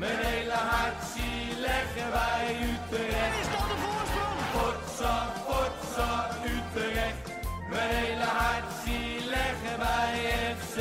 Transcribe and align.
Mijn 0.00 0.20
hele 0.32 0.58
hart 0.72 1.00
zie 1.14 1.44
leggen 1.68 2.08
wij 2.18 2.44
Utrecht. 2.70 3.34
Is 3.42 3.48
dat 3.54 3.66
de 3.72 3.78
voorsprong? 3.84 4.38
Potsa, 4.54 5.16
potsa, 5.48 6.10
Utrecht. 6.56 7.24
Mijn 7.72 7.90
hele 8.00 8.28
hart 8.40 8.68
zie 8.84 9.12
leggen 9.36 9.76
wij 9.84 10.12
FC 10.60 10.76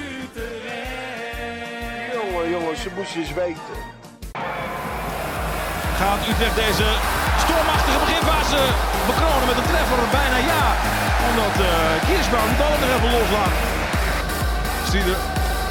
Utrecht. 0.00 1.32
Jongen, 2.16 2.46
jongens, 2.54 2.80
ze 2.84 2.90
moesten 2.96 3.20
eens 3.20 3.34
weten. 3.42 3.76
Gaat 6.00 6.22
Utrecht 6.30 6.56
deze 6.66 6.88
stormachtige 7.44 8.00
beginfase 8.04 8.60
bekronen 9.10 9.46
met 9.50 9.58
een 9.60 9.70
treffer? 9.72 10.00
Bijna 10.20 10.38
ja. 10.52 10.64
Omdat 11.28 11.54
uh, 11.68 11.70
Kiersbouw 12.06 12.46
die 12.50 12.58
bal 12.60 12.74
er 12.84 12.92
even 12.96 13.10
loslaat. 13.18 13.54
Stuurde 14.88 15.14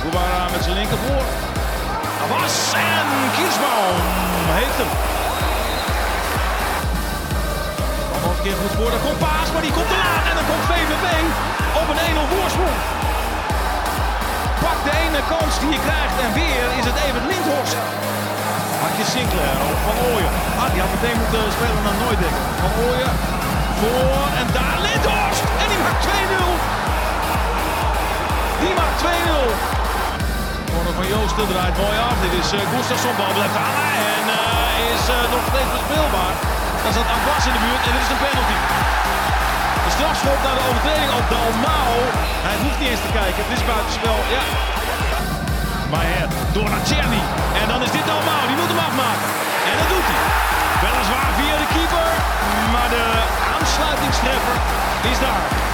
Boubara 0.02 0.44
met 0.54 0.64
zijn 0.64 0.78
linkervoor. 0.82 1.50
Was 2.30 2.56
en 2.74 3.08
Kiersbaum 3.36 4.06
heeft 4.60 4.78
hem. 4.82 4.92
Dan 8.12 8.21
nog 8.25 8.34
een 8.38 8.43
keer 8.46 8.57
goed 8.62 8.74
voor. 8.78 8.89
Dan 8.96 9.04
komt 9.06 9.20
Paas, 9.25 9.50
maar 9.54 9.66
die 9.68 9.75
komt 9.78 9.89
te 9.93 9.98
laat. 10.04 10.24
En 10.29 10.36
dan 10.39 10.48
komt 10.52 10.65
VVV 10.71 11.06
op 11.82 11.88
een 11.92 12.02
1-0 12.10 12.34
voorsprong. 12.34 12.78
Pak 14.65 14.79
de 14.88 14.93
ene 15.04 15.21
kans 15.34 15.54
die 15.62 15.71
je 15.76 15.82
krijgt 15.88 16.18
en 16.26 16.32
weer 16.39 16.65
is 16.79 16.86
het 16.89 16.98
even 17.06 17.21
Lindhorst. 17.32 17.78
Hartje 18.82 19.06
Sinclair 19.14 19.57
op 19.71 19.79
Van 19.88 19.98
Ooyen. 20.10 20.34
Ah, 20.62 20.70
die 20.74 20.82
had 20.84 20.92
meteen 20.96 21.18
moeten 21.21 21.43
spelen 21.57 21.84
naar 21.88 21.98
Nooit 22.04 22.21
Van 22.64 22.74
Ooyen 22.86 23.14
voor 23.79 24.21
en 24.40 24.48
daar 24.57 24.79
Lindhorst. 24.86 25.43
En 25.62 25.68
die 25.71 25.82
maakt 25.86 26.01
2-0. 26.07 26.51
Die 28.62 28.74
maakt 28.79 28.98
2-0. 29.04 29.81
Van 31.01 31.10
Joosten 31.18 31.47
draait 31.54 31.78
mooi 31.86 31.97
af. 32.09 32.16
Dit 32.25 32.33
is 32.41 32.50
uh, 32.53 32.59
Gustafsson. 32.72 33.16
Bal 33.19 33.33
blijft 33.38 33.58
hangen 33.66 33.89
en 34.16 34.23
uh, 34.38 34.92
is 34.94 35.03
uh, 35.16 35.17
nog 35.36 35.44
steeds 35.52 35.72
bespeelbaar. 35.78 36.33
Dan 36.84 36.92
staat 36.95 37.09
Abbas 37.16 37.44
in 37.50 37.56
de 37.58 37.62
buurt 37.66 37.84
en 37.88 37.94
dit 37.95 38.03
is 38.06 38.12
een 38.14 38.23
penalty. 38.26 38.58
De 39.86 39.92
strafschop 39.98 40.39
naar 40.45 40.56
de 40.59 40.64
overtreding 40.70 41.11
op 41.20 41.26
Dalmau. 41.34 41.92
Hij 42.48 42.56
hoeft 42.61 42.80
niet 42.81 42.92
eens 42.92 43.03
te 43.08 43.11
kijken. 43.20 43.39
Het 43.44 43.53
is 43.58 43.64
buitenspel. 43.72 44.17
Ja. 44.36 44.45
Maar 45.92 46.06
door 46.56 46.70
naar 46.73 46.86
Czerny. 46.89 47.23
En 47.61 47.66
dan 47.72 47.80
is 47.86 47.92
dit 47.98 48.06
Dalmau. 48.09 48.42
Die 48.50 48.58
moet 48.59 48.72
hem 48.73 48.81
afmaken. 48.89 49.30
En 49.70 49.76
dat 49.81 49.89
doet 49.94 50.08
hij. 50.11 50.23
Weliswaar 50.83 51.31
via 51.39 51.56
de 51.64 51.70
keeper. 51.76 52.09
Maar 52.73 52.89
de 52.98 53.06
aansluitingstreffer 53.56 54.58
is 55.11 55.20
daar. 55.26 55.70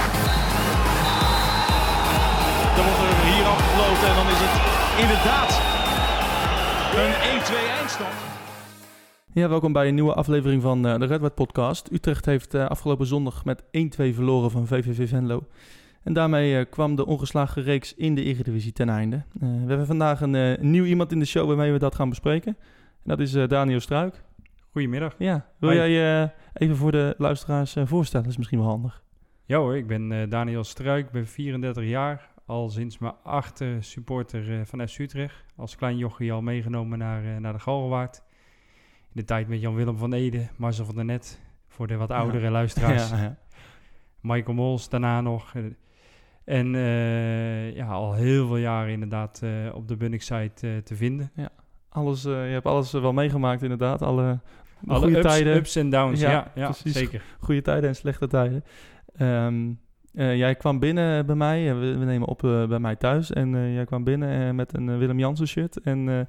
Afgefloten 3.48 4.08
en 4.08 4.14
dan 4.14 4.28
is 4.34 4.40
het 4.46 4.54
inderdaad 5.04 5.50
een 7.02 7.12
1-2 7.40 7.78
eindstand. 7.78 8.14
Ja, 9.32 9.48
welkom 9.48 9.72
bij 9.72 9.88
een 9.88 9.94
nieuwe 9.94 10.14
aflevering 10.14 10.62
van 10.62 10.86
uh, 10.86 10.98
de 10.98 11.06
Redwood 11.06 11.34
Podcast. 11.34 11.92
Utrecht 11.92 12.24
heeft 12.24 12.54
uh, 12.54 12.66
afgelopen 12.66 13.06
zondag 13.06 13.44
met 13.44 13.62
1-2 13.62 13.66
verloren 13.96 14.50
van 14.50 14.66
VVV 14.66 15.08
Venlo. 15.08 15.46
En 16.02 16.12
daarmee 16.12 16.58
uh, 16.58 16.64
kwam 16.70 16.96
de 16.96 17.06
ongeslagen 17.06 17.62
reeks 17.62 17.94
in 17.94 18.14
de 18.14 18.22
Eredivisie 18.22 18.72
ten 18.72 18.88
einde. 18.88 19.22
we 19.40 19.46
hebben 19.66 19.86
vandaag 19.86 20.20
een 20.20 20.56
nieuw 20.70 20.84
iemand 20.84 21.12
in 21.12 21.18
de 21.18 21.24
show 21.24 21.46
waarmee 21.46 21.72
we 21.72 21.78
dat 21.78 21.94
gaan 21.94 22.08
bespreken. 22.08 22.56
En 23.04 23.16
dat 23.16 23.20
is 23.20 23.32
Daniel 23.32 23.80
Struik. 23.80 24.22
Goedemiddag. 24.70 25.14
Ja, 25.18 25.46
wil 25.58 25.70
Hoi. 25.70 25.90
jij 25.90 26.32
even 26.52 26.76
voor 26.76 26.92
de 26.92 27.14
luisteraars 27.18 27.76
voorstellen? 27.84 28.22
Dat 28.22 28.32
is 28.32 28.38
misschien 28.38 28.58
wel 28.58 28.68
handig. 28.68 29.02
Ja 29.44 29.58
hoor, 29.58 29.76
ik 29.76 29.86
ben 29.86 30.28
Daniel 30.28 30.64
Struik, 30.64 31.10
ben 31.10 31.26
34 31.26 31.84
jaar, 31.84 32.28
al 32.48 32.70
sinds 32.70 32.98
mijn 32.98 33.14
achte 33.22 33.76
supporter 33.80 34.48
uh, 34.48 34.60
van 34.64 34.88
FC 34.88 34.98
Utrecht. 34.98 35.44
Als 35.56 35.76
klein 35.76 35.96
jochie 35.96 36.32
al 36.32 36.42
meegenomen 36.42 36.98
naar, 36.98 37.24
uh, 37.24 37.36
naar 37.36 37.52
de 37.52 37.58
Galgenwaard. 37.58 38.22
In 39.02 39.12
de 39.12 39.24
tijd 39.24 39.48
met 39.48 39.60
Jan-Willem 39.60 39.96
van 39.96 40.12
Ede, 40.12 40.48
Marcel 40.56 40.84
van 40.84 40.94
der 40.94 41.04
Net. 41.04 41.40
Voor 41.66 41.86
de 41.86 41.96
wat 41.96 42.10
oudere 42.10 42.44
ja. 42.44 42.50
luisteraars. 42.50 43.10
Ja, 43.10 43.16
ja. 43.22 43.36
Michael 44.20 44.54
Mols 44.54 44.88
daarna 44.88 45.20
nog. 45.20 45.54
En 46.44 46.74
uh, 46.74 47.74
ja, 47.74 47.86
al 47.86 48.14
heel 48.14 48.46
veel 48.46 48.56
jaren 48.56 48.92
inderdaad 48.92 49.42
op 49.72 49.88
de 49.88 49.96
Bunnik-site 49.96 50.80
te 50.84 50.96
vinden. 50.96 51.30
Ja, 51.34 51.48
alles, 51.88 52.22
je 52.22 52.28
hebt 52.30 52.66
alles 52.66 52.92
wel 52.92 53.12
meegemaakt 53.12 53.62
inderdaad. 53.62 54.02
Alle, 54.02 54.40
Alle 54.86 55.00
goede 55.00 55.18
ups, 55.18 55.26
tijden. 55.26 55.56
ups 55.56 55.76
en 55.76 55.90
downs, 55.90 56.20
ja, 56.20 56.50
ja, 56.54 56.72
zeker. 56.72 57.22
Goede 57.40 57.62
tijden 57.62 57.88
en 57.88 57.96
slechte 57.96 58.26
tijden. 58.26 58.64
Um, 59.20 59.78
uh, 60.18 60.36
jij 60.36 60.54
kwam 60.54 60.78
binnen 60.78 61.26
bij 61.26 61.34
mij, 61.34 61.74
we, 61.74 61.98
we 61.98 62.04
nemen 62.04 62.28
op 62.28 62.42
uh, 62.42 62.66
bij 62.66 62.78
mij 62.78 62.96
thuis. 62.96 63.32
En 63.32 63.54
uh, 63.54 63.74
jij 63.74 63.84
kwam 63.84 64.04
binnen 64.04 64.54
met 64.54 64.74
een 64.74 64.98
Willem 64.98 65.18
Jansen 65.18 65.48
shirt. 65.48 65.80
En 65.80 66.28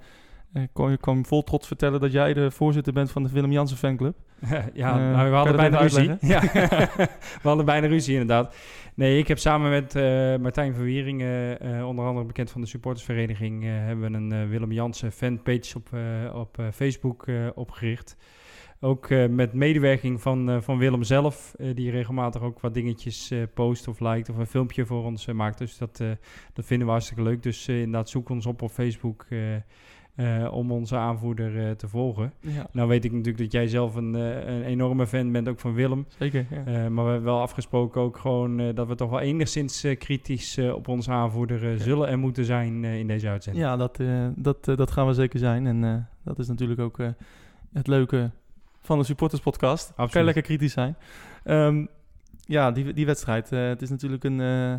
kon, 0.73 0.91
je 0.91 0.97
kwam 0.97 1.25
vol 1.25 1.43
trots 1.43 1.67
vertellen 1.67 1.99
dat 1.99 2.11
jij 2.11 2.33
de 2.33 2.51
voorzitter 2.51 2.93
bent 2.93 3.11
van 3.11 3.23
de 3.23 3.29
Willem 3.29 3.51
Jansen 3.51 3.77
fanclub. 3.77 4.15
ja, 4.73 4.97
nou, 4.97 5.29
we 5.29 5.35
hadden 5.35 5.55
bijna 5.55 5.79
ruzie. 5.79 6.15
ja, 6.21 6.41
we 7.41 7.47
hadden 7.47 7.65
bijna 7.65 7.87
ruzie 7.87 8.13
inderdaad. 8.13 8.55
Nee, 8.95 9.17
ik 9.17 9.27
heb 9.27 9.37
samen 9.37 9.69
met 9.69 9.93
Martijn 10.41 10.73
van 10.73 10.83
Wieringen, 10.83 11.57
onder 11.85 12.05
andere 12.05 12.25
bekend 12.25 12.51
van 12.51 12.61
de 12.61 12.67
supportersvereniging, 12.67 13.63
hebben 13.63 14.11
we 14.11 14.17
een 14.17 14.49
Willem 14.49 14.71
Jansen 14.71 15.11
fanpage 15.11 15.77
op, 15.77 15.89
op 16.33 16.57
Facebook 16.73 17.25
opgericht. 17.55 18.17
Ook 18.81 19.09
uh, 19.09 19.27
met 19.27 19.53
medewerking 19.53 20.21
van, 20.21 20.49
uh, 20.49 20.61
van 20.61 20.77
Willem 20.77 21.03
zelf, 21.03 21.53
uh, 21.57 21.75
die 21.75 21.91
regelmatig 21.91 22.41
ook 22.41 22.59
wat 22.59 22.73
dingetjes 22.73 23.33
post 23.53 23.87
of 23.87 23.99
liked 23.99 24.29
of 24.29 24.37
een 24.37 24.45
filmpje 24.45 24.85
voor 24.85 25.03
ons 25.03 25.25
maakt. 25.25 25.57
Dus 25.57 25.77
dat, 25.77 26.03
dat 26.53 26.65
vinden 26.65 26.87
we 26.87 26.93
hartstikke 26.93 27.23
leuk. 27.23 27.43
Dus 27.43 27.67
inderdaad, 27.67 28.09
zoek 28.09 28.29
ons 28.29 28.45
op 28.45 28.61
op 28.61 28.71
Facebook 28.71 29.25
om 30.51 30.71
onze 30.71 30.95
aanvoerder 30.95 31.75
te 31.75 31.87
volgen. 31.87 32.33
Ja. 32.39 32.67
Nou 32.71 32.87
weet 32.87 33.05
ik 33.05 33.11
natuurlijk 33.11 33.37
dat 33.37 33.51
jij 33.51 33.67
zelf 33.67 33.95
een, 33.95 34.13
een 34.13 34.63
enorme 34.63 35.07
fan 35.07 35.31
bent, 35.31 35.47
ook 35.47 35.59
van 35.59 35.73
Willem. 35.73 36.05
Zeker, 36.17 36.45
ja. 36.49 36.89
Maar 36.89 37.05
we 37.05 37.11
hebben 37.11 37.29
wel 37.29 37.41
afgesproken 37.41 38.01
ook 38.01 38.17
gewoon 38.17 38.73
dat 38.73 38.87
we 38.87 38.95
toch 38.95 39.09
wel 39.09 39.19
enigszins 39.19 39.85
kritisch 39.97 40.57
op 40.57 40.87
onze 40.87 41.11
aanvoerder 41.11 41.79
zullen 41.79 42.07
en 42.07 42.19
moeten 42.19 42.45
zijn 42.45 42.83
in 42.83 43.07
deze 43.07 43.29
uitzending. 43.29 43.65
Ja, 43.65 43.77
dat, 43.77 43.99
dat, 44.35 44.65
dat 44.65 44.91
gaan 44.91 45.07
we 45.07 45.13
zeker 45.13 45.39
zijn. 45.39 45.67
En 45.67 46.07
dat 46.23 46.39
is 46.39 46.47
natuurlijk 46.47 46.79
ook 46.79 46.97
het 47.73 47.87
leuke 47.87 48.31
van 48.89 48.99
de 48.99 49.05
supporterspodcast. 49.05 49.89
Absoluut. 49.89 50.11
Kan 50.11 50.19
je 50.19 50.25
lekker 50.25 50.43
kritisch 50.43 50.73
zijn. 50.73 50.97
Um, 51.43 51.87
ja, 52.41 52.71
die, 52.71 52.93
die 52.93 53.05
wedstrijd. 53.05 53.51
Uh, 53.51 53.67
het 53.67 53.81
is 53.81 53.89
natuurlijk 53.89 54.23
een... 54.23 54.39
Uh, 54.39 54.75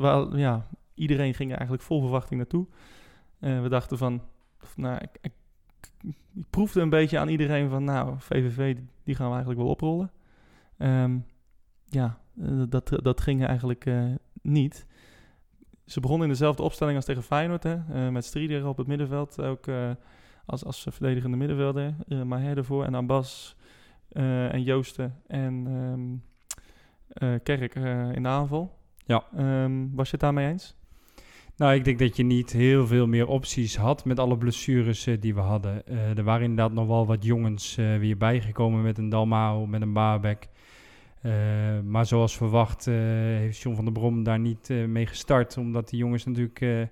wel, 0.00 0.36
ja, 0.36 0.66
iedereen 0.94 1.34
ging 1.34 1.50
er 1.50 1.56
eigenlijk 1.56 1.86
vol 1.86 2.00
verwachting 2.00 2.40
naartoe. 2.40 2.66
Uh, 3.40 3.62
we 3.62 3.68
dachten 3.68 3.98
van... 3.98 4.22
Nou, 4.76 4.98
ik, 5.00 5.18
ik, 5.20 5.32
ik, 6.02 6.44
proefde 6.50 6.80
een 6.80 6.88
beetje 6.88 7.18
aan 7.18 7.28
iedereen 7.28 7.68
van... 7.68 7.84
Nou, 7.84 8.14
VVV, 8.18 8.76
die 9.04 9.14
gaan 9.14 9.26
we 9.26 9.32
eigenlijk 9.32 9.60
wel 9.60 9.70
oprollen. 9.70 10.10
Um, 10.78 11.26
ja, 11.84 12.18
dat, 12.68 12.98
dat 13.02 13.20
ging 13.20 13.46
eigenlijk 13.46 13.90
niet. 14.42 14.86
Ze 15.86 16.00
begonnen 16.00 16.26
in 16.26 16.32
dezelfde 16.32 16.62
opstelling 16.62 16.96
als 16.96 17.04
tegen 17.04 17.22
Feyenoord. 17.22 17.62
Hè? 17.62 18.10
met 18.10 18.24
Strieder 18.24 18.66
op 18.66 18.76
het 18.76 18.86
middenveld. 18.86 19.40
Ook 19.40 19.66
als, 20.46 20.64
als 20.64 20.86
verdedigende 20.90 21.36
middenvelder. 21.36 21.94
Uh, 22.08 22.22
Maher 22.22 22.56
ervoor 22.56 22.84
en 22.84 22.94
Abbas 22.94 23.56
uh, 24.12 24.54
en 24.54 24.62
Joosten 24.62 25.20
en 25.26 25.66
um, 25.66 26.22
uh, 27.22 27.34
Kerk 27.42 27.74
in 28.14 28.22
de 28.22 28.28
aanval. 28.28 28.78
Ja. 29.06 29.24
Um, 29.38 29.90
was 29.94 30.06
je 30.06 30.12
het 30.12 30.20
daarmee 30.20 30.48
eens? 30.48 30.76
Nou, 31.56 31.74
ik 31.74 31.84
denk 31.84 31.98
dat 31.98 32.16
je 32.16 32.22
niet 32.22 32.52
heel 32.52 32.86
veel 32.86 33.06
meer 33.06 33.26
opties 33.26 33.76
had 33.76 34.04
met 34.04 34.18
alle 34.18 34.38
blessures 34.38 35.06
uh, 35.06 35.20
die 35.20 35.34
we 35.34 35.40
hadden. 35.40 35.82
Uh, 35.88 36.18
er 36.18 36.24
waren 36.24 36.42
inderdaad 36.42 36.72
nog 36.72 36.86
wel 36.86 37.06
wat 37.06 37.24
jongens 37.24 37.78
uh, 37.78 37.98
weer 37.98 38.16
bijgekomen 38.16 38.82
met 38.82 38.98
een 38.98 39.08
Dalmau, 39.08 39.68
met 39.68 39.82
een 39.82 39.92
Babek. 39.92 40.48
maar 41.84 42.06
zoals 42.06 42.36
verwacht 42.36 42.84
heeft 42.84 43.58
John 43.58 43.76
van 43.76 43.84
der 43.84 43.92
Brom 43.92 44.22
daar 44.22 44.38
niet 44.38 44.68
mee 44.68 45.06
gestart. 45.06 45.56
Omdat 45.56 45.88
die 45.88 45.98
jongens 45.98 46.24
natuurlijk 46.24 46.88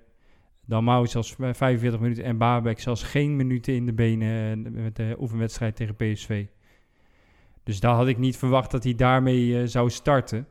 dan 0.65 0.83
Mouw 0.83 1.05
zelfs 1.05 1.35
45 1.37 1.99
minuten 1.99 2.23
en 2.23 2.37
Babek 2.37 2.79
zelfs 2.79 3.03
geen 3.03 3.35
minuten 3.35 3.73
in 3.73 3.85
de 3.85 3.93
benen 3.93 4.65
eh, 4.65 4.71
met 4.71 4.95
de 4.95 5.15
oefenwedstrijd 5.19 5.75
tegen 5.75 5.95
PSV. 5.95 6.45
Dus 7.63 7.79
daar 7.79 7.95
had 7.95 8.07
ik 8.07 8.17
niet 8.17 8.37
verwacht 8.37 8.71
dat 8.71 8.83
hij 8.83 8.95
daarmee 8.95 9.45
uh, 9.45 9.61
zou 9.65 9.89
starten. 9.89 10.47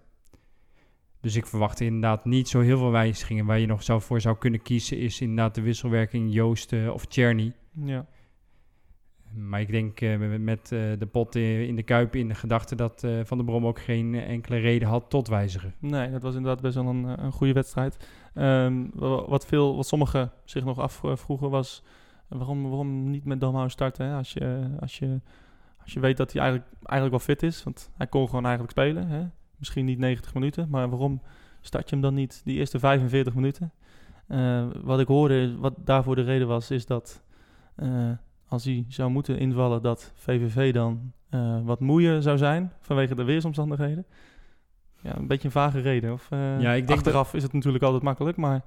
Dus 1.20 1.36
ik 1.36 1.46
verwacht 1.46 1.80
inderdaad 1.80 2.24
niet 2.24 2.48
zo 2.48 2.60
heel 2.60 2.78
veel 2.78 2.90
wijzigingen. 2.90 3.46
Waar 3.46 3.58
je 3.58 3.66
nog 3.66 3.82
zou 3.82 4.00
voor 4.00 4.20
zou 4.20 4.38
kunnen 4.38 4.62
kiezen 4.62 4.98
is 4.98 5.20
inderdaad 5.20 5.54
de 5.54 5.60
wisselwerking 5.60 6.32
Joost 6.32 6.72
uh, 6.72 6.92
of 6.92 7.06
Czerny. 7.06 7.52
Ja. 7.84 8.06
Maar 9.34 9.60
ik 9.60 9.70
denk 9.70 10.00
uh, 10.00 10.36
met 10.38 10.68
de 10.68 11.08
pot 11.12 11.34
in 11.34 11.76
de 11.76 11.82
kuip 11.82 12.16
in 12.16 12.28
de 12.28 12.34
gedachte 12.34 12.74
dat 12.74 13.06
Van 13.22 13.36
der 13.36 13.46
Brom 13.46 13.66
ook 13.66 13.80
geen 13.80 14.14
enkele 14.14 14.56
reden 14.58 14.88
had 14.88 15.10
tot 15.10 15.28
wijzigen. 15.28 15.74
Nee, 15.78 16.10
dat 16.10 16.22
was 16.22 16.34
inderdaad 16.34 16.62
best 16.62 16.74
wel 16.74 16.86
een, 16.86 17.24
een 17.24 17.32
goede 17.32 17.52
wedstrijd. 17.52 17.96
Um, 18.34 18.90
wat, 18.94 19.46
veel, 19.46 19.76
wat 19.76 19.86
sommigen 19.86 20.32
zich 20.44 20.64
nog 20.64 20.78
afvroegen 20.78 21.50
was... 21.50 21.82
waarom, 22.28 22.62
waarom 22.62 23.10
niet 23.10 23.24
met 23.24 23.40
Dalmau 23.40 23.70
starten 23.70 24.06
hè? 24.06 24.16
Als, 24.16 24.32
je, 24.32 24.68
als, 24.80 24.98
je, 24.98 25.20
als 25.82 25.92
je 25.92 26.00
weet 26.00 26.16
dat 26.16 26.32
hij 26.32 26.42
eigenlijk, 26.42 26.72
eigenlijk 26.82 27.24
wel 27.24 27.36
fit 27.36 27.42
is. 27.42 27.62
Want 27.62 27.90
hij 27.96 28.06
kon 28.06 28.26
gewoon 28.26 28.44
eigenlijk 28.44 28.72
spelen. 28.72 29.08
Hè? 29.08 29.26
Misschien 29.56 29.84
niet 29.84 29.98
90 29.98 30.34
minuten, 30.34 30.68
maar 30.70 30.88
waarom 30.88 31.22
start 31.60 31.88
je 31.88 31.94
hem 31.94 32.04
dan 32.04 32.14
niet 32.14 32.40
die 32.44 32.58
eerste 32.58 32.78
45 32.78 33.34
minuten? 33.34 33.72
Uh, 34.28 34.66
wat 34.82 35.00
ik 35.00 35.06
hoorde, 35.06 35.58
wat 35.58 35.74
daarvoor 35.84 36.14
de 36.14 36.22
reden 36.22 36.48
was, 36.48 36.70
is 36.70 36.86
dat 36.86 37.22
eh, 37.74 38.10
als 38.48 38.64
hij 38.64 38.84
zou 38.88 39.10
moeten 39.10 39.38
invallen, 39.38 39.82
dat 39.82 40.12
VVV 40.14 40.72
dan 40.72 41.12
eh, 41.28 41.60
wat 41.64 41.80
moeier 41.80 42.22
zou 42.22 42.38
zijn 42.38 42.72
vanwege 42.80 43.14
de 43.14 43.24
weersomstandigheden. 43.24 44.06
Ja, 45.02 45.16
een 45.16 45.26
beetje 45.26 45.44
een 45.44 45.52
vage 45.52 45.80
reden. 45.80 46.12
Of, 46.12 46.26
eh, 46.30 46.60
Ja, 46.60 46.72
ik 46.72 46.86
denk 46.86 46.98
achteraf 46.98 47.34
is 47.34 47.42
het 47.42 47.52
natuurlijk 47.52 47.84
altijd 47.84 48.02
makkelijk, 48.02 48.36
maar 48.36 48.62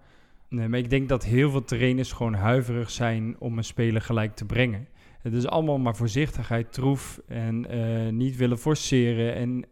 Nee, 0.50 0.68
maar 0.68 0.80
ik 0.80 0.90
denk 0.90 1.10
dat 1.10 1.24
heel 1.24 1.50
veel 1.50 1.64
trainers 1.64 2.12
gewoon 2.12 2.34
huiverig 2.34 2.90
zijn 2.90 3.36
om 3.40 3.58
een 3.58 3.64
speler 3.64 4.02
gelijk 4.02 4.36
te 4.36 4.46
brengen. 4.46 4.88
Het 5.22 5.34
is 5.34 5.48
allemaal 5.48 5.78
maar 5.78 5.96
voorzichtigheid, 5.96 6.74
troef 6.74 7.22
en 7.28 7.70
eh, 7.70 8.12
niet 8.12 8.36
willen 8.36 8.58
forceren. 8.58 9.36
En 9.36 9.66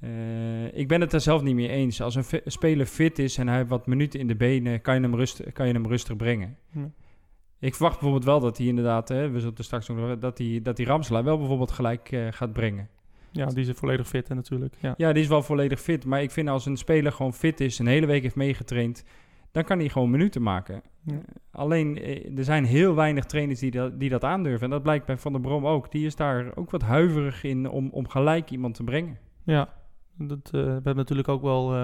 eh, 0.00 0.78
ik 0.78 0.88
ben 0.88 1.00
het 1.00 1.12
er 1.12 1.20
zelf 1.20 1.42
niet 1.42 1.54
mee 1.54 1.68
eens. 1.68 2.02
Als 2.02 2.14
een 2.14 2.40
speler 2.44 2.86
fit 2.86 3.18
is 3.18 3.38
en 3.38 3.48
hij 3.48 3.56
heeft 3.56 3.68
wat 3.68 3.86
minuten 3.86 4.20
in 4.20 4.26
de 4.26 4.36
benen, 4.36 4.80
kan 4.80 4.94
je 4.94 5.00
hem, 5.00 5.14
rust, 5.14 5.52
kan 5.52 5.66
je 5.66 5.72
hem 5.72 5.86
rustig 5.86 6.16
brengen. 6.16 6.56
Ja. 6.72 6.90
Ik 7.58 7.74
verwacht 7.74 7.94
bijvoorbeeld 7.94 8.24
wel 8.24 8.40
dat 8.40 8.58
hij 8.58 8.66
inderdaad, 8.66 9.08
hè, 9.08 9.22
we 9.22 9.34
zullen 9.34 9.48
het 9.48 9.58
er 9.58 9.64
straks 9.64 9.88
nog 9.88 10.18
dat 10.18 10.38
hij, 10.38 10.60
dat 10.62 10.76
hij 10.76 10.86
Ramselaar 10.86 11.24
wel 11.24 11.38
bijvoorbeeld 11.38 11.70
gelijk 11.70 12.16
gaat 12.30 12.52
brengen. 12.52 12.88
Ja, 13.32 13.46
die 13.46 13.66
is 13.66 13.70
volledig 13.70 14.08
fit 14.08 14.28
natuurlijk. 14.28 14.74
Ja. 14.80 14.94
Ja, 14.96 15.12
die 15.12 15.22
is 15.22 15.28
wel 15.28 15.42
volledig 15.42 15.80
fit. 15.80 16.04
Maar 16.04 16.22
ik 16.22 16.30
vind 16.30 16.48
als 16.48 16.66
een 16.66 16.76
speler 16.76 17.12
gewoon 17.12 17.34
fit 17.34 17.60
is, 17.60 17.78
een 17.78 17.86
hele 17.86 18.06
week 18.06 18.22
heeft 18.22 18.34
meegetraind, 18.34 19.04
dan 19.52 19.64
kan 19.64 19.78
hij 19.78 19.88
gewoon 19.88 20.10
minuten 20.10 20.42
maken. 20.42 20.82
Ja. 21.04 21.12
Eh, 21.12 21.20
alleen, 21.50 21.98
eh, 21.98 22.38
er 22.38 22.44
zijn 22.44 22.64
heel 22.64 22.94
weinig 22.94 23.24
trainers 23.24 23.60
die 23.60 23.70
dat, 23.70 24.00
die 24.00 24.08
dat 24.08 24.24
aandurven. 24.24 24.64
En 24.64 24.70
dat 24.70 24.82
blijkt 24.82 25.06
bij 25.06 25.16
Van 25.16 25.32
der 25.32 25.40
Brom 25.40 25.66
ook. 25.66 25.90
Die 25.90 26.06
is 26.06 26.16
daar 26.16 26.56
ook 26.56 26.70
wat 26.70 26.82
huiverig 26.82 27.44
in 27.44 27.68
om, 27.68 27.88
om 27.90 28.08
gelijk 28.08 28.50
iemand 28.50 28.74
te 28.74 28.84
brengen. 28.84 29.18
Ja, 29.44 29.68
dat, 30.18 30.44
eh, 30.44 30.50
we 30.50 30.58
hebben 30.58 30.96
natuurlijk 30.96 31.28
ook 31.28 31.42
wel 31.42 31.74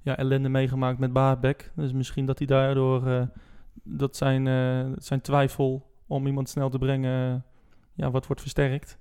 ja, 0.00 0.16
ellende 0.16 0.48
meegemaakt 0.48 0.98
met 0.98 1.12
Baarbek. 1.12 1.72
Dus 1.76 1.92
misschien 1.92 2.26
dat 2.26 2.38
hij 2.38 2.46
daardoor 2.46 3.28
dat 3.82 4.16
zijn, 4.16 4.46
zijn 4.98 5.20
twijfel 5.20 5.92
om 6.06 6.26
iemand 6.26 6.48
snel 6.48 6.70
te 6.70 6.78
brengen 6.78 7.44
ja, 7.94 8.10
wat 8.10 8.26
wordt 8.26 8.42
versterkt. 8.42 8.98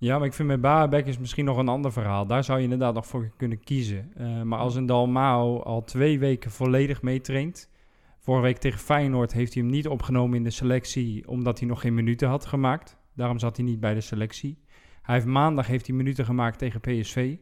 Ja, 0.00 0.18
maar 0.18 0.26
ik 0.26 0.32
vind 0.32 0.48
met 0.48 0.60
Baabek 0.60 1.06
is 1.06 1.18
misschien 1.18 1.44
nog 1.44 1.56
een 1.56 1.68
ander 1.68 1.92
verhaal. 1.92 2.26
Daar 2.26 2.44
zou 2.44 2.58
je 2.58 2.64
inderdaad 2.64 2.94
nog 2.94 3.06
voor 3.06 3.30
kunnen 3.36 3.60
kiezen. 3.60 4.10
Eh, 4.16 4.42
maar 4.42 4.58
als 4.58 4.74
een 4.74 4.86
Dalmao 4.86 5.60
al 5.62 5.84
twee 5.84 6.18
weken 6.18 6.50
volledig 6.50 7.02
meetraint... 7.02 7.68
Vorige 8.18 8.44
week 8.44 8.58
tegen 8.58 8.78
Feyenoord 8.78 9.32
heeft 9.32 9.54
hij 9.54 9.62
hem 9.62 9.72
niet 9.72 9.88
opgenomen 9.88 10.36
in 10.36 10.44
de 10.44 10.50
selectie... 10.50 11.28
omdat 11.28 11.58
hij 11.58 11.68
nog 11.68 11.80
geen 11.80 11.94
minuten 11.94 12.28
had 12.28 12.46
gemaakt. 12.46 12.96
Daarom 13.14 13.38
zat 13.38 13.56
hij 13.56 13.64
niet 13.66 13.80
bij 13.80 13.94
de 13.94 14.00
selectie. 14.00 14.58
Hij 15.02 15.14
heeft 15.14 15.26
maandag 15.26 15.66
heeft 15.66 15.86
hij 15.86 15.96
minuten 15.96 16.24
gemaakt 16.24 16.58
tegen 16.58 16.80
PSV. 16.80 17.36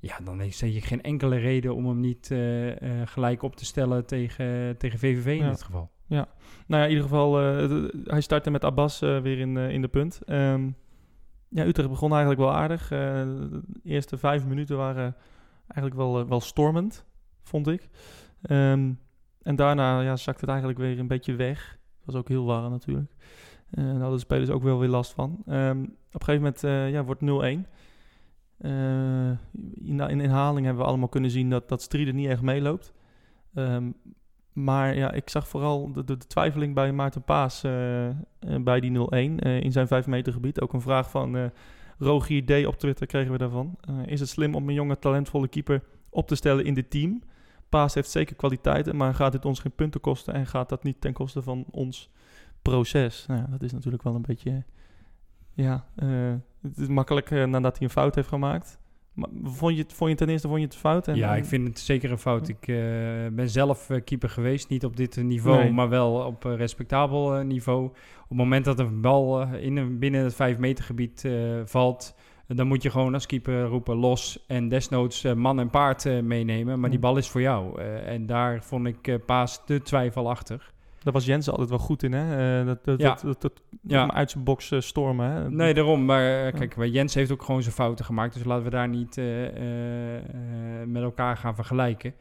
Ja, 0.00 0.18
dan 0.24 0.40
heeft- 0.40 0.58
je 0.58 0.80
geen 0.80 1.02
enkele 1.02 1.36
reden 1.36 1.74
om 1.74 1.86
hem 1.86 2.00
niet 2.00 2.30
eh, 2.30 3.00
eh, 3.00 3.08
gelijk 3.08 3.42
op 3.42 3.56
te 3.56 3.64
stellen 3.64 4.06
tegen, 4.06 4.76
tegen 4.78 4.98
VVV 4.98 5.26
in 5.26 5.44
Ja. 5.44 5.50
dit 5.50 5.62
geval. 5.62 5.90
Nou 6.06 6.26
ja, 6.66 6.82
in 6.82 6.88
ieder 6.88 7.02
geval, 7.04 7.34
hij 8.04 8.20
startte 8.20 8.50
met 8.50 8.64
Abbas 8.64 9.00
weer 9.00 9.38
in, 9.38 9.56
in 9.56 9.80
de 9.80 9.88
punt. 9.88 10.20
Ehm, 10.24 10.68
ja, 11.56 11.66
Utrecht 11.66 11.88
begon 11.88 12.10
eigenlijk 12.10 12.40
wel 12.40 12.52
aardig. 12.52 12.82
Eh, 12.82 12.98
de 13.50 13.62
eerste 13.82 14.16
vijf 14.16 14.46
minuten 14.46 14.76
waren 14.76 15.16
eigenlijk 15.66 15.94
wel, 15.94 16.20
eh, 16.20 16.28
wel 16.28 16.40
stormend, 16.40 17.04
vond 17.42 17.68
ik. 17.68 17.88
Ehm, 18.42 18.92
en 19.42 19.56
daarna 19.56 20.00
ja, 20.00 20.16
zakte 20.16 20.40
het 20.40 20.48
eigenlijk 20.48 20.78
weer 20.78 20.98
een 20.98 21.06
beetje 21.06 21.34
weg. 21.34 21.78
Het 21.96 22.06
was 22.06 22.14
ook 22.14 22.28
heel 22.28 22.44
warm 22.44 22.70
natuurlijk. 22.70 23.12
Eh, 23.70 23.84
daar 23.84 23.92
hadden 23.92 24.10
de 24.10 24.18
spelers 24.18 24.50
ook 24.50 24.62
wel 24.62 24.78
weer 24.78 24.88
last 24.88 25.12
van. 25.12 25.42
Ehm, 25.46 25.82
op 26.12 26.20
een 26.20 26.24
gegeven 26.24 26.42
moment 26.42 26.92
ja, 26.92 27.04
wordt 27.04 27.20
0-1. 27.20 27.66
Eh, 28.58 29.30
in, 29.74 30.00
in 30.00 30.20
inhaling 30.20 30.66
hebben 30.66 30.82
we 30.82 30.88
allemaal 30.88 31.08
kunnen 31.08 31.30
zien 31.30 31.50
dat, 31.50 31.68
dat 31.68 31.82
Strieder 31.82 32.14
niet 32.14 32.28
echt 32.28 32.42
meeloopt. 32.42 32.92
Ehm, 33.54 33.90
maar 34.56 34.94
ja, 34.94 35.12
ik 35.12 35.28
zag 35.28 35.48
vooral 35.48 35.92
de, 35.92 36.16
twijfeling 36.16 36.74
bij 36.74 36.92
Maarten 36.92 37.22
Paas 37.22 37.62
eh, 37.62 38.08
eh, 38.08 38.14
bij 38.60 38.80
die 38.80 38.90
0-1 38.90 39.02
eh, 39.10 39.60
in 39.60 39.72
zijn 39.72 39.86
5 39.86 40.06
meter 40.06 40.32
gebied. 40.32 40.60
Ook 40.60 40.72
een 40.72 40.80
vraag 40.80 41.10
van 41.10 41.36
eh 41.36 41.44
Rogier 41.98 42.44
D. 42.44 42.66
op 42.66 42.78
Twitter 42.78 43.06
kregen 43.06 43.32
we 43.32 43.38
daarvan. 43.38 43.78
Is 44.06 44.20
het 44.20 44.28
slim 44.28 44.54
om 44.54 44.68
een 44.68 44.74
jonge 44.74 44.98
talentvolle 44.98 45.48
keeper 45.48 45.82
op 46.10 46.28
te 46.28 46.34
stellen 46.34 46.64
in 46.64 46.74
dit 46.74 46.90
team? 46.90 47.22
Paas 47.68 47.94
heeft 47.94 48.10
zeker 48.10 48.36
kwaliteiten, 48.36 48.96
maar 48.96 49.14
gaat 49.14 49.32
dit 49.32 49.44
ons 49.44 49.60
geen 49.60 49.72
punten 49.72 50.00
kosten 50.00 50.34
en 50.34 50.46
gaat 50.46 50.68
dat 50.68 50.82
niet 50.82 51.00
ten 51.00 51.12
koste 51.12 51.42
van 51.42 51.64
ons 51.70 52.10
proces? 52.62 53.26
Nou 53.26 53.40
ja, 53.40 53.46
dat 53.50 53.62
is 53.62 53.72
natuurlijk 53.72 54.02
wel 54.02 54.14
een 54.14 54.22
beetje, 54.22 54.64
ja, 55.52 55.86
het 56.62 56.78
is 56.78 56.88
makkelijk 56.88 57.30
nadat 57.30 57.78
hij 57.78 57.86
een 57.86 57.92
fout 57.92 58.14
heeft 58.14 58.28
gemaakt. 58.28 58.78
Maar 59.16 59.28
vond 59.42 59.76
je, 59.76 59.82
het, 59.82 59.92
vond 59.92 60.10
je 60.10 60.16
ten 60.16 60.28
eerste 60.28 60.48
vond 60.48 60.60
je 60.60 60.66
het 60.66 60.76
fout? 60.76 61.08
En, 61.08 61.16
ja, 61.16 61.32
en- 61.32 61.38
ik 61.38 61.44
vind 61.44 61.66
het 61.68 61.78
zeker 61.78 62.10
een 62.10 62.18
fout. 62.18 62.48
Ik 62.48 62.68
eh, 62.68 62.76
ben 63.32 63.50
zelf 63.50 63.90
eh, 63.90 64.04
keeper 64.04 64.28
geweest, 64.30 64.68
niet 64.68 64.84
op 64.84 64.96
dit 64.96 65.16
eh, 65.16 65.24
niveau, 65.24 65.58
Nee. 65.58 65.72
maar 65.72 65.88
wel 65.88 66.12
op 66.12 66.44
respectabel 66.44 67.42
niveau. 67.42 67.84
Op 67.84 68.28
het 68.28 68.38
moment 68.38 68.64
dat 68.64 68.78
een 68.78 69.00
bal 69.00 69.42
in 69.42 69.76
een, 69.76 69.98
binnen 69.98 70.24
het 70.24 70.34
5 70.34 70.58
meter 70.58 70.84
gebied 70.84 71.28
valt, 71.64 72.14
dan 72.46 72.66
moet 72.66 72.82
je 72.82 72.90
gewoon 72.90 73.14
als 73.14 73.26
keeper 73.26 73.64
roepen 73.64 73.96
los 73.96 74.44
en 74.46 74.68
desnoods 74.68 75.22
man 75.34 75.60
en 75.60 75.70
paard 75.70 76.22
meenemen. 76.22 76.80
Maar 76.80 76.90
die 76.90 76.98
bal 76.98 77.16
is 77.16 77.28
voor 77.28 77.40
jou. 77.40 77.80
En 77.82 78.26
daar 78.26 78.62
vond 78.64 78.86
ik 78.86 79.26
Paas 79.26 79.64
te 79.64 79.82
twijfelachtig. 79.82 80.74
Daar 81.06 81.14
was 81.14 81.24
Jensen 81.24 81.52
altijd 81.52 81.70
wel 81.70 81.78
goed 81.78 82.02
in, 82.02 82.12
hè? 82.12 82.58
Eh, 82.60 82.66
dat, 82.66 82.84
dat, 82.84 83.00
Ja. 83.00 83.08
dat, 83.08 83.22
dat, 83.22 83.40
dat- 83.40 83.62
Ja. 83.82 84.10
uit 84.12 84.30
zijn 84.30 84.44
box 84.44 84.70
eh, 84.70 84.80
stormen, 84.80 85.30
hè? 85.30 85.50
Nee, 85.50 85.74
daarom. 85.74 86.04
Maar 86.04 86.46
eh, 86.46 86.52
kijk, 86.54 86.76
maar 86.76 86.86
Jens 86.86 87.14
heeft 87.14 87.32
ook 87.32 87.42
gewoon 87.42 87.62
zijn 87.62 87.74
fouten 87.74 88.04
gemaakt. 88.04 88.34
Dus 88.34 88.44
laten 88.44 88.64
we 88.64 88.70
daar 88.70 88.88
niet 88.88 89.16
met 90.86 91.02
elkaar 91.02 91.36
gaan 91.36 91.54
vergelijken. 91.54 92.14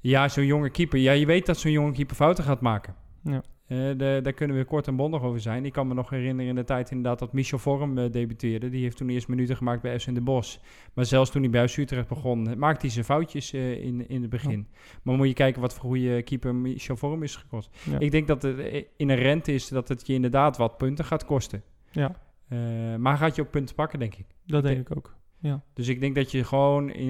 Ja, 0.00 0.28
zo'n 0.28 0.46
jonge 0.46 0.70
keeper. 0.70 0.98
Ja, 0.98 1.12
je 1.12 1.26
weet 1.26 1.46
dat 1.46 1.58
zo'n 1.58 1.70
jonge 1.72 1.92
keeper 1.92 2.16
fouten 2.16 2.44
gaat 2.44 2.60
maken. 2.60 2.94
Ja. 3.22 3.42
Eh, 3.70 3.76
de- 3.78 4.20
daar 4.22 4.32
kunnen 4.32 4.56
we 4.56 4.64
kort 4.64 4.86
en 4.86 4.96
bondig 4.96 5.22
over 5.22 5.40
zijn. 5.40 5.64
Ik 5.64 5.72
kan 5.72 5.88
me 5.88 5.94
nog 5.94 6.10
herinneren 6.10 6.48
in 6.50 6.54
de 6.56 6.64
tijd 6.64 6.90
inderdaad 6.90 7.18
dat 7.18 7.32
Michel 7.32 7.58
Vorm 7.58 7.98
eh, 7.98 8.10
debuteerde. 8.10 8.68
Die 8.70 8.82
heeft 8.82 8.96
toen 8.96 9.08
eerst 9.08 9.28
minuten 9.28 9.56
gemaakt 9.56 9.82
bij 9.82 9.98
FC 10.00 10.06
in 10.06 10.14
de 10.14 10.20
Bos. 10.20 10.60
Maar 10.94 11.04
zelfs 11.04 11.30
toen 11.30 11.42
hij 11.42 11.50
bij 11.50 11.68
Utrecht 11.76 12.08
begon, 12.08 12.58
maakte 12.58 12.80
hij 12.80 12.90
zijn 12.90 13.04
foutjes 13.04 13.52
eh, 13.52 13.84
in, 13.84 14.08
in 14.08 14.20
het 14.20 14.30
begin. 14.30 14.66
Maar 15.02 15.16
moet 15.16 15.26
je 15.28 15.34
kijken 15.34 15.60
wat 15.60 15.74
voor 15.74 15.82
goede 15.90 16.22
keeper 16.22 16.54
Michel 16.54 16.96
Vorm 16.96 17.22
is 17.22 17.36
gekost. 17.36 17.70
Ja. 17.90 17.98
Ik 17.98 18.10
denk 18.10 18.26
dat 18.26 18.42
het 18.42 18.58
eh, 18.58 18.84
inherent 18.96 19.48
is 19.48 19.68
dat 19.68 19.88
het 19.88 20.06
je 20.06 20.12
inderdaad 20.12 20.56
wat 20.56 20.76
punten 20.76 21.04
gaat 21.04 21.24
kosten. 21.24 21.62
ja, 21.90 22.16
Eh, 22.48 22.58
maar 22.96 23.16
gaat 23.16 23.36
je 23.36 23.42
ook 23.42 23.50
punten 23.50 23.74
pakken, 23.74 23.98
denk 23.98 24.14
ik. 24.14 24.26
dat 24.46 24.62
denk 24.62 24.78
ik 24.88 24.96
ook. 24.96 25.18
Ja, 25.38 25.62
Dus 25.74 25.88
ik 25.88 26.00
denk 26.00 26.14
dat 26.14 26.30
je 26.30 26.44
gewoon, 26.44 26.90
eh, 26.90 27.06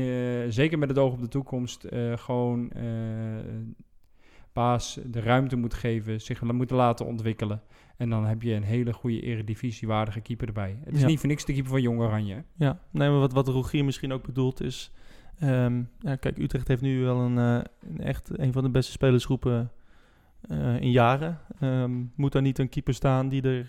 zeker 0.49 0.79
met 0.79 0.89
het 0.89 0.99
oog 0.99 1.13
op 1.13 1.21
de 1.21 1.29
toekomst, 1.29 1.85
eh, 1.85 2.17
gewoon 2.17 2.71
eh 2.71 2.83
Paas 4.53 4.99
de 5.07 5.21
ruimte 5.21 5.57
moet 5.57 5.75
geven, 5.75 6.21
zich 6.21 6.43
moeten 6.43 6.77
laten 6.77 7.07
ontwikkelen. 7.07 7.63
En 7.97 8.11
dan 8.11 8.25
heb 8.27 8.43
je 8.43 8.55
een 8.55 8.63
hele 8.63 8.93
goede 8.93 9.21
eredivisiewaardige 9.21 10.21
keeper 10.21 10.47
erbij. 10.47 10.79
Het 10.85 10.95
is 10.95 11.01
Ja. 11.01 11.07
niet 11.07 11.19
voor 11.19 11.29
niks 11.29 11.45
de 11.45 11.53
keeper 11.53 11.71
van 11.71 11.83
Jong 11.83 12.01
Oranje. 12.01 12.45
ja. 12.57 12.79
Nee, 12.91 13.09
maar 13.11 13.19
wat, 13.19 13.33
wat 13.33 13.49
Rogier 13.49 13.85
misschien 13.85 14.13
ook 14.13 14.23
bedoelt 14.27 14.61
is... 14.61 14.93
ehm, 15.39 15.83
ja, 15.99 16.17
kijk, 16.17 16.39
Utrecht 16.39 16.69
heeft 16.69 16.83
nu 16.83 17.03
wel 17.03 17.19
een, 17.21 17.39
eh, 17.39 17.65
een 17.91 18.01
echt 18.01 18.39
een 18.39 18.53
van 18.53 18.63
de 18.63 18.71
beste 18.71 18.93
spelersgroepen 18.93 19.71
eh, 20.41 20.81
in 20.81 20.91
jaren. 20.91 21.39
Ehm, 21.61 22.05
moet 22.15 22.33
daar 22.33 22.43
niet 22.43 22.59
een 22.59 22.69
keeper 22.69 22.95
staan 22.95 23.29
die, 23.29 23.43
er, 23.43 23.69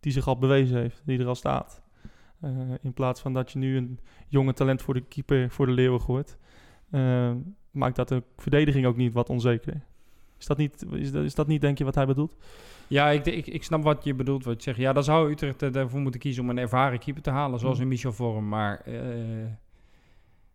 die 0.00 0.12
zich 0.12 0.26
al 0.28 0.38
bewezen 0.38 0.76
heeft, 0.78 1.02
die 1.04 1.18
er 1.18 1.26
al 1.26 1.34
staat. 1.34 1.82
Eh, 2.40 2.50
in 2.82 2.92
plaats 2.92 3.20
van 3.20 3.32
dat 3.32 3.52
je 3.52 3.58
nu 3.58 3.76
een 3.76 3.98
jonge 4.28 4.52
talent 4.52 4.82
voor 4.82 4.94
de 4.94 5.04
keeper 5.08 5.50
voor 5.50 5.66
de 5.66 5.72
leeuwen 5.72 6.00
gooit... 6.00 6.38
ehm, 6.90 7.36
maakt 7.70 7.96
dat 7.96 8.08
de 8.08 8.22
verdediging 8.36 8.86
ook 8.86 8.96
niet 8.96 9.12
wat 9.12 9.30
onzeker. 9.30 9.80
Is 10.38 10.46
dat 10.46 10.56
niet, 10.56 10.86
is 10.92 11.12
dat, 11.12 11.24
is 11.24 11.34
dat 11.34 11.46
niet 11.46 11.60
denk 11.60 11.78
je, 11.78 11.84
wat 11.84 11.94
hij 11.94 12.06
bedoelt? 12.06 12.36
Ja, 12.88 13.10
ik, 13.10 13.26
ik, 13.26 13.46
ik 13.46 13.64
snap 13.64 13.82
wat 13.82 14.04
je 14.04 14.14
bedoelt. 14.14 14.44
Wat 14.44 14.54
je 14.56 14.62
zegt. 14.62 14.78
Ja, 14.78 14.92
dan 14.92 15.04
zou 15.04 15.30
Utrecht 15.30 15.62
ervoor 15.62 16.00
moeten 16.00 16.20
kiezen 16.20 16.42
om 16.42 16.50
een 16.50 16.58
ervaren 16.58 16.98
keeper 16.98 17.22
te 17.22 17.30
halen, 17.30 17.58
zoals 17.58 17.76
Mm. 17.76 17.82
in 17.82 17.88
Michel 17.88 18.12
Vorm. 18.12 18.48
Maar 18.48 18.80
eh, 18.80 18.94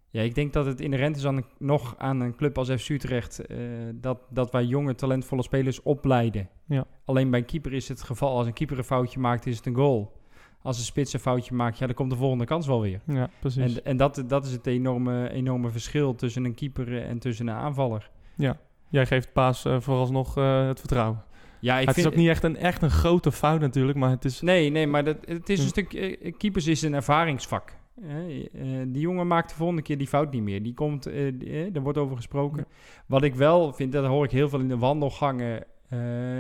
ja, 0.09 0.21
ik 0.21 0.35
denk 0.35 0.53
dat 0.53 0.65
het 0.65 0.81
inherent 0.81 1.15
is 1.15 1.25
aan 1.25 1.37
een, 1.37 1.45
nog 1.57 1.95
aan 1.97 2.19
een 2.19 2.35
club 2.35 2.57
als 2.57 2.69
FC 2.69 2.89
Utrecht 2.89 3.45
eh, 3.45 3.57
dat, 3.95 4.19
dat 4.29 4.51
wij 4.51 4.65
jonge, 4.65 4.95
talentvolle 4.95 5.43
spelers 5.43 5.81
opleiden. 5.81 6.49
Ja. 6.65 6.85
Alleen 7.05 7.29
bij 7.29 7.39
een 7.39 7.45
keeper 7.45 7.73
is 7.73 7.87
het 7.87 8.03
geval, 8.03 8.37
als 8.37 8.47
een 8.47 8.53
keeper 8.53 8.77
een 8.77 8.83
foutje 8.83 9.19
maakt, 9.19 9.45
is 9.45 9.57
het 9.57 9.65
een 9.65 9.75
goal. 9.75 10.19
Als 10.61 10.77
een 10.77 10.83
spits 10.83 11.13
een 11.13 11.19
foutje 11.19 11.55
maakt, 11.55 11.77
ja, 11.77 11.85
dan 11.85 11.95
komt 11.95 12.09
de 12.11 12.15
volgende 12.17 12.45
kans 12.45 12.67
wel 12.67 12.81
weer. 12.81 13.01
Ja, 13.05 13.29
precies. 13.39 13.75
En, 13.75 13.85
en 13.85 13.97
dat, 13.97 14.23
dat 14.27 14.45
is 14.45 14.51
het 14.51 14.67
enorme, 14.67 15.29
enorme 15.29 15.69
verschil 15.69 16.15
tussen 16.15 16.45
een 16.45 16.55
keeper 16.55 17.01
en 17.03 17.19
tussen 17.19 17.47
een 17.47 17.55
aanvaller. 17.55 18.09
Jij 18.91 19.05
geeft 19.05 19.33
Paas 19.33 19.65
eh, 19.65 19.79
vooralsnog 19.79 20.37
eh, 20.37 20.67
het 20.67 20.79
vertrouwen. 20.79 21.23
Ja, 21.59 21.79
ik 21.79 21.85
het 21.85 21.95
vind, 21.95 22.07
is 22.07 22.11
ook 22.11 22.17
niet 22.19 22.29
echt 22.29 22.43
een, 22.43 22.57
echt 22.57 22.81
een 22.81 22.89
grote 22.89 23.31
fout 23.31 23.59
natuurlijk, 23.59 23.97
maar 23.97 24.09
het 24.09 24.25
is... 24.25 24.41
Nee, 24.41 24.69
nee, 24.69 24.87
maar 24.87 25.03
dat, 25.03 25.17
het 25.25 25.49
is 25.49 25.59
een 25.59 25.67
stuk. 25.67 25.93
eh, 25.93 26.33
Keepers 26.37 26.67
is 26.67 26.81
een 26.81 26.93
ervaringsvak. 26.93 27.79
Die 28.87 28.99
jongen 29.01 29.27
maakt 29.27 29.49
de 29.49 29.55
volgende 29.55 29.81
keer 29.81 29.97
die 29.97 30.07
fout 30.07 30.31
niet 30.31 30.41
meer. 30.41 30.63
Die 30.63 30.73
komt, 30.73 31.05
er 31.05 31.81
wordt 31.81 31.97
over 31.97 32.15
gesproken. 32.15 32.65
Wat 33.05 33.23
ik 33.23 33.35
wel 33.35 33.73
vind, 33.73 33.91
dat 33.91 34.05
hoor 34.05 34.25
ik 34.25 34.31
heel 34.31 34.49
veel 34.49 34.59
in 34.59 34.67
de 34.67 34.77
wandelgangen, 34.77 35.65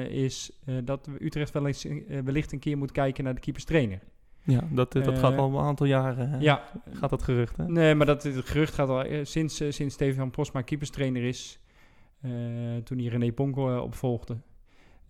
is 0.09 0.51
dat 0.83 1.09
Utrecht 1.19 1.51
wel 1.51 1.67
eens, 1.67 1.87
wellicht 2.23 2.51
een 2.51 2.59
keer 2.59 2.77
moet 2.77 2.91
kijken 2.91 3.23
naar 3.23 3.33
de 3.33 3.39
keeperstrainer. 3.39 3.99
Ja, 4.43 4.67
dat, 4.71 4.91
dat 4.91 5.19
gaat 5.19 5.37
al 5.37 5.49
een 5.49 5.65
aantal 5.65 5.85
jaren, 5.85 6.41
Ja, 6.41 6.63
gaat 6.91 7.09
dat 7.09 7.23
gerucht, 7.23 7.57
hè? 7.57 7.67
nee, 7.67 7.95
maar 7.95 8.05
dat 8.05 8.23
het 8.23 8.45
gerucht 8.45 8.73
gaat 8.73 8.89
al 8.89 9.05
sinds, 9.23 9.63
sinds 9.69 9.93
Stefan 9.93 10.31
Posma 10.31 10.61
keeperstrainer 10.61 11.23
is, 11.23 11.59
toen 12.83 12.97
hij 12.97 13.07
René 13.07 13.31
Ponko 13.31 13.75
eh, 13.75 13.81
opvolgde. 13.83 14.37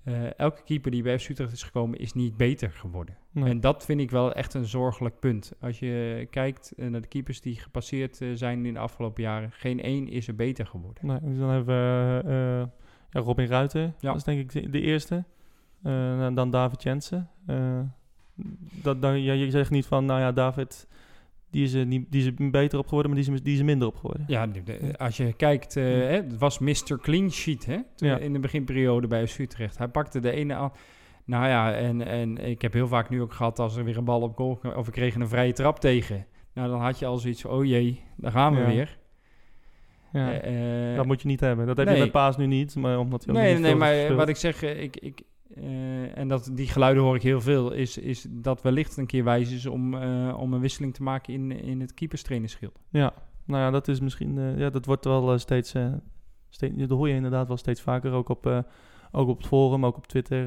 eh, 0.03 0.39
elke 0.39 0.63
keeper 0.63 0.91
die 0.91 1.03
bij 1.03 1.20
FC 1.20 1.30
Utrecht 1.30 1.51
is 1.51 1.63
gekomen 1.63 2.00
is 2.00 2.13
niet 2.13 2.38
beter 2.38 2.72
geworden. 2.72 3.18
Nee. 3.32 3.50
En 3.50 3.60
dat 3.60 3.86
vind 3.86 4.00
ik 4.00 4.12
wel 4.12 4.34
echt 4.34 4.53
een 4.53 4.65
zorgelijk 4.65 5.20
punt. 5.20 5.53
Als 5.60 5.80
je 5.80 6.27
kijkt 6.30 6.74
eh, 6.77 6.88
naar 6.88 7.01
de 7.01 7.08
keepers 7.08 7.41
die 7.41 7.56
gepasseerd 7.56 8.22
eh, 8.22 8.30
zijn 8.34 8.65
in 8.65 8.74
de 8.74 8.80
afgelopen 8.80 9.24
jaren, 9.24 9.51
geen 9.51 9.82
één 9.82 10.08
is 10.08 10.27
er 10.27 10.36
beter 10.36 10.65
geworden. 10.68 11.06
Nee, 11.06 11.20
dus 11.22 11.38
dan 11.38 11.50
hebben 11.50 11.75
we 11.75 12.22
eh, 12.25 12.68
ja, 13.12 13.20
Robin 13.20 13.48
Ruiter. 13.48 13.82
Ja. 13.82 13.94
Dat 14.00 14.15
is 14.15 14.24
denk 14.24 14.39
ik 14.39 14.51
de, 14.51 14.70
de 14.70 14.82
eerste. 14.82 15.24
Eh, 15.84 16.25
en 16.25 16.34
dan 16.36 16.50
David 16.51 16.84
Jensen. 16.84 17.30
Eh, 17.46 17.80
dat, 18.82 19.01
dan, 19.01 19.22
ja, 19.22 19.34
je 19.34 19.50
zegt 19.50 19.70
niet 19.72 19.86
van, 19.86 20.06
nou 20.06 20.20
ja, 20.20 20.32
David, 20.32 20.88
die 21.51 21.63
is, 21.63 21.74
niet, 21.74 22.05
die 22.10 22.22
is 22.22 22.25
er 22.25 22.50
beter 22.51 22.79
op 22.79 22.88
geworden, 22.88 23.12
maar 23.12 23.22
die 23.22 23.34
is, 23.34 23.41
die 23.41 23.53
is 23.53 23.60
er 23.60 23.65
minder 23.65 23.88
op 23.88 23.96
geworden. 23.96 24.24
Ja, 24.27 24.48
de- 24.48 24.93
als 24.98 25.17
je 25.17 25.34
kijkt, 25.34 25.75
eh, 25.75 25.84
hè, 25.84 25.89
het 25.91 26.38
was 26.38 26.60
Mr. 26.60 26.98
Clean 27.01 27.31
Sheet 27.31 27.65
hè, 27.65 27.77
Ja. 27.96 28.17
in 28.17 28.34
de 28.34 28.39
beginperiode 28.39 29.08
bij 29.08 29.27
Utrecht. 29.39 29.77
Hij 29.77 29.88
pakte 29.88 30.20
de 30.20 30.31
ene 30.31 30.53
aan. 30.53 30.72
Nou 31.25 31.48
ja, 31.48 31.74
en, 31.74 32.05
en 32.08 32.38
ik 32.38 32.62
heb 32.62 32.74
heel 32.74 32.88
vaak 32.88 33.10
nu 33.10 33.22
ook 33.22 33.34
gehad 33.34 33.60
als 33.60 33.75
er 33.75 33.84
weer 33.84 33.98
een 33.98 34.03
bal 34.03 34.22
op 34.22 34.36
goal 34.36 34.60
of 34.75 34.86
we 34.86 34.91
kregen 34.91 35.22
een 35.22 35.27
vrije 35.27 35.53
trap 35.53 35.79
tegen. 35.79 36.25
Nou, 36.53 36.70
dan 36.70 36.81
had 36.81 37.00
je 37.00 37.05
al 37.05 37.17
zoiets 37.17 37.41
van, 37.41 37.51
oh 37.51 37.65
jee, 37.65 38.01
daar 38.17 38.31
gaan 38.31 38.53
we 38.55 38.60
Ja. 38.60 38.67
weer. 38.67 38.98
Ja. 40.13 40.31
Eh, 40.34 40.89
eh, 40.91 40.96
dat 40.96 41.05
moet 41.05 41.22
je 41.22 41.27
niet 41.27 41.39
hebben. 41.39 41.65
Dat 41.67 41.77
heb 41.77 41.86
nee. 41.86 41.96
je 41.96 42.01
bij 42.01 42.12
Paas 42.12 42.38
nu 42.38 42.46
niet, 42.46 42.75
maar 42.75 43.00
omdat 43.00 43.25
hij 43.25 43.34
ook 43.36 43.41
nee, 43.41 43.51
niet 43.53 43.62
nee, 43.62 43.70
veel 43.72 43.79
maar 43.79 43.93
eh, 43.93 44.15
wat 44.15 44.29
ik 44.29 44.36
zeg, 44.36 44.63
eh, 44.63 44.81
ik, 44.84 44.98
ik, 44.98 45.22
eh, 45.55 46.17
en 46.17 46.27
dat, 46.27 46.50
die 46.53 46.67
geluiden 46.67 47.03
hoor 47.03 47.15
ik 47.15 47.22
heel 47.22 47.41
veel, 47.41 47.72
is, 47.72 47.98
is 47.98 48.25
dat 48.29 48.62
wellicht 48.62 48.98
een 48.98 49.05
keer 49.05 49.24
wijs 49.24 49.51
is 49.51 49.65
om, 49.65 49.93
eh, 49.93 50.38
om 50.38 50.53
een 50.53 50.60
wisseling 50.60 50.93
te 50.93 51.03
maken 51.03 51.34
in, 51.34 51.51
in 51.51 51.81
het 51.81 51.93
keeperstrainerschild. 51.93 52.79
Ja, 52.89 53.13
nou 53.46 53.62
ja, 53.62 53.72
dat 53.72 53.88
is 53.88 54.00
misschien... 54.00 54.38
eh, 54.38 54.58
ja, 54.58 54.70
dat 54.70 54.86
wordt 54.86 55.05
wel 55.05 55.38
steeds, 55.38 55.75
steeds... 56.50 56.75
Dat 56.77 56.89
hoor 56.89 57.10
je 57.10 57.15
inderdaad 57.15 57.48
wel 57.48 57.58
steeds 57.58 57.81
vaker, 57.81 58.12
ook 58.12 58.29
op, 58.29 58.65
ook 59.12 59.27
op 59.27 59.38
het 59.38 59.48
forum, 59.48 59.86
ook 59.86 59.98
op 59.98 60.08
Twitter. 60.08 60.46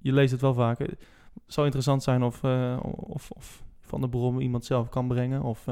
je 0.00 0.12
leest 0.12 0.32
het 0.32 0.40
wel 0.40 0.54
vaker. 0.54 0.86
Het 0.86 1.54
zou 1.54 1.66
interessant 1.66 2.02
zijn 2.02 2.22
of, 2.22 2.44
of, 2.84 3.30
of 3.30 3.64
Van 3.80 4.00
der 4.00 4.08
Brom 4.08 4.40
iemand 4.40 4.64
zelf 4.64 4.88
kan 4.88 5.08
brengen. 5.08 5.42
Of 5.42 5.66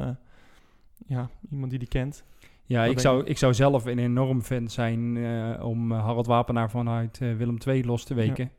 ja, 1.06 1.28
iemand 1.50 1.70
die 1.70 1.78
die 1.78 1.88
kent. 1.88 2.24
Ja, 2.66 2.84
ik 2.84 2.98
zou, 2.98 3.24
ik 3.24 3.38
zou 3.38 3.54
zelf 3.54 3.84
een 3.84 3.98
enorm 3.98 4.42
fan 4.42 4.68
zijn 4.68 5.16
eh, 5.16 5.64
om 5.66 5.92
eh, 5.92 6.04
Harald 6.04 6.26
Wapenaar 6.26 6.70
vanuit 6.70 7.20
eh, 7.20 7.36
Willem 7.36 7.56
II 7.66 7.84
los 7.84 8.04
te 8.04 8.14
weken. 8.14 8.50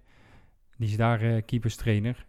Die 0.78 0.90
is 0.90 0.98
daar 0.98 1.22
eh 1.22 1.42
keeperstrainer. 1.46 2.26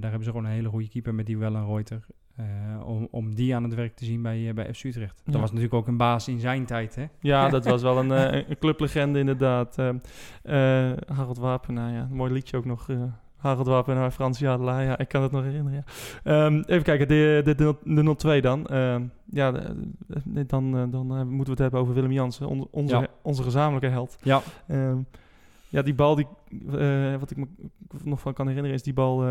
Daar 0.00 0.10
hebben 0.10 0.24
ze 0.24 0.30
gewoon 0.30 0.44
een 0.44 0.50
hele 0.50 0.68
goede 0.68 0.88
keeper 0.88 1.14
met 1.14 1.26
die 1.26 1.38
Wellenreuter. 1.38 2.06
eh 2.36 2.44
om, 2.84 3.08
om 3.10 3.34
die 3.34 3.54
aan 3.54 3.62
het 3.62 3.74
werk 3.74 3.96
te 3.96 4.04
zien 4.04 4.22
bij, 4.22 4.54
bij 4.54 4.74
FC 4.74 4.84
Utrecht. 4.84 5.22
Dat 5.24 5.40
was 5.40 5.50
natuurlijk 5.50 5.74
ook 5.74 5.86
een 5.86 5.96
baas 5.96 6.28
in 6.28 6.38
zijn 6.38 6.66
tijd, 6.66 6.94
hè? 6.94 7.06
Ja, 7.20 7.48
dat 7.56 7.64
was 7.64 7.82
wel 7.82 7.98
een, 7.98 8.10
een 8.50 8.58
clublegende 8.58 9.18
inderdaad. 9.18 9.76
Harold 11.06 11.38
Wapenaar, 11.38 11.92
ja. 11.92 12.02
Een 12.02 12.16
mooi 12.16 12.32
liedje 12.32 12.56
ook 12.56 12.64
nog. 12.64 12.86
Harold 13.40 13.66
Wapenaar, 13.66 14.10
Frans 14.10 14.38
Jadelaar. 14.38 14.84
Ja, 14.84 14.98
ik 14.98 15.08
kan 15.08 15.22
het 15.22 15.32
nog 15.32 15.42
herinneren, 15.42 15.84
ja. 15.84 15.92
Ehm, 16.44 16.62
even 16.66 16.82
kijken, 16.82 17.08
de, 17.08 17.40
de, 17.44 17.54
de, 17.54 17.76
de 17.84 18.38
0-2 18.38 18.40
dan. 18.42 18.66
Ehm, 18.66 19.02
ja, 19.24 19.50
de- 19.52 20.46
dan, 20.46 20.76
eh, 20.76 20.82
dan 20.90 21.10
eh, 21.16 21.22
moeten 21.22 21.44
we 21.44 21.50
het 21.50 21.58
hebben 21.58 21.80
over 21.80 21.94
Willem 21.94 22.12
Jansen. 22.12 22.46
on- 22.48 22.68
onze, 22.70 22.96
Ja. 22.96 23.06
onze 23.22 23.42
gezamenlijke 23.42 23.88
held. 23.88 24.18
Ja, 24.22 24.40
Ehm, 24.66 24.96
ja, 25.68 25.82
die 25.82 25.94
bal, 25.94 26.14
die, 26.14 26.26
eh, 26.78 27.16
wat 27.16 27.30
ik 27.30 27.36
me 27.36 27.46
nog 28.04 28.20
van 28.20 28.32
kan 28.32 28.46
herinneren, 28.46 28.76
is 28.76 28.82
die 28.82 28.92
bal... 28.92 29.24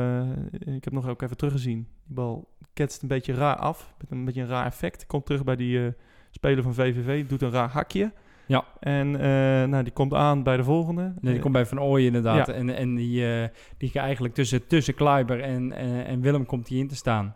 ik 0.59 0.83
heb 0.83 0.93
nog 0.93 1.07
ook 1.07 1.21
even 1.21 1.37
teruggezien. 1.37 1.87
Die 2.05 2.15
bal 2.15 2.47
ketst 2.73 3.01
een 3.01 3.07
beetje 3.07 3.33
raar 3.33 3.55
af. 3.55 3.93
Met 3.99 4.11
een 4.11 4.25
beetje 4.25 4.41
een 4.41 4.47
raar 4.47 4.65
effect. 4.65 5.05
Komt 5.05 5.25
terug 5.25 5.43
bij 5.43 5.55
die 5.55 5.93
speler 6.31 6.63
van 6.63 6.73
VVV. 6.73 7.27
Doet 7.27 7.41
een 7.41 7.51
raar 7.51 7.69
hakje. 7.69 8.11
Ja. 8.49 8.65
En 8.79 9.15
eh, 9.15 9.67
nou, 9.69 9.83
die 9.83 9.93
komt 9.93 10.13
aan 10.13 10.43
bij 10.43 10.57
de 10.57 10.63
volgende. 10.63 11.13
nee, 11.21 11.33
die 11.33 11.41
komt 11.41 11.53
bij 11.53 11.65
Van 11.65 11.79
Ooyen 11.81 12.05
inderdaad. 12.07 12.47
Ja. 12.47 12.53
En, 12.53 12.75
en 12.75 12.95
die, 12.95 13.33
eh 13.41 13.47
die 13.77 13.89
gaat 13.89 14.03
eigenlijk 14.03 14.33
tussen, 14.33 14.67
tussen 14.67 14.93
Kleiber 14.93 15.41
en, 15.41 15.71
eh, 15.71 16.07
en 16.09 16.21
Willem 16.21 16.45
komt 16.45 16.69
hij 16.69 16.77
in 16.77 16.87
te 16.87 16.95
staan. 16.95 17.35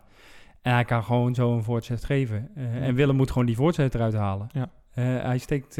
En 0.62 0.72
hij 0.72 0.84
kan 0.84 1.04
gewoon 1.04 1.34
zo 1.34 1.52
een 1.56 1.62
voorzet 1.62 2.04
geven. 2.04 2.48
Eh, 2.54 2.74
Ja. 2.74 2.80
En 2.80 2.94
Willem 2.94 3.16
moet 3.16 3.30
gewoon 3.30 3.46
die 3.46 3.56
voorzet 3.56 3.94
eruit 3.94 4.14
halen. 4.14 4.48
Ja. 4.52 4.68
Hij 5.00 5.38
steekt, 5.38 5.74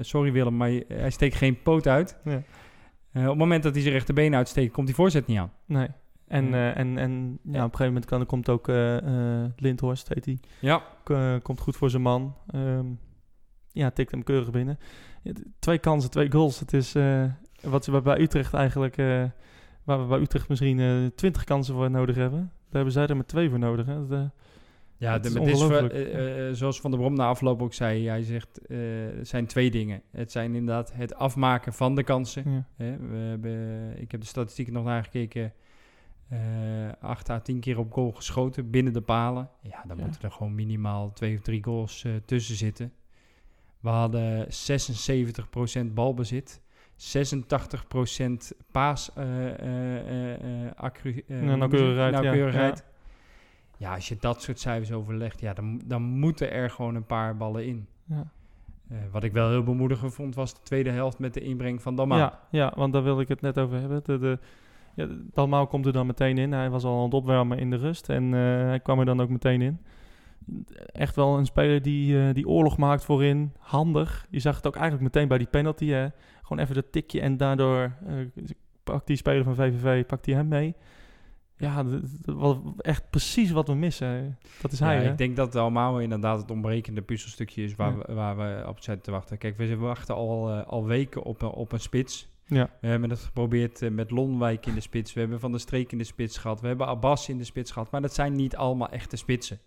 sorry 0.00 0.32
Willem, 0.32 0.56
maar 0.56 0.70
hij 0.88 1.10
steekt 1.10 1.34
geen 1.34 1.62
poot 1.62 1.86
uit. 1.86 2.18
Ja. 2.24 2.42
Op 3.14 3.22
het 3.28 3.36
moment 3.38 3.62
dat 3.62 3.72
hij 3.72 3.82
zijn 3.82 3.94
rechterbeen 3.94 4.34
uitsteekt, 4.34 4.72
komt 4.72 4.86
die 4.86 4.94
voorzet 4.94 5.26
niet 5.26 5.38
aan. 5.38 5.52
Nee. 5.66 5.88
En, 6.28 6.54
en, 6.54 6.98
en 6.98 7.38
ja, 7.42 7.64
op 7.64 7.70
een 7.72 7.76
gegeven 7.76 7.86
moment 7.86 8.04
kan, 8.04 8.26
komt 8.26 8.48
ook 8.48 8.68
eh, 8.68 8.96
Lindhorst, 9.56 10.08
heet 10.08 10.24
hij. 10.24 10.38
Ja, 10.60 10.82
komt 11.42 11.60
goed 11.60 11.76
voor 11.76 11.90
zijn 11.90 12.02
man. 12.02 12.34
Ehm, 12.50 12.86
ja, 13.72 13.90
tikt 13.90 14.10
hem 14.10 14.22
keurig 14.22 14.50
binnen. 14.50 14.78
Twee 15.58 15.78
kansen, 15.78 16.10
twee 16.10 16.30
goals. 16.30 16.60
Het 16.60 16.72
is 16.72 16.94
eh, 16.94 17.24
wat 17.62 17.86
we 17.86 18.00
bij 18.00 18.20
Utrecht 18.20 18.54
eigenlijk... 18.54 18.96
eh, 18.96 19.24
waar 19.84 20.00
we 20.00 20.06
bij 20.06 20.18
Utrecht 20.20 20.48
misschien 20.48 20.80
eh, 20.80 21.06
twintig 21.14 21.44
kansen 21.44 21.74
voor 21.74 21.90
nodig 21.90 22.16
hebben. 22.16 22.38
Daar 22.38 22.68
hebben 22.70 22.92
zij 22.92 23.06
er 23.06 23.16
maar 23.16 23.26
twee 23.26 23.48
voor 23.50 23.58
nodig. 23.58 23.86
Hè. 23.86 24.06
Dat, 24.06 24.30
ja 24.96 25.12
Het 25.12 25.22
de, 25.22 25.40
is 26.50 26.58
zoals 26.58 26.80
Van 26.80 26.90
der 26.90 27.00
Brom 27.00 27.14
na 27.14 27.26
afloop 27.26 27.62
ook 27.62 27.74
zei. 27.74 28.06
Hij 28.08 28.22
zegt, 28.22 28.60
het 29.16 29.28
zijn 29.28 29.46
twee 29.46 29.70
dingen. 29.70 30.02
Het 30.10 30.32
zijn 30.32 30.54
inderdaad 30.54 30.92
het 30.92 31.14
afmaken 31.14 31.72
van 31.72 31.94
de 31.94 32.02
kansen. 32.02 32.50
ja. 32.50 32.66
Hè, 32.76 32.96
we 32.96 33.16
hebben, 33.16 34.00
ik 34.00 34.10
heb 34.10 34.20
de 34.20 34.26
statistieken 34.26 34.72
nog 34.72 34.84
nagekeken. 34.84 35.52
8 37.00 37.30
à 37.30 37.38
10 37.40 37.60
keer 37.60 37.78
op 37.78 37.92
goal 37.92 38.12
geschoten 38.12 38.70
binnen 38.70 38.92
de 38.92 39.00
palen. 39.00 39.50
Ja, 39.62 39.82
dan 39.86 39.96
Ja. 39.96 40.04
moeten 40.04 40.22
er 40.22 40.30
gewoon 40.30 40.54
minimaal 40.54 41.12
twee 41.12 41.34
of 41.36 41.40
drie 41.40 41.64
goals 41.64 42.06
tussen 42.24 42.56
zitten. 42.56 42.92
We 43.80 43.88
hadden 43.88 44.46
76% 45.90 45.94
balbezit. 45.94 46.60
86% 46.96 48.52
paas 48.72 49.10
accru- 50.76 51.22
eh, 51.26 51.44
Ja, 51.46 51.56
nauwkeurigheid, 51.56 52.14
ja. 52.14 52.20
nauwkeurigheid. 52.20 52.84
Ja. 53.76 53.94
als 53.94 54.08
je 54.08 54.16
dat 54.20 54.42
soort 54.42 54.58
cijfers 54.60 54.92
overlegt, 54.92 55.40
ja, 55.40 55.52
dan, 55.52 55.80
dan 55.86 56.02
moeten 56.02 56.50
er 56.52 56.70
gewoon 56.70 56.94
een 56.94 57.06
paar 57.06 57.36
ballen 57.36 57.66
in. 57.66 57.86
Ja. 58.04 58.30
Wat 59.10 59.24
ik 59.24 59.32
wel 59.32 59.48
heel 59.48 59.62
bemoedigend 59.62 60.14
vond, 60.14 60.34
was 60.34 60.54
de 60.54 60.60
tweede 60.62 60.90
helft 60.90 61.18
met 61.18 61.34
de 61.34 61.40
inbreng 61.40 61.82
van 61.82 61.96
Damma. 61.96 62.16
Ja, 62.16 62.40
ja, 62.50 62.72
want 62.76 62.92
daar 62.92 63.02
wilde 63.02 63.22
ik 63.22 63.28
het 63.28 63.40
net 63.40 63.58
over 63.58 63.78
hebben. 63.80 64.00
De, 64.04 64.18
de, 64.18 64.38
ja, 64.94 65.06
Dalmau 65.32 65.66
komt 65.66 65.86
er 65.86 65.92
dan 65.92 66.06
meteen 66.06 66.38
in. 66.38 66.52
Hij 66.52 66.70
was 66.70 66.84
al 66.84 66.96
aan 66.98 67.04
het 67.04 67.14
opwarmen 67.14 67.58
in 67.58 67.70
de 67.70 67.76
rust. 67.76 68.08
En 68.08 68.32
hij 68.32 68.80
kwam 68.80 68.98
er 68.98 69.04
dan 69.04 69.20
ook 69.20 69.28
meteen 69.28 69.62
in. 69.62 69.80
Echt 70.86 71.16
wel 71.16 71.38
een 71.38 71.46
speler 71.46 71.82
die, 71.82 72.20
eh, 72.28 72.34
die 72.34 72.48
oorlog 72.48 72.76
maakt 72.76 73.04
voorin. 73.04 73.52
Handig. 73.58 74.26
Je 74.30 74.40
zag 74.40 74.56
het 74.56 74.66
ook 74.66 74.76
eigenlijk 74.76 75.04
meteen 75.04 75.28
bij 75.28 75.38
die 75.38 75.46
penalty. 75.46 75.86
Hè. 75.86 76.08
Gewoon 76.42 76.62
even 76.62 76.74
dat 76.74 76.92
tikje 76.92 77.20
en 77.20 77.36
daardoor 77.36 77.92
eh, 78.06 78.14
pakt 78.84 79.06
die 79.06 79.16
speler 79.16 79.44
van 79.44 79.54
VVV 79.54 80.06
pakt 80.06 80.24
die 80.24 80.34
hem 80.34 80.48
mee. 80.48 80.74
Ja, 81.56 81.84
echt 82.78 83.10
precies 83.10 83.50
wat 83.50 83.68
we 83.68 83.74
missen. 83.74 84.38
Dat 84.62 84.72
is 84.72 84.80
hij, 84.80 85.02
hè? 85.02 85.10
ik 85.10 85.18
denk 85.18 85.36
dat 85.36 85.54
Almao 85.56 85.96
inderdaad 85.98 86.40
het 86.40 86.50
ontbrekende 86.50 87.02
puzzelstukje 87.02 87.64
is 87.64 87.74
waar, 87.74 87.90
Ja. 87.96 88.02
we, 88.06 88.14
waar 88.14 88.36
we 88.36 88.64
op 88.68 88.80
zitten 88.80 89.02
te 89.02 89.10
wachten. 89.10 89.38
Kijk, 89.38 89.56
we 89.56 89.76
wachten 89.76 90.14
al, 90.14 90.50
eh, 90.50 90.66
al 90.66 90.86
weken 90.86 91.22
op, 91.22 91.42
een- 91.42 91.48
op 91.48 91.72
een 91.72 91.80
spits. 91.80 92.28
Ja, 92.46 92.70
We 92.80 92.86
hebben 92.86 93.10
het 93.10 93.20
geprobeerd 93.20 93.90
met 93.90 94.10
Lonwijk 94.10 94.66
in 94.66 94.74
de 94.74 94.80
spits. 94.80 95.12
We 95.12 95.20
hebben 95.20 95.40
Van 95.40 95.50
der 95.50 95.60
Streek 95.60 95.92
in 95.92 95.98
de 95.98 96.04
spits 96.04 96.38
gehad. 96.38 96.60
We 96.60 96.66
hebben 96.66 96.86
Abbas 96.86 97.28
in 97.28 97.38
de 97.38 97.44
spits 97.44 97.70
gehad. 97.70 97.90
Maar 97.90 98.00
dat 98.00 98.14
zijn 98.14 98.32
niet 98.32 98.56
allemaal 98.56 98.88
echte 98.88 99.16
spitsen. 99.16 99.58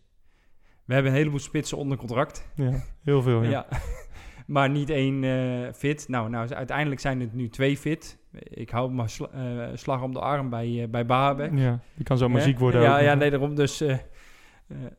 We 0.85 0.93
hebben 0.93 1.11
een 1.11 1.17
heleboel 1.17 1.39
spitsen 1.39 1.77
onder 1.77 1.97
contract. 1.97 2.49
ja, 2.55 2.83
heel 3.03 3.21
veel, 3.21 3.43
ja. 3.43 3.49
Ja. 3.49 3.67
maar 4.47 4.69
niet 4.69 4.89
één 4.89 5.23
eh, 5.23 5.73
fit. 5.73 6.07
Nou, 6.07 6.29
nou, 6.29 6.49
uiteindelijk 6.49 7.01
zijn 7.01 7.19
het 7.19 7.33
nu 7.33 7.49
twee 7.49 7.77
fit. 7.77 8.17
Ik 8.43 8.69
hou 8.69 8.91
maar 8.91 9.11
eh, 9.31 9.67
slag 9.73 10.01
om 10.01 10.13
de 10.13 10.19
arm 10.19 10.49
bij, 10.49 10.81
eh 10.83 10.89
bij 10.89 11.05
Baabek. 11.05 11.51
Ja, 11.57 11.79
die 11.95 12.05
kan 12.05 12.17
zo 12.17 12.29
maar 12.29 12.37
Hè? 12.39 12.43
ziek 12.47 12.59
worden 12.59 12.81
Ja, 12.81 12.95
ook 12.97 13.01
ja 13.03 13.13
nee, 13.13 13.29
daarom 13.29 13.55
dus... 13.55 13.83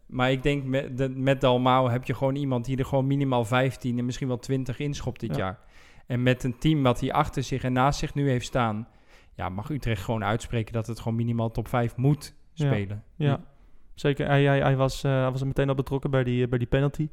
maar 0.07 0.31
ik 0.31 0.43
denk 0.43 0.65
met, 0.65 0.99
de, 0.99 1.09
met 1.09 1.41
Dalmau 1.41 1.91
heb 1.91 2.05
je 2.05 2.15
gewoon 2.15 2.35
iemand 2.35 2.65
die 2.65 2.77
er 2.77 2.85
gewoon 2.85 3.07
minimaal 3.07 3.45
15 3.45 3.99
en 3.99 4.05
misschien 4.05 4.29
wel 4.29 4.39
20 4.39 4.79
inschopt 4.79 5.21
dit 5.21 5.31
Ja. 5.37 5.37
jaar. 5.45 5.59
En 6.07 6.23
met 6.23 6.45
een 6.45 6.59
team 6.59 6.83
wat 6.83 7.01
hij 7.01 7.13
achter 7.13 7.43
zich 7.43 7.63
en 7.65 7.73
naast 7.73 7.99
zich 7.99 8.15
nu 8.15 8.29
heeft 8.31 8.47
staan, 8.47 8.89
ja, 9.35 9.49
mag 9.49 9.71
Utrecht 9.71 10.03
gewoon 10.03 10.25
uitspreken 10.25 10.73
dat 10.73 10.87
het 10.87 10.99
gewoon 11.01 11.17
minimaal 11.17 11.51
top 11.51 11.69
5 11.69 11.97
moet 11.97 12.35
Ja. 12.53 12.67
spelen. 12.67 13.05
Ja, 13.17 13.41
zeker. 13.95 14.27
Hij, 14.27 14.45
hij, 14.45 14.77
was, 14.77 15.05
eh, 15.05 15.11
hij 15.11 15.31
was 15.31 15.41
er 15.41 15.47
meteen 15.47 15.69
al 15.69 15.75
betrokken 15.75 16.11
bij 16.11 16.25
die, 16.25 16.49
bij 16.49 16.59
die 16.59 16.67
penalty. 16.67 17.09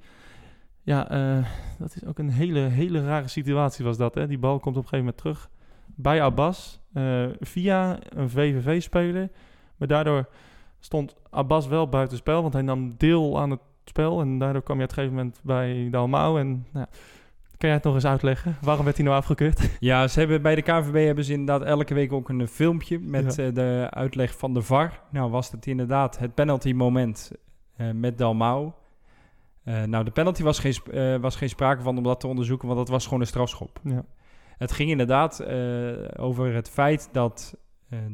Ja, 0.84 1.10
eh, 1.10 1.46
dat 1.80 1.96
is 1.96 2.06
ook 2.06 2.20
een 2.20 2.30
hele, 2.30 2.60
hele 2.60 3.06
rare 3.06 3.28
situatie 3.28 3.86
was 3.86 3.98
dat. 3.98 4.16
Hè? 4.16 4.28
Die 4.28 4.38
bal 4.40 4.60
komt 4.60 4.78
op 4.78 4.84
een 4.84 4.90
gegeven 4.90 5.06
moment 5.06 5.18
terug 5.18 5.50
bij 5.96 6.22
Abbas 6.22 6.80
eh, 6.94 7.26
via 7.40 8.00
een 8.10 8.30
VVV-speler. 8.30 9.30
Maar 9.78 9.88
daardoor 9.88 10.30
stond 10.80 11.16
Abbas 11.30 11.68
wel 11.68 11.90
buitenspel, 11.90 12.42
want 12.42 12.54
hij 12.54 12.62
nam 12.62 12.96
deel 12.98 13.40
aan 13.40 13.50
het 13.50 13.62
spel. 13.86 14.22
En 14.22 14.40
daardoor 14.40 14.62
kwam 14.62 14.78
je 14.78 14.84
op 14.84 14.90
een 14.90 14.96
gegeven 14.96 15.18
moment 15.18 15.40
bij 15.44 15.88
Dalmau. 15.92 16.40
En 16.40 16.66
nou, 16.72 16.88
kan 17.62 17.70
jij 17.70 17.78
het 17.78 17.84
nog 17.84 17.96
eens 17.96 18.06
uitleggen? 18.06 18.58
Waarom 18.62 18.84
werd 18.86 18.98
hij 18.98 19.06
nou 19.06 19.18
afgekeurd? 19.18 19.70
Ja, 19.80 20.08
ze 20.08 20.20
hebben 20.20 20.42
bij 20.42 20.56
de 20.56 20.62
KVB 20.62 21.06
hebben 21.06 21.24
ze 21.24 21.32
inderdaad 21.32 21.68
elke 21.68 21.94
week 21.94 22.14
ook 22.14 22.30
een 22.30 22.48
filmpje 22.48 23.00
met 23.00 23.36
Ja. 23.36 23.44
eh, 23.46 23.54
de 23.54 23.88
uitleg 23.90 24.38
van 24.38 24.54
de 24.54 24.62
VAR. 24.62 25.02
Nou 25.10 25.32
was 25.32 25.52
het 25.52 25.66
inderdaad 25.68 26.20
het 26.20 26.34
penalty 26.34 26.74
moment 26.74 27.32
eh, 27.76 27.92
met 27.92 28.18
Dalmau. 28.18 28.72
Eh, 29.64 29.84
nou, 29.84 30.04
de 30.04 30.12
penalty 30.12 30.44
was 30.44 30.60
geen, 30.60 31.22
was 31.22 31.36
geen 31.36 31.50
sprake 31.50 31.82
van 31.82 31.98
om 31.98 32.04
dat 32.04 32.20
te 32.20 32.28
onderzoeken, 32.28 32.68
want 32.68 32.80
dat 32.80 32.90
was 32.90 33.04
gewoon 33.04 33.20
een 33.20 33.28
strafschop. 33.28 33.80
ja. 33.84 34.06
het 34.58 34.72
ging 34.72 34.90
inderdaad 34.90 35.46
over 36.18 36.54
het 36.54 36.70
feit 36.70 37.10
dat 37.12 37.56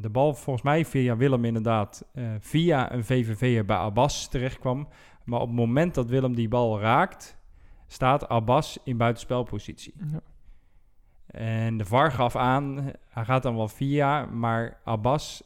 de 0.01 0.09
bal 0.09 0.33
volgens 0.33 0.65
mij 0.65 0.85
via 0.85 1.17
Willem 1.17 1.45
inderdaad 1.45 2.05
via 2.39 2.93
een 2.93 3.03
VVV'er 3.03 3.65
bij 3.65 3.77
Abbas 3.77 4.27
terechtkwam. 4.29 4.87
Maar 5.23 5.39
op 5.39 5.47
het 5.47 5.55
moment 5.55 5.95
dat 5.95 6.09
Willem 6.09 6.35
die 6.35 6.47
bal 6.47 6.79
raakt, 6.79 7.37
staat 7.87 8.29
Abbas 8.29 8.77
in 8.83 8.97
buitenspelpositie. 8.97 9.93
Ja. 10.11 10.21
En 11.27 11.77
de 11.77 11.85
VAR 11.85 12.11
gaf 12.11 12.35
aan, 12.35 12.91
hij 13.09 13.25
gaat 13.25 13.43
dan 13.43 13.55
wel 13.55 13.67
via, 13.67 14.25
maar 14.25 14.79
Abbas 14.83 15.43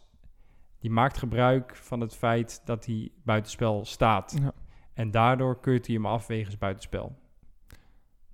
die 0.79 0.91
maakt 0.91 1.17
gebruik 1.17 1.75
van 1.75 1.99
het 1.99 2.15
feit 2.15 2.61
dat 2.65 2.85
hij 2.85 3.09
buitenspel 3.23 3.85
staat. 3.85 4.37
Ja. 4.41 4.51
En 4.93 5.11
daardoor 5.11 5.59
keurt 5.59 5.85
hij 5.85 5.95
hem 5.95 6.05
af 6.05 6.27
wegens 6.27 6.57
buitenspel. 6.57 7.15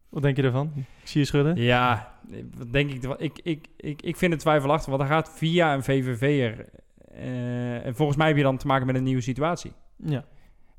Wat 0.10 0.22
denk 0.22 0.36
je 0.38 0.44
ervan? 0.44 0.72
Ik 0.76 1.08
zie 1.08 1.22
je 1.22 1.28
schudden. 1.28 1.56
Ja, 1.56 2.14
wat 2.58 2.72
denk 2.74 2.92
ik, 2.92 3.04
ik, 3.04 3.40
ik, 3.44 3.68
ik, 3.78 4.02
ik 4.02 4.18
vind 4.18 4.32
het 4.32 4.42
twijfelachtig, 4.42 4.88
want 4.90 5.02
hij 5.02 5.12
gaat 5.12 5.32
via 5.32 5.74
een 5.74 5.84
VVV'er. 5.84 6.70
eh 7.12 7.86
en 7.86 7.96
volgens 7.96 8.18
mij 8.18 8.28
heb 8.28 8.38
je 8.38 8.44
dan 8.44 8.58
te 8.58 8.68
maken 8.68 8.86
met 8.86 8.96
een 8.96 9.04
nieuwe 9.04 9.22
situatie. 9.22 9.74
Ja. 9.96 10.26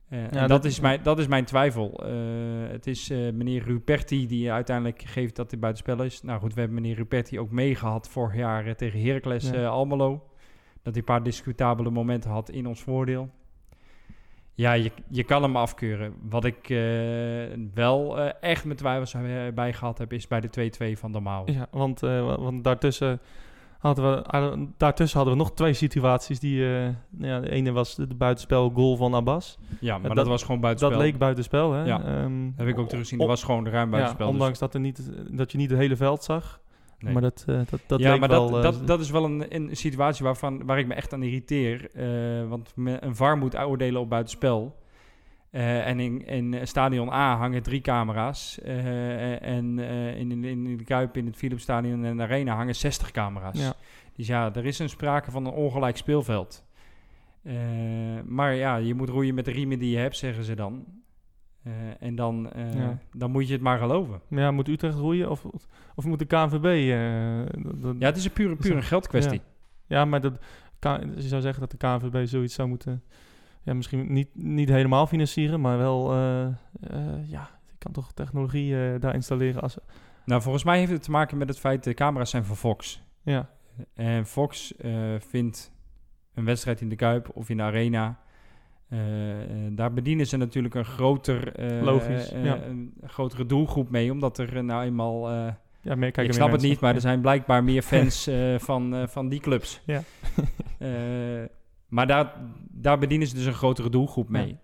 En 0.09 0.29
dat- 0.31 0.49
dat, 0.49 0.65
is 0.65 0.81
mijn, 0.81 1.00
dat 1.03 1.19
is 1.19 1.27
mijn 1.27 1.45
twijfel. 1.45 2.05
Eh, 2.05 2.11
het 2.71 2.87
is 2.87 3.11
eh, 3.11 3.19
meneer 3.19 3.62
Ruperti 3.62 4.27
die 4.27 4.53
uiteindelijk 4.53 5.03
geeft 5.07 5.37
dat 5.37 5.50
hij 5.50 5.61
buitenspel 5.61 6.03
is. 6.05 6.23
Nou 6.23 6.41
goed, 6.41 6.55
we 6.55 6.61
hebben 6.61 6.81
meneer 6.83 6.97
Ruperti 6.97 7.38
ook 7.38 7.50
meegehad 7.50 8.09
vorig 8.09 8.37
jaar 8.37 8.67
eh, 8.67 8.73
tegen 8.75 9.03
Heracles 9.03 9.50
Ja. 9.50 9.67
Almelo. 9.67 10.11
Dat 10.83 10.93
hij 10.95 10.97
een 10.97 11.05
paar 11.05 11.23
discutabele 11.23 11.91
momenten 11.91 12.31
had 12.31 12.50
in 12.50 12.67
ons 12.67 12.83
voordeel. 12.83 13.31
Ja, 14.55 14.73
je, 14.73 14.91
je 15.09 15.25
kan 15.25 15.43
hem 15.43 15.57
afkeuren. 15.57 16.15
Wat 16.29 16.45
ik 16.45 16.67
wel 17.75 18.19
echt 18.31 18.65
met 18.65 18.79
twijfels 18.79 19.15
bij 19.55 19.73
gehad 19.73 19.99
heb, 19.99 20.12
is 20.12 20.27
bij 20.27 20.41
de 20.41 20.49
2-2 20.95 20.99
van 20.99 21.12
Dalmau. 21.12 21.53
Ja, 21.53 21.67
want, 21.71 22.00
wa- 22.00 22.41
want 22.41 22.65
daartussen, 22.65 23.21
hadden 23.78 24.04
we, 24.23 24.66
daartussen 24.76 25.18
hadden 25.18 25.37
we 25.37 25.42
nog 25.42 25.52
twee 25.54 25.73
situaties. 25.73 26.40
Die, 26.40 26.64
eh, 26.76 26.80
nou 27.11 27.32
ja, 27.32 27.40
de 27.40 27.50
ene 27.50 27.73
was 27.73 27.94
de, 27.94 28.06
buitenspel 28.06 28.70
goal 28.75 28.97
van 28.97 29.14
Abbas. 29.14 29.58
Ja, 29.80 29.99
maar 29.99 30.06
dat- 30.08 30.16
dat, 30.16 30.26
was 30.26 30.42
gewoon 30.42 30.61
buitenspel. 30.61 30.99
Dat 30.99 31.06
leek 31.08 31.18
buitenspel, 31.18 31.73
hè? 31.73 31.85
Ja. 31.85 32.02
Ehm, 32.04 32.50
heb 32.56 32.66
ik 32.66 32.78
ook 32.78 32.88
teruggezien. 32.88 33.18
Dat 33.18 33.28
was 33.28 33.42
gewoon 33.44 33.64
ruim 33.68 33.85
ja, 33.85 33.90
buitenspel. 33.90 34.26
dus- 34.26 34.35
ondanks 34.35 34.58
dat, 34.58 34.75
er 34.75 34.80
niet, 34.80 35.11
dat 35.30 35.52
je 35.52 35.58
niet 35.58 35.70
het 35.70 35.78
hele 35.78 35.97
veld 35.97 36.25
zag. 36.25 36.61
nee. 36.99 37.12
Maar 37.12 37.23
dat, 37.23 37.44
eh, 37.47 37.61
dat, 37.70 37.80
dat 37.87 38.00
ja, 38.00 38.16
maar 38.16 38.28
wel... 38.28 38.50
dat, 38.50 38.56
eh, 38.56 38.62
dat, 38.62 38.87
dat 38.87 39.00
is 39.00 39.11
wel 39.11 39.25
een, 39.25 39.44
een 39.54 39.76
situatie 39.76 40.25
waarvan, 40.25 40.64
waar 40.66 40.78
ik 40.78 40.87
me 40.87 40.94
echt 40.94 41.12
aan 41.12 41.23
irriteer. 41.23 41.88
eh, 41.94 42.49
want 42.49 42.73
me- 42.76 42.99
een 43.04 43.16
VAR 43.16 43.38
moet 43.38 43.56
oordelen 43.58 44.00
op 44.00 44.08
buitenspel. 44.11 44.76
Eh, 45.50 45.87
en 45.87 46.00
in, 46.00 46.26
in 46.26 46.55
eh, 46.55 46.64
stadion 46.64 47.09
A 47.12 47.37
hangen 47.37 47.62
drie 47.62 47.81
camera's. 47.81 48.61
eh, 48.61 49.43
en 49.43 49.78
in, 50.19 50.45
in, 50.45 50.45
in 50.67 50.76
de 50.76 50.85
Kuip, 50.85 51.17
in 51.17 51.26
het 51.26 51.37
Philipsstadion 51.37 52.05
en 52.05 52.17
de 52.17 52.23
Arena 52.23 52.55
hangen 52.57 52.75
60 52.75 53.11
camera's. 53.11 53.59
ja. 53.61 53.75
Dus 54.17 54.26
ja, 54.26 54.55
er 54.55 54.67
is 54.67 54.78
een 54.78 54.88
sprake 54.88 55.31
van 55.31 55.47
een 55.47 55.52
ongelijk 55.52 55.97
speelveld. 55.97 56.64
Maar 58.25 58.55
ja, 58.55 58.76
je 58.76 58.95
moet 58.95 59.09
roeien 59.09 59.35
met 59.35 59.45
de 59.45 59.50
riemen 59.50 59.78
die 59.78 59.90
je 59.90 59.97
hebt, 59.99 60.17
zeggen 60.17 60.45
ze 60.45 60.55
dan. 60.55 60.85
En 62.00 62.14
dan, 62.14 62.50
Ja. 62.75 62.99
dan 63.12 63.31
moet 63.31 63.47
je 63.47 63.52
het 63.52 63.62
maar 63.62 63.78
geloven. 63.78 64.21
Ja, 64.28 64.50
moet 64.50 64.69
Utrecht 64.69 64.99
roeien 64.99 65.31
of, 65.31 65.45
of 65.95 66.05
moet 66.05 66.19
de 66.19 66.25
KNVB... 66.25 66.88
dat- 67.83 67.97
Ja, 67.99 68.07
het 68.07 68.17
is 68.17 68.25
een 68.25 68.33
pure, 68.33 68.57
pure 68.57 68.83
geldkwestie. 68.83 69.40
Ja, 69.87 70.05
maar 70.05 70.21
dat, 70.21 70.38
je 71.14 71.28
zou 71.28 71.43
zeggen 71.43 71.61
dat 71.61 71.71
de 71.71 71.76
KNVB 71.76 72.26
zoiets 72.26 72.55
zou 72.55 72.69
moeten... 72.69 73.02
Ja, 73.69 73.75
misschien 73.75 74.13
niet, 74.13 74.29
niet 74.33 74.69
helemaal 74.69 75.07
financieren, 75.07 75.61
maar 75.61 75.79
wel... 75.79 76.13
eh, 76.13 76.47
eh, 76.47 76.53
ja, 77.27 77.51
je 77.67 77.77
kan 77.79 77.93
toch 77.93 78.13
technologie 78.13 78.77
eh, 78.77 79.01
daar 79.01 79.15
installeren 79.15 79.63
als... 79.63 79.79
Nou, 80.25 80.43
volgens 80.43 80.65
mij 80.65 80.79
heeft 80.79 80.93
het 80.93 81.03
te 81.03 81.11
maken 81.11 81.39
met 81.39 81.49
het 81.49 81.59
feit... 81.59 81.85
de 81.85 81.95
camera's 81.95 82.31
zijn 82.31 82.45
van 82.45 82.57
Fox. 82.57 83.03
Ja, 83.23 83.51
En 83.95 84.27
Fox 84.27 84.75
vindt 85.19 85.73
een 86.35 86.45
wedstrijd 86.45 86.81
in 86.81 86.89
de 86.89 86.97
Kuip 86.97 87.31
of 87.35 87.49
in 87.49 87.57
de 87.57 87.63
Arena... 87.63 88.19
daar 89.71 89.93
bedienen 89.93 90.26
ze 90.26 90.37
natuurlijk 90.37 90.75
een 90.75 90.85
groter, 90.85 91.52
Logisch, 91.85 92.28
ja. 92.28 92.63
een 92.63 92.95
grotere 93.07 93.47
doelgroep 93.47 93.91
mee, 93.91 94.13
omdat 94.13 94.39
er 94.39 94.65
nou 94.65 94.85
eenmaal, 94.85 95.28
ja 95.31 95.95
meer, 95.95 95.97
kijken 95.97 96.25
ik 96.25 96.33
snap 96.33 96.52
het 96.52 96.63
niet, 96.63 96.81
maar 96.81 96.95
er 96.95 97.00
zijn 97.00 97.21
blijkbaar 97.21 97.65
meer 97.65 97.83
fans 97.93 98.31
van, 98.57 99.09
van 99.09 99.28
die 99.28 99.41
clubs. 99.41 99.83
Ja. 99.85 100.02
Maar 101.89 102.07
daar, 102.07 102.35
daar 102.71 102.99
bedienen 102.99 103.29
ze 103.29 103.35
dus 103.35 103.45
een 103.45 103.53
grotere 103.53 103.91
doelgroep 103.91 104.29
mee. 104.29 104.49
Ja. 104.49 104.59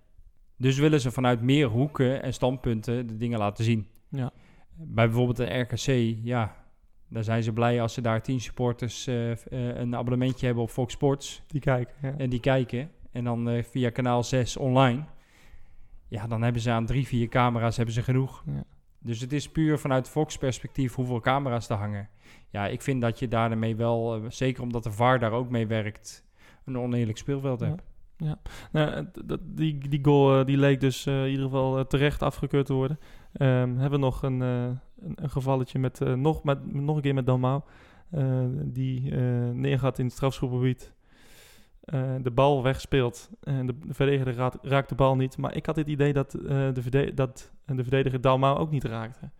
Dus 0.57 0.79
willen 0.79 1.01
ze 1.01 1.11
vanuit 1.11 1.41
meer 1.41 1.67
hoeken 1.67 2.23
en 2.23 2.33
standpunten 2.33 3.07
de 3.07 3.17
dingen 3.17 3.39
laten 3.39 3.65
zien. 3.65 3.87
Ja. 4.09 4.33
Bij 4.77 5.07
bijvoorbeeld 5.07 5.37
de 5.37 5.59
RKC, 5.59 6.17
ja, 6.23 6.65
daar 7.09 7.25
zijn 7.25 7.43
ze 7.43 7.53
blij 7.53 7.81
als 7.81 7.95
ze 7.95 8.01
daar 8.01 8.23
tien 8.23 8.41
supporters 8.41 9.07
eh, 9.07 9.31
eh, 9.31 9.37
een 9.51 9.97
abonnementje 9.97 10.47
hebben 10.47 10.65
op 10.65 10.71
Fox 10.71 10.93
Sports 10.93 11.43
Die 11.47 11.61
kijken, 11.61 11.95
ja. 12.03 12.15
en 12.19 12.31
die 12.31 12.41
kijken. 12.41 12.91
En 13.13 13.25
dan 13.25 13.49
eh, 13.49 13.63
via 13.63 13.91
kanaal 13.91 14.23
6 14.23 14.57
online. 14.57 15.05
Ja, 16.09 16.27
dan 16.27 16.43
hebben 16.43 16.63
ze 16.63 16.71
aan 16.71 16.87
drie, 16.87 17.07
vier 17.07 17.29
camera's 17.29 17.77
hebben 17.77 17.95
ze 17.95 18.03
genoeg. 18.03 18.43
Ja. 18.47 18.65
Dus 18.99 19.21
het 19.21 19.33
is 19.33 19.51
puur 19.51 19.79
vanuit 19.79 20.09
Fox 20.09 20.39
perspectief 20.39 20.95
hoeveel 20.95 21.21
camera's 21.21 21.69
er 21.69 21.77
hangen. 21.77 22.09
Ja, 22.51 22.67
ik 22.67 22.83
vind 22.83 23.01
dat 23.01 23.19
je 23.19 23.29
daarmee 23.29 23.77
wel, 23.77 24.23
zeker 24.29 24.63
omdat 24.63 24.83
de 24.83 24.93
VAR 24.93 25.19
daar 25.19 25.33
ook 25.33 25.51
mee 25.51 25.67
werkt, 25.67 26.25
een 26.64 26.79
oneerlijk 26.79 27.18
speelveld 27.18 27.61
Ja. 27.61 27.66
hebt. 27.66 27.83
Nou, 28.72 29.05
d- 29.12 29.29
dat- 29.29 29.40
die, 29.44 29.88
die 29.88 30.05
goal 30.05 30.38
eh, 30.38 30.46
die 30.46 30.57
leek 30.59 30.81
dus 30.81 31.07
eh, 31.07 31.24
in 31.24 31.31
ieder 31.31 31.44
geval 31.44 31.79
eh, 31.79 31.85
terecht 31.85 32.22
afgekeurd 32.22 32.66
te 32.66 32.72
worden. 32.72 32.98
Ehm, 33.33 33.68
hebben 33.77 33.90
we 33.90 34.05
nog 34.07 34.22
een, 34.22 34.40
een, 34.40 34.79
een 35.14 35.31
gevalletje 35.31 35.79
met, 35.79 36.00
nog, 36.16 36.44
met 36.44 36.72
nog 36.74 36.96
een 36.96 37.03
keer 37.03 37.14
met 37.14 37.27
Dalmau. 37.27 37.61
die 38.64 39.14
neergaat 39.53 39.98
in 39.98 40.05
het 40.05 40.14
strafschopgebied. 40.14 40.92
de 42.22 42.31
bal 42.35 42.62
wegspeelt. 42.62 43.31
En 43.42 43.66
de, 43.66 43.79
de 43.79 43.94
verdediger 43.94 44.50
raakt, 44.62 44.88
de 44.88 44.94
bal 44.94 45.16
niet. 45.16 45.37
Maar 45.37 45.57
ik 45.57 45.66
had 45.66 45.77
het 45.77 45.88
idee 45.88 46.12
dat, 46.12 46.31
de, 46.31 46.72
verde 46.83 47.14
dat 47.14 47.53
de 47.66 47.83
verdediger 47.83 48.20
Dalmau 48.20 48.59
ook 48.59 48.70
niet 48.70 48.85
raakte. 48.85 49.31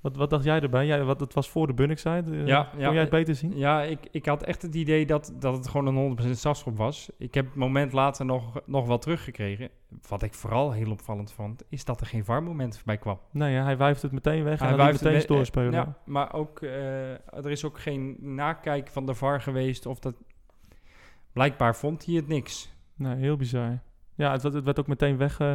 Wat, 0.00 0.16
wat 0.16 0.30
dacht 0.30 0.44
jij 0.44 0.60
erbij? 0.60 0.86
Jij, 0.86 1.04
wat, 1.04 1.20
het 1.20 1.34
was 1.34 1.48
voor 1.50 1.66
de 1.66 1.74
Bunnik-side. 1.74 2.30
Eh, 2.30 2.46
Ja, 2.46 2.62
kon 2.70 2.80
ja, 2.80 2.90
jij 2.92 3.00
het 3.00 3.10
beter 3.10 3.34
zien? 3.34 3.56
Ja, 3.56 3.82
ik, 3.82 3.98
ik 4.10 4.26
had 4.26 4.42
echt 4.42 4.62
het 4.62 4.74
idee 4.74 5.06
dat, 5.06 5.32
dat 5.38 5.56
het 5.56 5.68
gewoon 5.68 5.96
een 5.96 6.18
100% 6.26 6.30
strafschop 6.30 6.76
was. 6.76 7.10
Ik 7.18 7.34
heb 7.34 7.46
het 7.46 7.54
moment 7.54 7.92
later 7.92 8.24
nog, 8.24 8.60
nog 8.66 8.86
wel 8.86 8.98
teruggekregen. 8.98 9.68
Wat 10.08 10.22
ik 10.22 10.34
vooral 10.34 10.72
heel 10.72 10.90
opvallend 10.90 11.32
vond, 11.32 11.62
is 11.68 11.84
dat 11.84 12.00
er 12.00 12.06
geen 12.06 12.24
VAR-moment 12.24 12.82
bij 12.84 12.96
kwam. 12.96 13.18
Nee, 13.30 13.52
ja, 13.52 13.62
hij 13.64 13.76
wuift 13.76 14.02
het 14.02 14.12
meteen 14.12 14.44
weg 14.44 14.60
en 14.60 14.66
hij, 14.66 14.76
wuift 14.76 14.92
liet 14.92 15.02
meteen 15.02 15.18
het 15.18 15.28
doorspelen. 15.28 15.72
Ja, 15.72 15.96
maar 16.04 16.32
ook, 16.34 16.60
eh, 16.62 17.10
er 17.36 17.50
is 17.50 17.64
ook 17.64 17.78
geen 17.80 18.16
nakijk 18.20 18.88
van 18.88 19.06
de 19.06 19.14
VAR 19.14 19.40
geweest 19.40 19.86
of 19.86 19.98
dat... 19.98 20.14
Blijkbaar 21.32 21.76
vond 21.76 22.06
hij 22.06 22.14
het 22.14 22.28
niks. 22.28 22.74
Nee, 22.94 23.14
heel 23.16 23.36
bizar. 23.36 23.78
Ja, 24.14 24.32
het, 24.32 24.42
werd- 24.42 24.54
het 24.54 24.64
werd 24.64 24.78
ook 24.80 24.86
meteen 24.86 25.16
weg, 25.16 25.40
eh, 25.40 25.54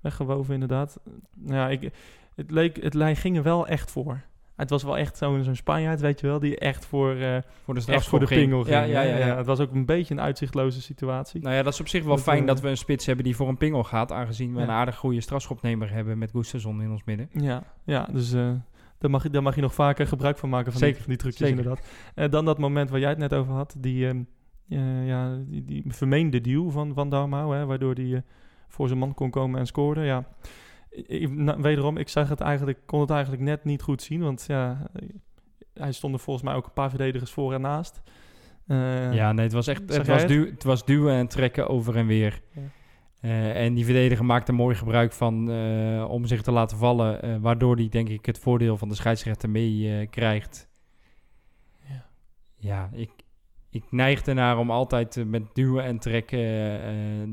weggewoven 0.00 0.54
inderdaad. 0.54 1.00
Nou 1.34 1.56
Ja, 1.56 1.68
ik, 1.68 1.92
het, 2.38 2.50
leek, 2.50 2.82
het 2.82 2.94
lijn 2.94 3.16
ging 3.16 3.36
er 3.36 3.42
wel 3.42 3.66
echt 3.66 3.90
voor. 3.90 4.20
Het 4.56 4.70
was 4.70 4.82
wel 4.82 4.98
echt 4.98 5.16
zo'n 5.16 5.44
zo'n 5.44 5.54
Spanjaard, 5.54 6.00
weet 6.00 6.20
je 6.20 6.26
wel, 6.26 6.38
die 6.38 6.58
echt 6.58 6.86
voor, 6.86 7.14
eh, 7.14 7.36
Voor 7.64 7.74
de 7.74 7.92
echt 7.92 8.06
voor 8.06 8.20
de 8.20 8.26
ging. 8.26 8.40
pingel 8.40 8.62
ging. 8.62 8.76
Ja, 8.76 8.82
ja, 8.82 9.02
ja, 9.02 9.16
ja. 9.16 9.36
Het 9.36 9.46
was 9.46 9.60
ook 9.60 9.72
een 9.72 9.86
beetje 9.86 10.14
een 10.14 10.20
uitzichtloze 10.20 10.82
situatie. 10.82 11.40
Nou 11.40 11.54
ja, 11.54 11.62
dat 11.62 11.72
is 11.72 11.80
op 11.80 11.88
zich 11.88 12.04
wel 12.04 12.14
Dat, 12.14 12.24
fijn 12.24 12.40
eh, 12.40 12.46
dat 12.46 12.60
we 12.60 12.68
een 12.68 12.76
spits 12.76 13.06
hebben 13.06 13.24
die 13.24 13.36
voor 13.36 13.48
een 13.48 13.56
pingel 13.56 13.84
gaat. 13.84 14.12
Aangezien 14.12 14.54
we 14.54 14.60
een 14.60 14.70
aardig 14.70 14.96
goede 14.96 15.20
strafschopnemer 15.20 15.92
hebben 15.92 16.18
met 16.18 16.30
Gustafsson 16.30 16.82
in 16.82 16.90
ons 16.90 17.04
midden. 17.04 17.28
Ja, 17.32 17.62
ja 17.84 18.08
dus 18.12 18.32
eh, 18.32 18.50
daar, 18.98 19.10
mag 19.10 19.22
je, 19.22 19.30
daar 19.30 19.42
mag 19.42 19.54
je 19.54 19.60
nog 19.60 19.74
vaker 19.74 20.06
gebruik 20.06 20.38
van 20.38 20.48
maken 20.48 20.72
van, 20.72 20.80
Zeker, 20.80 20.94
die, 20.94 21.02
van 21.04 21.12
die 21.12 21.22
trucjes 21.22 21.48
zeker. 21.48 21.64
inderdaad. 21.64 21.86
En 22.14 22.30
dan 22.30 22.44
dat 22.44 22.58
moment 22.58 22.90
waar 22.90 23.00
jij 23.00 23.08
het 23.08 23.18
net 23.18 23.34
over 23.34 23.52
had, 23.52 23.74
die, 23.78 24.08
ehm, 24.08 24.22
eh, 24.68 25.06
ja, 25.06 25.36
die, 25.46 25.64
die 25.64 25.84
vermeende 25.86 26.40
duw 26.40 26.70
van, 26.70 26.94
van 26.94 27.08
Dalmau, 27.08 27.56
hè, 27.56 27.66
waardoor 27.66 27.94
hij 27.94 28.14
eh, 28.14 28.20
voor 28.68 28.86
zijn 28.86 28.98
man 29.00 29.14
kon 29.14 29.30
komen 29.30 29.60
en 29.60 29.66
scoorde. 29.66 30.00
Ja, 30.04 30.24
ik, 30.90 31.30
nou, 31.30 31.62
wederom, 31.62 31.96
ik 31.96 32.08
zag 32.08 32.28
het 32.28 32.40
eigenlijk, 32.40 32.78
kon 32.86 33.00
het 33.00 33.10
eigenlijk 33.10 33.42
net 33.42 33.64
niet 33.64 33.82
goed 33.82 34.02
zien, 34.02 34.20
want 34.20 34.44
ja, 34.48 34.90
hij 35.74 35.92
stond 35.92 36.14
er 36.14 36.20
volgens 36.20 36.44
mij 36.44 36.54
ook 36.54 36.66
een 36.66 36.72
paar 36.72 36.88
verdedigers 36.90 37.30
voor 37.30 37.54
en 37.54 37.60
naast. 37.60 38.02
Eh, 38.66 39.12
Ja, 39.14 39.32
nee, 39.32 39.44
het 39.44 39.52
was 39.54 39.66
echt 39.66 39.80
het 39.94 40.06
was, 40.06 40.26
duw, 40.26 40.44
het 40.46 40.64
was 40.64 40.84
duwen 40.84 41.14
en 41.14 41.28
trekken 41.28 41.68
over 41.68 41.96
en 41.96 42.06
weer. 42.06 42.40
Ja. 42.52 42.60
Eh, 43.20 43.64
en 43.64 43.74
die 43.74 43.84
verdediger 43.84 44.24
maakte 44.24 44.52
mooi 44.52 44.74
gebruik 44.76 45.12
van 45.12 45.50
eh, 45.50 46.06
om 46.08 46.24
zich 46.26 46.42
te 46.42 46.52
laten 46.52 46.76
vallen, 46.78 47.40
waardoor 47.40 47.76
hij 47.76 47.88
denk 47.88 48.08
ik 48.08 48.26
het 48.26 48.38
voordeel 48.38 48.76
van 48.76 48.88
de 48.88 48.94
scheidsrechter 48.94 49.50
mee 49.50 50.06
krijgt. 50.06 50.68
Ja. 51.88 52.06
Ja, 52.56 52.90
ik, 52.92 53.10
ik 53.70 53.84
neig 53.90 54.22
ernaar 54.22 54.58
om 54.58 54.70
altijd 54.70 55.24
met 55.26 55.42
duwen 55.54 55.84
en 55.84 55.98
trekken 55.98 56.38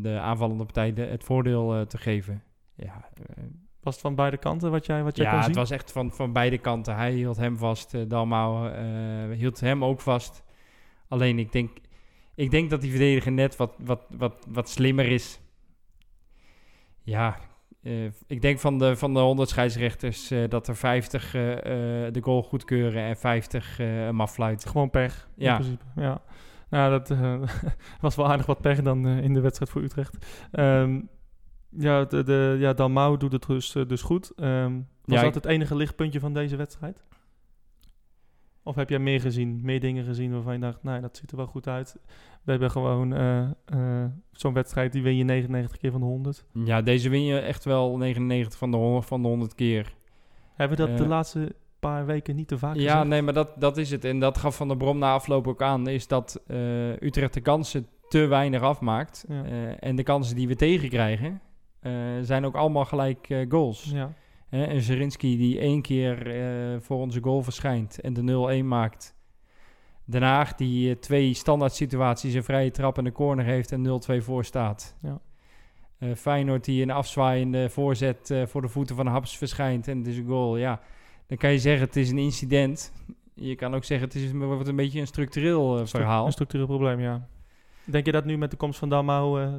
de 0.01 0.17
aanvallende 0.19 0.63
partij 0.63 0.93
de- 0.93 1.01
het 1.01 1.23
voordeel 1.23 1.85
te 1.87 1.97
geven. 1.97 2.43
Ja, 2.75 3.09
eh, 3.35 3.43
Was 3.81 3.93
het 3.93 4.03
van 4.03 4.15
beide 4.15 4.37
kanten 4.37 4.71
wat 4.71 4.85
jij, 4.85 5.03
wat 5.03 5.15
jij 5.15 5.25
ja 5.25 5.31
kon 5.31 5.39
het 5.39 5.47
zien? 5.49 5.57
was 5.57 5.71
echt 5.71 5.91
van, 5.91 6.11
van 6.11 6.33
beide 6.33 6.57
kanten. 6.57 6.95
Hij 6.95 7.11
hield 7.11 7.37
hem 7.37 7.57
vast, 7.57 7.93
eh 7.93 8.01
Dalmau 8.07 8.69
eh, 8.71 9.37
hield 9.37 9.59
hem 9.59 9.83
ook 9.83 10.01
vast. 10.01 10.43
Alleen 11.07 11.39
ik 11.39 11.51
denk, 11.51 11.77
ik 12.35 12.51
denk 12.51 12.69
dat 12.69 12.81
die 12.81 12.89
verdediger 12.89 13.31
net 13.31 13.55
wat, 13.55 13.73
wat, 13.79 14.01
wat, 14.17 14.45
wat 14.49 14.69
slimmer 14.69 15.05
is. 15.07 15.39
Ja, 17.03 17.37
ik 18.27 18.41
denk 18.41 18.59
van 18.59 18.79
de, 18.79 18.95
van 18.95 19.13
de 19.13 19.19
100 19.19 19.49
scheidsrechters 19.49 20.31
dat 20.49 20.67
er 20.67 20.75
50 20.75 21.33
eh, 21.33 21.51
eh, 21.51 22.13
de 22.13 22.21
goal 22.21 22.43
goedkeuren 22.43 23.03
en 23.03 23.17
50 23.17 23.79
eh 23.79 23.85
hem 23.87 24.21
affluiten. 24.21 24.69
Gewoon 24.69 24.89
pech, 24.89 25.27
in 25.37 25.43
Ja. 25.43 25.55
principe. 25.55 25.83
Ja. 25.95 26.21
Nou, 26.69 26.89
dat 26.89 27.17
was 28.01 28.15
wel 28.15 28.27
aardig 28.27 28.45
wat 28.45 28.61
pech 28.61 28.81
dan 28.81 29.07
in 29.07 29.33
de 29.33 29.39
wedstrijd 29.39 29.71
voor 29.71 29.81
Utrecht. 29.81 30.25
Ehm, 30.51 31.01
ja, 31.69 32.05
de, 32.05 32.23
de, 32.23 32.55
ja, 32.59 32.73
Dalmau 32.73 33.17
doet 33.17 33.31
het 33.31 33.47
dus, 33.47 33.75
eh, 33.75 33.85
dus 33.87 34.01
goed. 34.01 34.31
Ehm, 34.35 34.73
was 35.05 35.17
Ja, 35.17 35.23
dat 35.23 35.35
het 35.35 35.45
enige 35.45 35.75
lichtpuntje 35.75 36.19
van 36.19 36.33
deze 36.33 36.55
wedstrijd? 36.55 37.03
Of 38.63 38.75
heb 38.75 38.89
jij 38.89 38.99
meer 38.99 39.21
gezien, 39.21 39.59
meer 39.63 39.79
dingen 39.79 40.05
gezien 40.05 40.31
waarvan 40.31 40.53
je 40.53 40.59
dacht, 40.59 40.83
nou, 40.83 41.01
dat 41.01 41.17
ziet 41.17 41.31
er 41.31 41.37
wel 41.37 41.45
goed 41.45 41.67
uit. 41.67 41.97
We 42.43 42.51
hebben 42.51 42.71
gewoon 42.71 43.13
eh, 43.13 43.41
eh, 43.65 44.05
zo'n 44.31 44.53
wedstrijd, 44.53 44.91
die 44.91 45.03
win 45.03 45.15
je 45.15 45.23
99 45.23 45.77
keer 45.77 45.91
van 45.91 45.99
de 45.99 46.05
100. 46.05 46.45
Ja, 46.53 46.81
deze 46.81 47.09
win 47.09 47.23
je 47.23 47.39
echt 47.39 47.63
wel 47.65 47.97
99 47.97 48.59
van 48.59 48.71
de 48.71 48.77
100, 48.77 49.05
van 49.05 49.21
de 49.21 49.27
100 49.27 49.55
keer. 49.55 49.93
Hebben 50.55 50.77
we 50.77 50.85
dat 50.87 50.97
de 50.97 51.07
laatste 51.07 51.55
paar 51.79 52.05
weken 52.05 52.35
niet 52.35 52.47
te 52.47 52.57
vaak 52.57 52.75
Ja, 52.75 52.93
gezien? 52.93 53.07
nee, 53.09 53.21
maar 53.21 53.33
dat, 53.33 53.51
dat 53.57 53.77
is 53.77 53.91
het. 53.91 54.05
En 54.05 54.19
dat 54.19 54.37
gaf 54.37 54.55
Van 54.55 54.67
der 54.67 54.77
Brom 54.77 54.97
na 54.97 55.13
afloop 55.13 55.47
ook 55.47 55.61
aan. 55.61 55.87
Is 55.87 56.07
dat 56.07 56.41
Utrecht 56.99 57.33
de 57.33 57.41
kansen 57.41 57.87
te 58.09 58.25
weinig 58.25 58.61
afmaakt. 58.61 59.25
Ja. 59.27 59.43
En 59.79 59.95
de 59.95 60.03
kansen 60.03 60.35
die 60.35 60.47
we 60.47 60.55
tegenkrijgen, 60.55 61.41
zijn 62.21 62.45
ook 62.45 62.55
allemaal 62.55 62.85
gelijk 62.85 63.29
eh, 63.29 63.45
goals. 63.49 63.83
Ja. 63.93 64.13
En 64.49 64.81
Zerinski 64.81 65.37
die 65.37 65.59
één 65.59 65.81
keer 65.81 66.27
eh, 66.27 66.79
voor 66.79 66.97
onze 66.97 67.21
goal 67.21 67.41
verschijnt 67.43 67.99
en 68.01 68.13
de 68.13 68.61
0-1 68.61 68.65
maakt. 68.65 69.15
Den 70.05 70.21
Haag 70.21 70.55
die 70.55 70.89
eh, 70.89 70.95
twee 70.99 71.33
standaard 71.33 71.73
situaties, 71.73 72.33
een 72.33 72.43
vrije 72.43 72.71
trap 72.71 72.97
en 72.97 73.05
een 73.05 73.11
corner 73.11 73.45
heeft 73.45 73.71
en 73.71 74.01
0-2 74.19 74.23
voor 74.23 74.45
staat. 74.45 74.95
Ja. 75.01 75.19
Eh, 75.97 76.09
Feyenoord 76.15 76.65
die 76.65 76.81
een 76.81 76.91
afzwaaiende 76.91 77.69
voorzet 77.69 78.29
eh, 78.31 78.45
voor 78.45 78.61
de 78.61 78.67
voeten 78.67 78.95
van 78.95 79.07
Haps 79.07 79.37
verschijnt 79.37 79.87
en 79.87 79.97
het 79.97 80.07
is 80.07 80.17
een 80.17 80.25
goal. 80.25 80.57
Ja, 80.57 80.81
dan 81.27 81.37
kan 81.37 81.51
je 81.51 81.59
zeggen 81.59 81.85
het 81.85 81.95
is 81.95 82.09
een 82.11 82.17
incident. 82.17 82.93
Je 83.33 83.55
kan 83.55 83.75
ook 83.75 83.83
zeggen 83.83 84.07
het 84.07 84.17
is 84.17 84.31
een, 84.31 84.45
wordt 84.45 84.67
een 84.67 84.75
beetje 84.75 84.99
een 84.99 85.07
structureel 85.07 85.79
eh, 85.79 85.85
Stru- 85.85 85.99
verhaal. 85.99 86.25
Een 86.25 86.31
structureel 86.31 86.65
probleem, 86.65 86.99
ja. 86.99 87.27
Denk 87.83 88.05
je 88.05 88.11
dat 88.11 88.25
nu 88.25 88.37
met 88.37 88.51
de 88.51 88.57
komst 88.57 88.79
van 88.79 88.89
Dalmau 88.89 89.41
eh, 89.41 89.53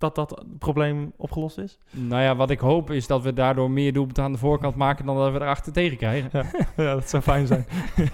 dat 0.00 0.14
dat 0.14 0.44
probleem 0.58 1.12
opgelost 1.16 1.58
is? 1.58 1.78
Nou 1.90 2.22
ja, 2.22 2.36
wat 2.36 2.50
ik 2.50 2.58
hoop 2.58 2.90
is 2.90 3.06
dat 3.06 3.22
we 3.22 3.32
daardoor 3.32 3.70
meer 3.70 3.92
doelpunten 3.92 4.24
aan 4.24 4.32
de 4.32 4.38
voorkant 4.38 4.74
maken 4.74 5.06
dan 5.06 5.16
dat 5.16 5.32
we 5.32 5.40
erachter 5.40 5.72
tegen 5.72 5.96
krijgen. 5.96 6.30
ja, 6.76 6.94
dat 6.94 7.08
zou 7.08 7.22
fijn 7.22 7.46
zijn. 7.46 7.66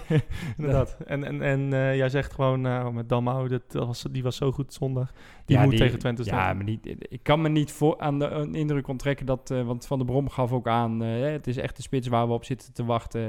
Inderdaad. 0.57 0.97
En, 1.05 1.23
en, 1.23 1.41
en 1.41 1.73
eh, 1.73 1.95
jij 1.95 2.09
zegt 2.09 2.33
gewoon 2.33 2.61
nou, 2.61 2.93
met 2.93 3.09
Dalmau, 3.09 3.47
dat 3.47 3.85
was, 3.85 4.05
die 4.11 4.23
was 4.23 4.35
zo 4.35 4.51
goed 4.51 4.73
zondag. 4.73 5.11
Die 5.45 5.57
Ja, 5.57 5.63
moet 5.63 5.77
tegen 5.77 5.99
Twente 5.99 6.23
staan. 6.23 6.47
Ja, 6.47 6.53
maar 6.53 6.63
niet, 6.63 6.95
ik 6.99 7.23
kan 7.23 7.41
me 7.41 7.49
niet 7.49 7.71
voor 7.71 7.99
aan 7.99 8.19
de 8.19 8.25
een 8.25 8.55
indruk 8.55 8.87
onttrekken 8.87 9.25
dat, 9.25 9.51
eh, 9.51 9.65
want 9.65 9.85
Van 9.85 9.97
der 9.97 10.07
Brom 10.07 10.29
gaf 10.29 10.51
ook 10.51 10.67
aan, 10.67 11.03
eh, 11.03 11.31
het 11.31 11.47
is 11.47 11.57
echt 11.57 11.75
de 11.75 11.81
spits 11.81 12.07
waar 12.07 12.27
we 12.27 12.33
op 12.33 12.45
zitten 12.45 12.73
te 12.73 12.85
wachten. 12.85 13.21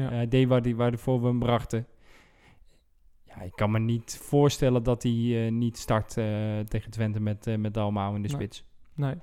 Hij 0.00 0.28
deed 0.28 0.48
waar 0.48 0.62
die, 0.62 0.76
waarvoor 0.76 1.20
we 1.20 1.26
hem 1.26 1.38
brachten. 1.38 1.86
Ja, 3.36 3.42
ik 3.42 3.52
kan 3.54 3.70
me 3.70 3.78
niet 3.78 4.18
voorstellen 4.22 4.82
dat 4.82 5.02
hij 5.02 5.46
eh, 5.46 5.52
niet 5.52 5.78
start 5.78 6.16
eh, 6.16 6.24
tegen 6.68 6.90
Twente 6.90 7.20
met, 7.20 7.46
eh 7.46 7.56
met 7.56 7.74
Dalmau 7.74 8.14
in 8.16 8.22
de 8.22 8.28
Nee. 8.28 8.36
spits. 8.36 8.64
Nee, 8.94 9.14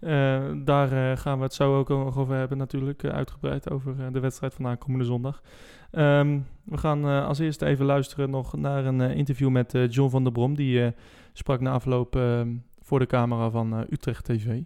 Eh, 0.00 0.50
daar 0.64 1.16
gaan 1.18 1.36
we 1.38 1.44
het 1.44 1.54
zo 1.54 1.78
ook 1.78 1.88
nog 1.88 2.18
over 2.18 2.34
hebben 2.34 2.58
natuurlijk, 2.58 3.04
uitgebreid 3.04 3.70
over 3.70 4.00
eh, 4.00 4.12
de 4.12 4.20
wedstrijd 4.20 4.54
van 4.54 4.66
aankomende 4.66 5.04
zondag. 5.04 5.42
Ehm, 5.90 6.40
we 6.64 6.76
gaan 6.76 7.04
eh, 7.04 7.26
als 7.26 7.38
eerste 7.38 7.66
even 7.66 7.84
luisteren 7.86 8.30
nog 8.30 8.56
naar 8.56 8.84
een 8.84 9.00
eh, 9.00 9.16
interview 9.16 9.48
met 9.50 9.74
eh, 9.74 9.88
John 9.90 10.10
van 10.10 10.22
der 10.22 10.32
Brom. 10.32 10.54
Die 10.54 10.84
eh, 10.84 10.92
sprak 11.32 11.60
na 11.60 11.72
afloop 11.72 12.16
ehm, 12.16 12.56
voor 12.80 12.98
de 12.98 13.06
camera 13.06 13.50
van 13.50 13.72
eh, 13.74 13.80
Utrecht 13.90 14.24
TV. 14.24 14.60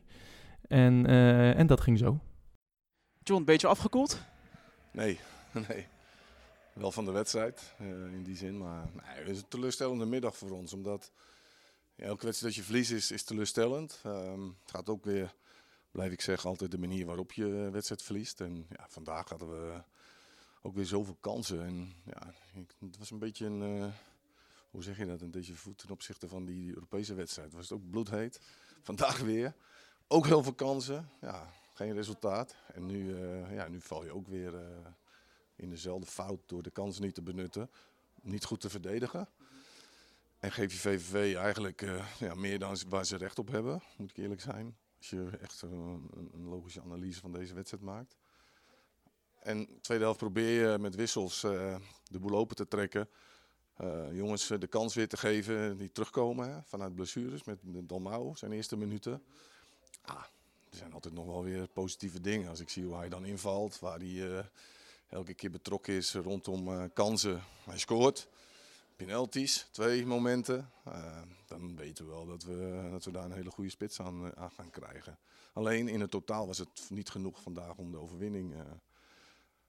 En, 0.68 1.06
eh, 1.06 1.58
en 1.58 1.66
dat 1.66 1.80
ging 1.80 1.98
zo. 1.98 2.18
John, 3.22 3.38
een 3.40 3.44
beetje 3.46 3.66
afgekoeld? 3.66 4.22
Nee, 4.92 5.18
nee. 5.68 5.86
Wel 6.74 6.92
van 6.92 7.04
de 7.04 7.10
wedstrijd 7.10 7.74
eh, 7.78 7.86
in 7.88 8.22
die 8.22 8.36
zin. 8.36 8.58
Maar 8.58 8.88
het 8.94 9.28
is 9.28 9.38
een 9.38 9.48
teleurstellende 9.48 10.04
middag 10.06 10.36
voor 10.36 10.50
ons. 10.50 10.72
Omdat 10.72 11.10
ja, 11.94 12.04
elke 12.04 12.24
wedstrijd 12.24 12.54
dat 12.54 12.64
je 12.64 12.70
verliest 12.70 12.90
is, 12.90 13.10
is 13.10 13.22
teleurstellend. 13.22 14.00
Ehm, 14.04 14.42
het 14.46 14.70
gaat 14.70 14.88
ook 14.88 15.04
weer, 15.04 15.34
blijf 15.90 16.12
ik 16.12 16.20
zeggen, 16.20 16.48
altijd 16.48 16.70
de 16.70 16.78
manier 16.78 17.06
waarop 17.06 17.32
je 17.32 17.64
eh, 17.64 17.72
wedstrijd 17.72 18.02
verliest. 18.02 18.40
En 18.40 18.66
ja, 18.70 18.86
vandaag 18.88 19.28
hadden 19.28 19.50
we 19.50 19.82
ook 20.62 20.74
weer 20.74 20.86
zoveel 20.86 21.16
kansen. 21.20 21.62
En 21.64 21.92
ja, 22.04 22.34
ik- 22.54 22.74
het 22.80 22.98
was 22.98 23.10
een 23.10 23.18
beetje 23.18 23.46
een, 23.46 23.62
eh, 23.82 23.88
hoe 24.70 24.82
zeg 24.82 24.96
je 24.98 25.06
dat, 25.06 25.20
een 25.20 25.30
beetje 25.30 25.54
voet 25.54 25.78
ten 25.78 25.90
opzichte 25.90 26.28
van 26.28 26.44
die 26.44 26.74
Europese 26.74 27.14
wedstrijd. 27.14 27.52
Was 27.52 27.68
het 27.68 27.78
ook 27.78 27.90
bloedheet. 27.90 28.40
Vandaag 28.82 29.18
weer. 29.18 29.54
Ook 30.08 30.26
heel 30.26 30.42
veel 30.42 30.54
kansen. 30.54 31.08
Ja, 31.20 31.50
geen 31.74 31.92
resultaat. 31.94 32.54
En 32.72 32.86
nu, 32.86 33.16
ja, 33.50 33.68
nu 33.68 33.80
val 33.80 34.04
je 34.04 34.12
ook 34.14 34.28
weer 34.28 34.54
in 35.56 35.68
dezelfde 35.70 36.06
fout 36.06 36.40
door 36.46 36.62
de 36.62 36.70
kans 36.70 36.98
niet 36.98 37.14
te 37.14 37.22
benutten. 37.22 37.70
Niet 38.22 38.44
goed 38.44 38.60
te 38.60 38.70
verdedigen. 38.70 39.28
En 40.38 40.52
geef 40.52 40.72
je 40.72 40.78
VVV 40.78 41.34
eigenlijk 41.36 41.82
eh, 41.82 42.06
ja, 42.18 42.34
meer 42.34 42.58
dan 42.58 42.76
waar 42.88 43.06
ze 43.06 43.16
recht 43.16 43.38
op 43.38 43.48
hebben, 43.48 43.82
moet 43.96 44.10
ik 44.10 44.16
eerlijk 44.16 44.40
zijn. 44.40 44.76
Als 44.98 45.10
je 45.10 45.28
echt 45.40 45.62
een, 45.62 46.08
een- 46.32 46.48
logische 46.48 46.80
analyse 46.82 47.20
van 47.20 47.32
deze 47.32 47.54
wedstrijd 47.54 47.82
maakt. 47.82 48.16
En 49.40 49.78
tweede 49.80 50.04
helft 50.04 50.18
probeer 50.18 50.70
je 50.70 50.78
met 50.78 50.94
wissels 50.94 51.42
eh, 51.44 51.76
de 52.10 52.18
boel 52.18 52.36
open 52.38 52.56
te 52.56 52.68
trekken. 52.68 53.08
Eh, 53.76 54.12
jongens 54.12 54.46
de 54.46 54.66
kans 54.66 54.94
weer 54.94 55.08
te 55.08 55.16
geven 55.16 55.76
die 55.76 55.92
terugkomen 55.92 56.50
hè, 56.52 56.62
vanuit 56.62 56.94
blessures 56.94 57.44
met 57.44 57.58
Dalmau, 57.62 58.36
zijn 58.36 58.52
eerste 58.52 58.76
minuten. 58.76 59.22
Ah, 60.02 60.24
er 60.70 60.76
zijn 60.76 60.92
altijd 60.92 61.14
nog 61.14 61.26
wel 61.26 61.42
weer 61.42 61.68
positieve 61.68 62.20
dingen. 62.20 62.48
Als 62.48 62.60
ik 62.60 62.68
zie 62.70 62.84
hoe 62.84 62.96
hij 62.96 63.08
dan 63.08 63.24
invalt, 63.24 63.78
waar 63.78 63.98
hij 63.98 64.44
elke 65.08 65.34
keer 65.34 65.50
betrokken 65.50 65.94
is 65.94 66.14
rondom 66.14 66.68
eh, 66.68 66.84
kansen. 66.92 67.42
Hij 67.64 67.78
scoort. 67.78 68.28
Penalties, 68.96 69.68
twee 69.70 70.06
momenten. 70.06 70.70
Eh, 70.84 71.22
dan 71.46 71.76
weten 71.76 72.04
we 72.04 72.10
wel 72.10 72.26
dat 72.26 72.42
we, 72.42 72.88
dat 72.90 73.04
we 73.04 73.10
daar 73.10 73.24
een 73.24 73.32
hele 73.32 73.50
goede 73.50 73.70
spits 73.70 74.00
aan, 74.00 74.24
eh, 74.24 74.42
aan 74.42 74.50
gaan 74.50 74.70
krijgen. 74.70 75.18
Alleen 75.52 75.88
in 75.88 76.00
het 76.00 76.10
totaal 76.10 76.46
was 76.46 76.58
het 76.58 76.86
niet 76.88 77.10
genoeg 77.10 77.42
vandaag 77.42 77.76
om 77.76 77.90
de 77.90 77.98
overwinning 77.98 78.54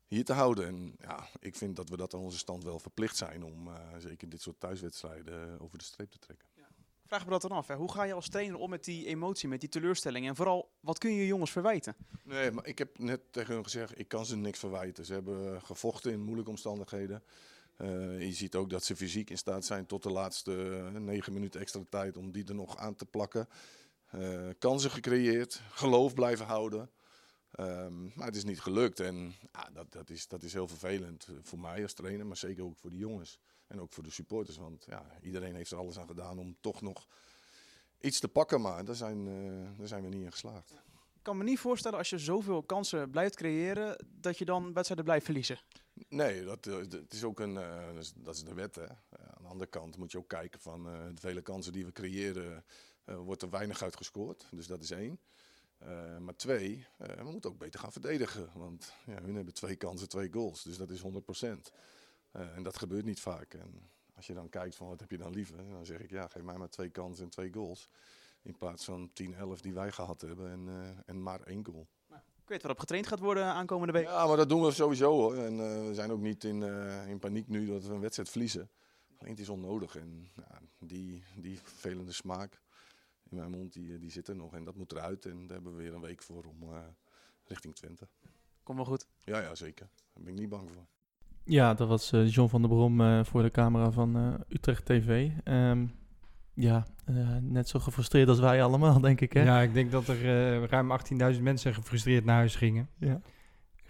hier 0.06 0.26
te 0.26 0.34
houden. 0.34 0.68
En 0.68 0.96
ja, 1.00 1.28
ik 1.40 1.56
vind 1.56 1.76
dat 1.76 1.90
we 1.90 1.98
dat 1.98 2.14
aan 2.14 2.20
onze 2.20 2.38
stand 2.38 2.64
wel 2.64 2.80
verplicht 2.80 3.16
zijn 3.16 3.44
om 3.44 3.70
zeker 3.98 4.30
dit 4.30 4.42
soort 4.42 4.60
thuiswedstrijden 4.60 5.60
over 5.60 5.78
de 5.78 5.84
streep 5.84 6.12
te 6.12 6.20
trekken. 6.20 6.55
Vraag 7.06 7.24
me 7.26 7.32
dat 7.32 7.42
dan 7.42 7.52
af. 7.52 7.68
Hoe 7.68 7.92
ga 7.92 8.04
je 8.04 8.14
als 8.14 8.30
trainer 8.30 8.58
om 8.58 8.70
met 8.70 8.84
die 8.84 9.06
emotie, 9.06 9.50
met 9.50 9.60
die 9.60 9.70
teleurstelling? 9.70 10.28
En 10.28 10.36
vooral, 10.36 10.70
wat 10.80 10.98
kun 10.98 11.14
je 11.14 11.26
jongens 11.26 11.52
verwijten? 11.52 11.96
Nee, 12.24 12.52
maar 12.52 12.66
ik 12.66 12.78
heb 12.78 13.00
net 13.00 13.22
tegen 13.32 13.54
hun 13.54 13.64
gezegd, 13.64 14.00
ik 14.00 14.08
kan 14.08 14.26
ze 14.26 14.36
niks 14.36 14.60
verwijten. 14.60 15.06
Ze 15.06 15.14
hebben 15.14 15.62
gevochten 15.62 16.12
in 16.12 16.22
moeilijke 16.22 16.50
omstandigheden. 16.50 17.24
Eh, 17.78 18.22
je 18.22 18.32
ziet 18.34 18.56
ook 18.56 18.70
dat 18.70 18.84
ze 18.84 18.96
fysiek 18.96 19.30
in 19.30 19.38
staat 19.38 19.66
zijn 19.66 19.86
tot 19.86 20.04
de 20.04 20.12
laatste 20.12 20.82
eh, 20.94 21.00
negen 21.00 21.34
minuten 21.34 21.60
extra 21.60 21.82
tijd 21.90 22.18
om 22.18 22.32
die 22.32 22.46
er 22.46 22.56
nog 22.56 22.78
aan 22.78 22.96
te 22.96 23.06
plakken. 23.06 23.50
Eh, 24.06 24.50
kansen 24.60 24.92
gecreëerd, 24.92 25.62
geloof 25.72 26.14
blijven 26.14 26.46
houden. 26.46 26.90
Ehm, 27.52 28.04
maar 28.16 28.26
het 28.26 28.36
is 28.36 28.44
niet 28.44 28.62
gelukt 28.62 29.00
en 29.00 29.34
ja, 29.52 29.70
dat, 29.74 29.92
dat, 29.92 30.10
is, 30.10 30.28
dat 30.28 30.44
is 30.44 30.54
heel 30.54 30.68
vervelend 30.68 31.28
eh, 31.30 31.36
voor 31.42 31.60
mij 31.60 31.84
als 31.84 31.94
trainer, 31.94 32.26
maar 32.26 32.38
zeker 32.38 32.64
ook 32.64 32.78
voor 32.78 32.90
de 32.90 32.98
jongens. 32.98 33.40
En 33.68 33.82
ook 33.82 33.94
voor 33.94 34.04
de 34.04 34.12
supporters, 34.12 34.58
want 34.58 34.86
ja, 34.90 35.06
iedereen 35.22 35.56
heeft 35.56 35.72
er 35.72 35.78
alles 35.78 35.98
aan 36.00 36.08
gedaan 36.08 36.40
om 36.40 36.58
toch 36.62 36.82
nog 36.82 37.08
iets 38.02 38.20
te 38.20 38.28
pakken, 38.28 38.62
maar 38.62 38.86
daar 38.86 38.96
zijn, 38.96 39.28
eh, 39.28 39.78
daar 39.80 39.88
zijn 39.88 40.04
we 40.04 40.10
niet 40.10 40.24
in 40.24 40.32
geslaagd. 40.32 40.72
Ik 41.16 41.32
kan 41.32 41.38
me 41.38 41.44
niet 41.44 41.60
voorstellen 41.60 41.98
als 41.98 42.10
je 42.10 42.18
zoveel 42.18 42.64
kansen 42.64 43.10
blijft 43.10 43.36
creëren, 43.36 44.06
dat 44.20 44.38
je 44.38 44.46
dan 44.46 44.74
wedstrijden 44.74 45.06
blijft 45.06 45.26
verliezen. 45.26 45.60
Nee, 46.10 46.44
dat, 46.44 46.68
eh, 46.68 46.78
is 47.10 47.24
ook 47.24 47.40
een, 47.40 47.58
eh, 47.58 47.96
dat 48.16 48.36
is- 48.36 48.44
de 48.44 48.54
wet. 48.54 48.76
Hè. 48.76 48.88
Aan 48.90 49.42
de 49.42 49.48
andere 49.48 49.70
kant 49.70 49.98
moet 49.98 50.12
je 50.12 50.18
ook 50.18 50.28
kijken 50.28 50.60
van 50.60 50.84
de 50.84 51.12
vele 51.22 51.42
kansen 51.42 51.74
die 51.74 51.86
we 51.86 51.92
creëren, 51.92 52.66
wordt 53.06 53.42
er 53.42 53.50
weinig 53.50 53.84
uit 53.84 53.96
gescoord. 53.96 54.48
Dus 54.52 54.68
dat 54.68 54.82
is 54.82 54.92
één. 54.92 55.20
Maar 56.20 56.36
twee, 56.36 56.86
we 56.98 57.24
moeten 57.24 57.50
ook 57.50 57.58
beter 57.58 57.80
gaan 57.80 57.92
verdedigen. 57.92 58.50
Want 58.54 58.94
ja, 59.06 59.22
hun 59.22 59.36
hebben 59.36 59.54
twee 59.54 59.76
kansen, 59.76 60.10
twee 60.10 60.32
goals. 60.32 60.64
Dus 60.64 60.78
dat 60.78 60.90
is 60.90 61.00
100%. 61.02 61.72
Eh, 62.36 62.56
en 62.56 62.64
dat 62.64 62.78
gebeurt 62.78 63.06
niet 63.06 63.20
vaak. 63.20 63.54
En 63.54 63.90
als 64.16 64.28
je 64.28 64.34
dan 64.34 64.50
kijkt 64.50 64.76
van 64.76 64.88
wat 64.88 65.00
heb 65.00 65.12
je 65.12 65.18
dan 65.18 65.34
liever, 65.34 65.70
dan 65.70 65.86
zeg 65.86 66.00
ik 66.00 66.10
ja, 66.10 66.28
geef 66.28 66.44
mij 66.44 66.58
maar 66.58 66.70
twee 66.70 66.90
kansen 66.90 67.24
en 67.24 67.30
twee 67.30 67.54
goals. 67.54 67.90
In 68.42 68.58
plaats 68.58 68.86
van 68.86 69.10
10, 69.14 69.34
11 69.34 69.62
die 69.62 69.74
wij 69.74 69.92
gehad 69.92 70.22
hebben 70.22 70.52
en, 70.52 70.68
eh, 70.68 70.90
en 71.06 71.24
maar 71.24 71.42
één 71.42 71.66
goal. 71.66 71.88
Ik 72.42 72.52
weet 72.52 72.62
waarop 72.62 72.80
getraind 72.80 73.08
gaat 73.08 73.20
worden 73.20 73.46
aankomende 73.46 73.94
week. 73.94 74.06
Ja, 74.06 74.28
maar 74.28 74.38
dat 74.38 74.50
doen 74.50 74.64
we 74.64 74.72
sowieso 74.72 75.12
hoor. 75.12 75.36
En 75.36 75.60
eh, 75.60 75.88
we 75.88 75.94
zijn 75.94 76.12
ook 76.12 76.20
niet 76.20 76.44
in, 76.44 76.64
in 77.08 77.20
paniek 77.20 77.48
nu 77.48 77.66
dat 77.66 77.84
we 77.84 77.94
een 77.94 78.00
wedstrijd 78.00 78.30
verliezen. 78.30 78.70
Alleen 79.18 79.32
het 79.32 79.42
is 79.42 79.50
onnodig. 79.50 79.96
En 79.96 80.32
ja, 80.36 80.62
die, 80.80 81.24
die 81.36 81.60
vervelende 81.60 82.12
smaak 82.12 82.62
in 83.30 83.38
mijn 83.38 83.52
mond, 83.52 83.74
die, 83.74 84.00
die 84.00 84.12
zit 84.12 84.28
er 84.28 84.36
nog. 84.36 84.54
En 84.54 84.64
dat 84.64 84.76
moet 84.76 84.92
eruit. 84.92 85.26
En 85.26 85.48
daar 85.48 85.56
hebben 85.56 85.76
we 85.76 85.84
weer 85.84 85.94
een 85.94 86.02
week 86.02 86.22
voor 86.22 86.44
om 86.44 86.64
richting 87.44 87.76
Twente. 87.76 88.08
Kom 88.64 88.76
wel 88.76 88.86
goed. 88.86 89.08
Ja, 89.24 89.40
ja, 89.40 89.56
zeker. 89.56 89.90
Daar 90.14 90.24
ben 90.24 90.34
ik 90.34 90.40
niet 90.40 90.50
bang 90.50 90.72
voor. 90.72 90.86
Ja, 91.46 91.74
dat 91.74 91.88
was 91.88 92.12
eh, 92.12 92.28
John 92.28 92.50
van 92.50 92.62
der 92.62 92.70
Brom 92.70 93.02
eh, 93.02 93.24
voor 93.24 93.42
de 93.42 93.52
camera 93.52 93.92
van 93.92 94.16
eh, 94.16 94.34
Utrecht 94.50 94.86
TV. 94.86 95.30
Ehm, 95.44 95.86
ja, 96.54 96.86
net 97.42 97.70
zo 97.70 97.80
gefrustreerd 97.80 98.30
als 98.30 98.40
wij 98.40 98.64
allemaal, 98.64 99.00
denk 99.10 99.22
ik. 99.22 99.34
Hè? 99.34 99.44
Ja, 99.44 99.62
ik 99.62 99.74
denk 99.74 99.92
dat 99.92 100.08
er 100.08 100.20
ruim 100.70 100.92
18.000 101.36 101.42
mensen 101.42 101.74
gefrustreerd 101.74 102.26
naar 102.26 102.36
huis 102.36 102.56
gingen. 102.56 102.90
Ja. 102.98 103.22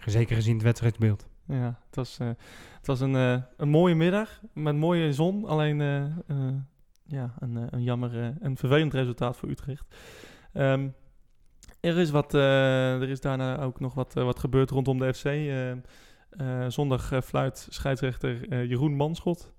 Zeker 0.06 0.36
gezien 0.36 0.54
het 0.54 0.62
wedstrijdbeeld. 0.62 1.26
Ja, 1.46 1.80
het 1.86 1.96
was, 1.96 2.18
het 2.18 2.86
was 2.86 3.00
een, 3.00 3.14
een 3.56 3.68
mooie 3.68 3.94
middag 3.94 4.40
met 4.52 4.76
mooie 4.76 5.12
zon. 5.12 5.44
Alleen 5.44 5.78
ja, 7.06 7.34
een, 7.38 7.68
een 7.70 7.82
jammer, 7.82 8.34
een 8.40 8.56
vervelend 8.56 8.92
resultaat 8.92 9.36
voor 9.36 9.48
Utrecht. 9.48 9.94
Ehm, 10.52 10.88
er, 11.80 11.98
is 11.98 12.10
wat, 12.10 12.34
er 12.34 13.08
is 13.08 13.20
daarna 13.20 13.62
ook 13.62 13.80
nog 13.80 13.94
wat, 13.94 14.14
wat 14.14 14.38
gebeurd 14.38 14.70
rondom 14.70 14.98
de 14.98 15.14
FC. 15.14 15.24
Eh, 16.36 16.64
zondag 16.68 17.12
eh, 17.12 17.20
fluit 17.20 17.66
scheidsrechter 17.70 18.48
eh, 18.48 18.64
Jeroen 18.68 18.94
Manschot. 18.96 19.52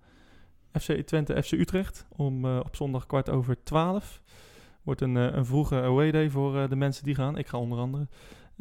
FC 0.80 0.92
Twente, 0.92 1.44
FC 1.44 1.52
Utrecht. 1.52 2.08
Om, 2.16 2.46
op 2.46 2.76
zondag 2.76 3.06
kwart 3.06 3.30
over 3.30 3.64
twaalf. 3.64 4.22
Wordt 4.84 5.02
een, 5.02 5.16
een 5.16 5.46
vroege 5.46 5.76
away 5.82 6.12
day 6.12 6.30
voor 6.30 6.70
de 6.70 6.76
mensen 6.76 7.04
die 7.04 7.16
gaan. 7.16 7.38
Ik 7.38 7.48
ga 7.48 7.58
onder 7.58 7.78
andere. 7.80 8.08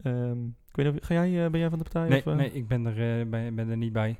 Ehm, 0.02 0.44
ik 0.46 0.76
weet 0.76 0.92
niet, 0.92 1.05
ga 1.05 1.26
jij, 1.26 1.50
ben 1.50 1.61
jij 1.61 1.68
van 1.68 1.79
de 1.79 1.85
partij? 1.85 2.09
Nee, 2.09 2.26
of, 2.26 2.35
nee 2.35 2.52
ik 2.52 2.68
ben 2.68 2.87
er, 2.87 3.29
ben 3.29 3.68
er 3.68 3.76
niet 3.76 3.92
bij. 3.92 4.16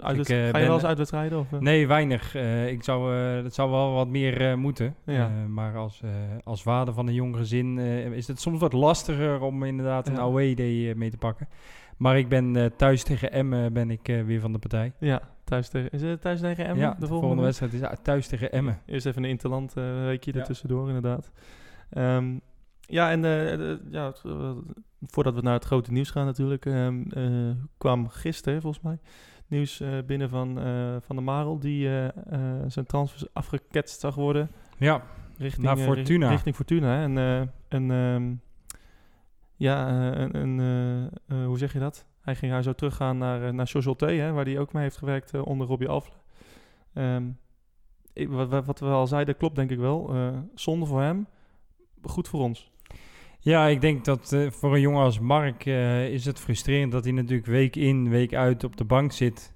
Uitwed- 0.00 0.28
Ik, 0.28 0.36
ga 0.50 0.58
je 0.58 0.64
wel 0.66 0.74
eens 0.74 0.84
uitwedstrijden? 0.84 1.38
Of? 1.38 1.50
Nee, 1.60 1.86
weinig. 1.86 2.34
Eh, 2.34 2.68
ik 2.70 2.82
zou, 2.84 3.12
dat 3.42 3.54
zou 3.54 3.70
wel 3.70 3.92
wat 3.92 4.08
meer 4.08 4.58
moeten. 4.58 4.94
Ja. 5.06 5.28
Maar 5.48 5.76
als, 5.76 6.02
als 6.44 6.62
vader 6.62 6.94
van 6.94 7.06
een 7.08 7.14
jong 7.14 7.36
gezin 7.36 7.78
is 8.12 8.26
het 8.26 8.40
soms 8.40 8.60
wat 8.60 8.72
lastiger 8.72 9.40
om 9.40 9.62
inderdaad 9.64 10.08
een 10.08 10.18
away 10.18 10.54
day 10.54 10.94
mee 10.94 11.10
te 11.10 11.16
pakken. 11.18 11.48
Maar 11.98 12.18
ik 12.18 12.28
ben 12.28 12.56
eh, 12.56 12.64
thuis 12.76 13.02
tegen 13.02 13.32
Emmen 13.32 13.72
ben 13.72 13.90
ik 13.90 14.08
eh, 14.08 14.24
weer 14.24 14.40
van 14.40 14.52
de 14.52 14.58
partij. 14.58 14.92
Ja, 14.98 15.20
thuis 15.44 15.68
tegen, 15.68 15.90
is 15.90 16.02
het 16.02 16.20
thuis 16.20 16.40
tegen 16.40 16.64
Emmen? 16.64 16.80
ja, 16.84 16.96
de 16.98 17.06
volgende, 17.06 17.42
wedstrijd 17.42 17.72
is 17.72 17.82
ah, 17.82 17.92
thuis 18.02 18.26
tegen 18.26 18.52
Emmen. 18.52 18.78
Eerst 18.86 19.06
even 19.06 19.22
een 19.24 19.28
interland 19.30 19.76
eh 19.76 20.04
weekje 20.04 20.32
Ja. 20.32 20.38
ertussendoor, 20.40 20.86
inderdaad. 20.86 21.30
Ehm, 21.90 22.38
ja, 22.80 23.10
en 23.10 23.24
eh, 23.24 23.76
ja, 23.90 24.12
eh, 24.24 24.50
voordat 25.06 25.34
we 25.34 25.40
naar 25.40 25.52
het 25.54 25.64
grote 25.64 25.92
nieuws 25.92 26.10
gaan 26.10 26.26
natuurlijk, 26.26 26.66
ehm, 26.66 27.02
eh, 27.10 27.50
kwam 27.78 28.08
gisteren 28.08 28.60
volgens 28.62 28.84
mij 28.84 28.98
nieuws 29.46 29.80
eh, 29.80 29.88
binnen 30.06 30.28
van, 30.28 30.58
eh, 30.60 30.96
van 31.00 31.16
de 31.16 31.22
Marel, 31.22 31.58
die 31.58 31.86
eh, 31.88 32.06
eh, 32.06 32.12
zijn 32.66 32.86
transfers 32.86 33.34
afgeketst 33.34 34.00
zag 34.00 34.14
worden 34.14 34.50
Ja, 34.78 35.02
richting, 35.38 35.66
Naar 35.66 35.78
eh, 35.78 35.84
Fortuna. 35.84 36.18
richt- 36.18 36.30
richting 36.30 36.54
Fortuna. 36.54 37.02
En, 37.02 37.18
eh, 37.18 37.40
en 37.68 37.90
ehm, 37.90 38.32
ja, 39.58 39.88
eh, 40.12 40.20
een, 40.20 40.36
een, 40.36 40.60
eh, 41.28 41.40
eh, 41.40 41.46
hoe 41.46 41.58
zeg 41.58 41.72
je 41.72 41.78
dat? 41.78 42.06
Hij 42.20 42.34
ging 42.36 42.52
hij 42.52 42.62
zo 42.62 42.72
teruggaan 42.72 43.18
naar, 43.18 43.54
naar 43.54 43.66
Chocholte, 43.66 44.06
hè, 44.06 44.32
waar 44.32 44.44
hij 44.44 44.58
ook 44.58 44.72
mee 44.72 44.82
heeft 44.82 44.96
gewerkt 44.96 45.40
onder 45.40 45.66
Robbie 45.66 45.88
Alfle. 45.88 46.12
Ehm, 46.94 47.28
ik- 48.12 48.28
wat, 48.28 48.64
wat- 48.66 48.80
we 48.80 48.86
al 48.86 49.06
zeiden, 49.06 49.36
klopt 49.36 49.56
denk 49.56 49.70
ik 49.70 49.78
wel. 49.78 50.14
Zonde 50.54 50.86
voor 50.86 51.02
hem, 51.02 51.26
goed 52.02 52.28
voor 52.28 52.40
ons. 52.40 52.70
Ja, 53.40 53.66
ik 53.66 53.80
denk 53.80 54.04
dat 54.04 54.36
voor 54.50 54.74
een 54.74 54.80
jongen 54.80 55.02
als 55.02 55.18
Mark 55.18 55.64
is 56.10 56.24
het 56.24 56.38
frustrerend 56.40 56.92
dat 56.92 57.04
hij 57.04 57.12
natuurlijk 57.12 57.46
week 57.46 57.76
in, 57.76 58.08
week 58.08 58.34
uit 58.34 58.64
op 58.64 58.76
de 58.76 58.84
bank 58.84 59.12
zit. 59.12 59.54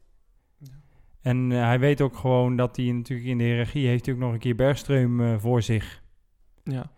En 1.20 1.50
hij 1.50 1.78
weet 1.78 2.00
ook 2.00 2.16
gewoon 2.16 2.56
dat 2.56 2.76
hij 2.76 2.92
natuurlijk 2.92 3.28
in 3.28 3.38
de 3.38 3.44
hiërarchie 3.44 3.86
heeft 3.86 4.08
ook 4.10 4.16
nog 4.18 4.32
een 4.32 4.38
keer 4.38 4.54
Bergstreum 4.56 5.40
voor 5.40 5.62
zich. 5.62 6.02
Ja, 6.64 6.90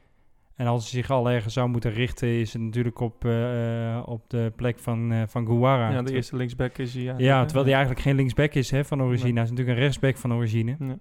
En 0.56 0.66
als 0.66 0.90
hij 0.90 1.00
zich 1.00 1.10
al 1.10 1.30
ergens 1.30 1.54
zou 1.54 1.68
moeten 1.68 1.92
richten, 1.92 2.28
is 2.28 2.52
het 2.52 2.62
natuurlijk 2.62 3.00
op, 3.00 3.24
eh, 3.24 4.02
op 4.06 4.30
de 4.30 4.52
plek 4.56 4.78
van, 4.78 5.12
eh 5.12 5.22
van 5.26 5.46
Guara. 5.46 5.90
ja 5.90 6.02
de 6.02 6.12
eerste 6.14 6.36
linksback 6.36 6.78
is 6.78 6.94
hij. 6.94 7.02
Ja, 7.02 7.14
Ja, 7.18 7.42
terwijl 7.44 7.64
hij 7.64 7.74
eigenlijk 7.74 8.04
geen 8.04 8.16
linksback 8.16 8.54
is 8.54 8.70
hè, 8.70 8.84
van 8.84 9.02
origine. 9.02 9.24
Nee. 9.28 9.34
Hij 9.34 9.42
is 9.44 9.50
natuurlijk 9.50 9.76
een 9.76 9.82
rechtsback 9.84 10.16
van 10.16 10.32
origine. 10.34 10.98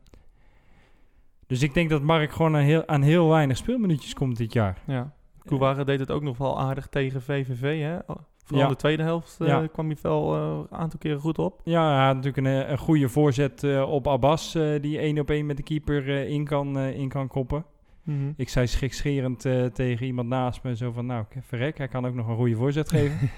Dus 1.48 1.62
ik 1.62 1.74
denk 1.74 1.90
dat 1.90 2.02
Mark 2.02 2.32
gewoon 2.32 2.56
aan 2.56 2.62
heel, 2.62 2.88
aan 2.88 3.02
heel 3.02 3.30
weinig 3.30 3.58
speelminuutjes 3.58 4.14
komt 4.14 4.38
dit 4.38 4.54
jaar. 4.54 4.82
ja. 4.88 5.14
Kouwara 5.44 5.84
deed 5.84 6.00
het 6.00 6.12
ook 6.12 6.22
nog 6.22 6.38
wel 6.38 6.60
aardig 6.60 6.88
tegen 6.88 7.22
VVV. 7.22 7.82
Hè? 7.82 7.98
Vooral 8.44 8.64
Ja. 8.66 8.72
de 8.72 8.76
tweede 8.76 9.04
helft 9.04 9.38
eh, 9.42 9.48
Ja. 9.48 9.68
kwam 9.68 9.88
hij 9.88 9.98
wel 10.02 10.36
eh, 10.36 10.60
een 10.70 10.78
aantal 10.78 11.00
keren 11.00 11.20
goed 11.20 11.38
op. 11.40 11.62
Ja, 11.64 11.96
hij 11.96 12.06
had 12.06 12.16
natuurlijk 12.16 12.48
een, 12.48 12.64
eh, 12.64 12.70
een 12.70 12.78
goede 12.78 13.10
voorzet 13.10 13.64
eh, 13.64 13.90
op 13.92 14.08
Abbas, 14.08 14.56
eh, 14.56 14.82
die 14.82 14.98
één 15.00 15.20
op 15.20 15.30
één 15.30 15.46
met 15.46 15.58
de 15.58 15.64
keeper 15.64 16.10
eh, 16.10 16.30
in, 16.30 16.46
kan, 16.46 16.78
eh, 16.78 16.98
in 16.98 17.10
kan 17.10 17.28
koppen. 17.28 17.66
Mhm. 18.04 18.32
Ik 18.36 18.50
zei 18.50 18.68
schikscherend 18.68 19.46
eh, 19.46 19.66
tegen 19.66 20.06
iemand 20.06 20.28
naast 20.28 20.64
me 20.64 20.76
zo 20.76 20.92
van, 20.92 21.06
nou, 21.06 21.26
verrek, 21.42 21.78
hij 21.78 21.88
kan 21.88 22.06
ook 22.06 22.14
nog 22.14 22.28
een 22.28 22.36
goede 22.36 22.56
voorzet 22.56 22.90
geven. 22.90 23.30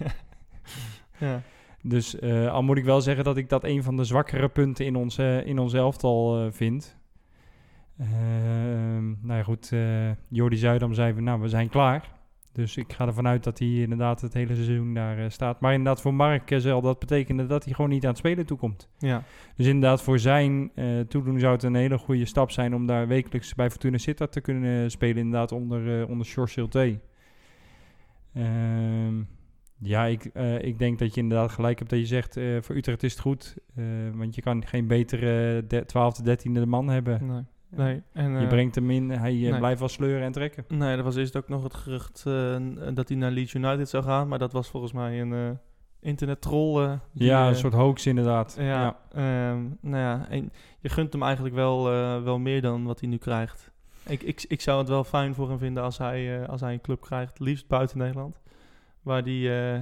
ja. 1.20 1.42
dus 1.82 2.20
eh, 2.20 2.52
al 2.52 2.64
moet 2.64 2.78
ik 2.78 2.84
wel 2.84 3.02
zeggen 3.02 3.24
dat 3.24 3.38
ik 3.38 3.50
dat 3.50 3.64
een 3.64 3.84
van 3.84 3.98
de 3.98 4.04
zwakkere 4.04 4.50
punten 4.50 4.86
in 4.86 4.96
ons, 4.96 5.18
eh, 5.18 5.46
in 5.46 5.60
ons 5.60 5.74
elftal 5.74 6.52
vind. 6.52 6.98
Ehm, 7.98 9.06
nou 9.06 9.38
ja, 9.38 9.44
goed, 9.44 9.72
Jordi 10.28 10.58
Zuidam 10.58 10.94
zei, 10.94 11.14
van, 11.14 11.24
nou, 11.24 11.42
we 11.42 11.50
zijn 11.50 11.70
klaar. 11.70 12.15
Dus 12.56 12.78
ik 12.78 12.94
ga 12.94 13.08
ervan 13.08 13.28
uit 13.28 13.44
dat 13.44 13.60
hij 13.60 13.68
inderdaad 13.68 14.22
het 14.22 14.34
hele 14.34 14.56
seizoen 14.56 14.94
daar 14.94 15.18
eh, 15.18 15.30
staat. 15.30 15.60
Maar 15.60 15.74
inderdaad, 15.74 16.02
voor 16.02 16.14
Mark 16.14 16.52
eh, 16.52 16.60
zal 16.60 16.82
dat 16.82 17.00
betekenen 17.00 17.48
dat 17.48 17.64
hij 17.64 17.74
gewoon 17.74 17.90
niet 17.90 18.04
aan 18.04 18.10
het 18.10 18.18
spelen 18.18 18.46
toekomt. 18.46 18.90
ja. 18.98 19.24
Dus 19.56 19.66
inderdaad, 19.66 20.02
voor 20.02 20.20
zijn 20.20 20.72
eh 20.76 21.00
toedoen 21.00 21.40
zou 21.40 21.54
het 21.54 21.64
een 21.64 21.76
hele 21.76 21.98
goede 21.98 22.26
stap 22.26 22.52
zijn 22.52 22.76
om 22.76 22.86
daar 22.86 23.08
wekelijks 23.08 23.56
bij 23.56 23.70
Fortuna 23.70 23.98
Sittard 23.98 24.32
te 24.32 24.42
kunnen 24.42 24.92
spelen. 24.92 25.18
Inderdaad, 25.18 25.52
onder, 25.52 26.00
uh, 26.00 26.10
onder 26.10 26.26
Sjors 26.26 26.52
Schulte. 26.52 27.00
Ehm, 28.34 29.24
ja, 29.78 30.06
ik, 30.06 30.26
ik 30.62 30.80
denk 30.80 31.00
dat 31.00 31.14
je 31.14 31.22
inderdaad 31.22 31.52
gelijk 31.52 31.78
hebt 31.78 31.90
dat 31.90 32.00
je 32.00 32.06
zegt, 32.06 32.40
voor 32.66 32.76
Utrecht 32.76 33.04
is 33.04 33.12
het 33.12 33.22
goed. 33.22 33.56
Want 34.14 34.36
je 34.36 34.42
kan 34.42 34.66
geen 34.68 34.88
betere 34.88 35.64
de, 35.68 35.86
12e, 35.86 36.24
13e 36.24 36.68
man 36.68 36.88
hebben. 36.88 37.26
Nee. 37.26 37.44
Nee. 37.70 38.02
En, 38.14 38.40
je 38.40 38.48
brengt 38.48 38.76
hem 38.76 38.92
in, 38.92 39.10
hij 39.10 39.34
nee. 39.34 39.58
blijft 39.58 39.80
wel 39.80 39.90
sleuren 39.90 40.24
en 40.24 40.32
trekken. 40.32 40.66
Nee, 40.68 40.98
er 40.98 41.04
was 41.04 41.16
eerst 41.16 41.36
ook 41.36 41.50
nog 41.50 41.64
het 41.64 41.74
gerucht 41.74 42.24
dat 42.94 43.08
hij 43.08 43.18
naar 43.18 43.32
Leeds 43.32 43.54
United 43.54 43.90
zou 43.90 44.04
gaan. 44.04 44.28
Maar 44.28 44.40
dat 44.40 44.54
was 44.54 44.70
volgens 44.70 44.94
mij 44.94 45.22
een 45.22 45.60
internet-troll. 46.00 47.00
Die, 47.12 47.28
ja, 47.28 47.48
een 47.48 47.56
soort 47.56 47.74
hoax 47.74 48.06
inderdaad. 48.06 48.56
Ja, 48.60 48.98
ja. 49.14 49.52
Um, 49.52 49.78
nou 49.82 49.98
ja, 49.98 50.30
en 50.30 50.52
je 50.80 50.90
gunt 50.90 51.14
hem 51.14 51.24
eigenlijk 51.24 51.56
wel, 51.56 51.94
uh, 51.94 52.24
wel 52.24 52.40
meer 52.40 52.62
dan 52.62 52.84
wat 52.84 53.00
hij 53.00 53.10
nu 53.10 53.18
krijgt. 53.18 53.72
Ik, 54.08 54.24
ik, 54.24 54.46
ik 54.48 54.62
zou 54.62 54.80
het 54.80 54.90
wel 54.90 55.04
fijn 55.04 55.36
voor 55.36 55.50
hem 55.50 55.58
vinden 55.58 55.84
als 55.84 55.98
hij, 55.98 56.40
uh, 56.40 56.48
als 56.48 56.62
hij 56.62 56.74
een 56.74 56.82
club 56.82 57.02
krijgt, 57.02 57.40
liefst 57.40 57.68
buiten 57.68 57.98
Nederland. 57.98 58.40
Waar 59.02 59.24
die, 59.24 59.50
uh, 59.50 59.80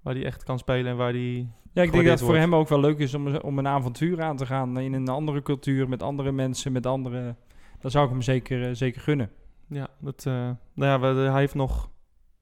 waar 0.00 0.14
die 0.14 0.24
echt 0.24 0.44
kan 0.44 0.58
spelen 0.58 0.90
en 0.90 0.96
waar 0.96 1.12
die. 1.12 1.50
Ja, 1.78 1.84
ik 1.84 1.92
denk 1.92 2.04
dat 2.04 2.18
het 2.18 2.28
voor 2.28 2.36
hem 2.36 2.54
ook 2.54 2.68
wel 2.68 2.80
leuk 2.80 2.98
is 2.98 3.14
om, 3.14 3.36
om 3.36 3.58
een 3.58 3.66
avontuur 3.66 4.22
aan 4.22 4.36
te 4.36 4.46
gaan 4.46 4.78
in 4.78 4.92
een 4.92 5.08
andere 5.08 5.42
cultuur, 5.42 5.88
met 5.88 6.02
andere 6.02 6.32
mensen, 6.32 6.72
met 6.72 6.86
andere. 6.86 7.34
Dat 7.80 7.92
zou 7.92 8.04
ik 8.04 8.10
hem 8.10 8.22
zeker, 8.22 8.76
zeker 8.76 9.00
gunnen. 9.00 9.30
Ja, 9.68 9.88
dat, 9.98 10.24
uh, 10.28 10.50
nou 10.74 11.16
ja, 11.16 11.30
hij 11.30 11.40
heeft 11.40 11.54
nog 11.54 11.90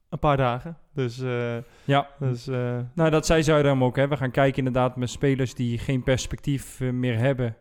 een 0.09 0.19
paar 0.19 0.37
dagen. 0.37 0.77
Dus, 0.93 1.19
uh, 1.19 1.55
ja. 1.83 2.09
Dus, 2.19 2.47
uh, 2.47 2.77
nou, 2.93 3.09
dat 3.09 3.25
zei 3.25 3.43
Zuidam 3.43 3.83
ook. 3.83 3.95
Hè. 3.95 4.07
We 4.07 4.17
gaan 4.17 4.31
kijken 4.31 4.57
inderdaad 4.57 4.95
met 4.95 5.09
spelers 5.09 5.53
die 5.53 5.77
geen 5.77 6.03
perspectief 6.03 6.79
meer 6.79 7.17
hebben. 7.17 7.55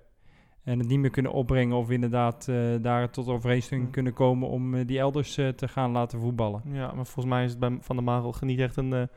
En 0.64 0.78
het 0.78 0.88
niet 0.88 0.98
meer 0.98 1.10
kunnen 1.10 1.32
opbrengen. 1.32 1.76
Of 1.76 1.90
inderdaad 1.90 2.50
daar 2.80 3.10
tot 3.10 3.28
overeenstemming 3.28 3.92
kunnen 3.92 4.12
komen 4.12 4.48
om 4.48 4.84
die 4.84 4.98
elders 4.98 5.34
te 5.34 5.68
gaan 5.68 5.90
laten 5.90 6.20
voetballen. 6.20 6.62
Ja, 6.64 6.92
maar 6.92 7.06
volgens 7.06 7.34
mij 7.34 7.44
is 7.44 7.50
het 7.50 7.60
bij 7.60 7.78
Van 7.80 7.96
der 7.96 8.04
Marel 8.04 8.34
niet 8.40 8.58
echt 8.58 8.76
een, 8.76 9.08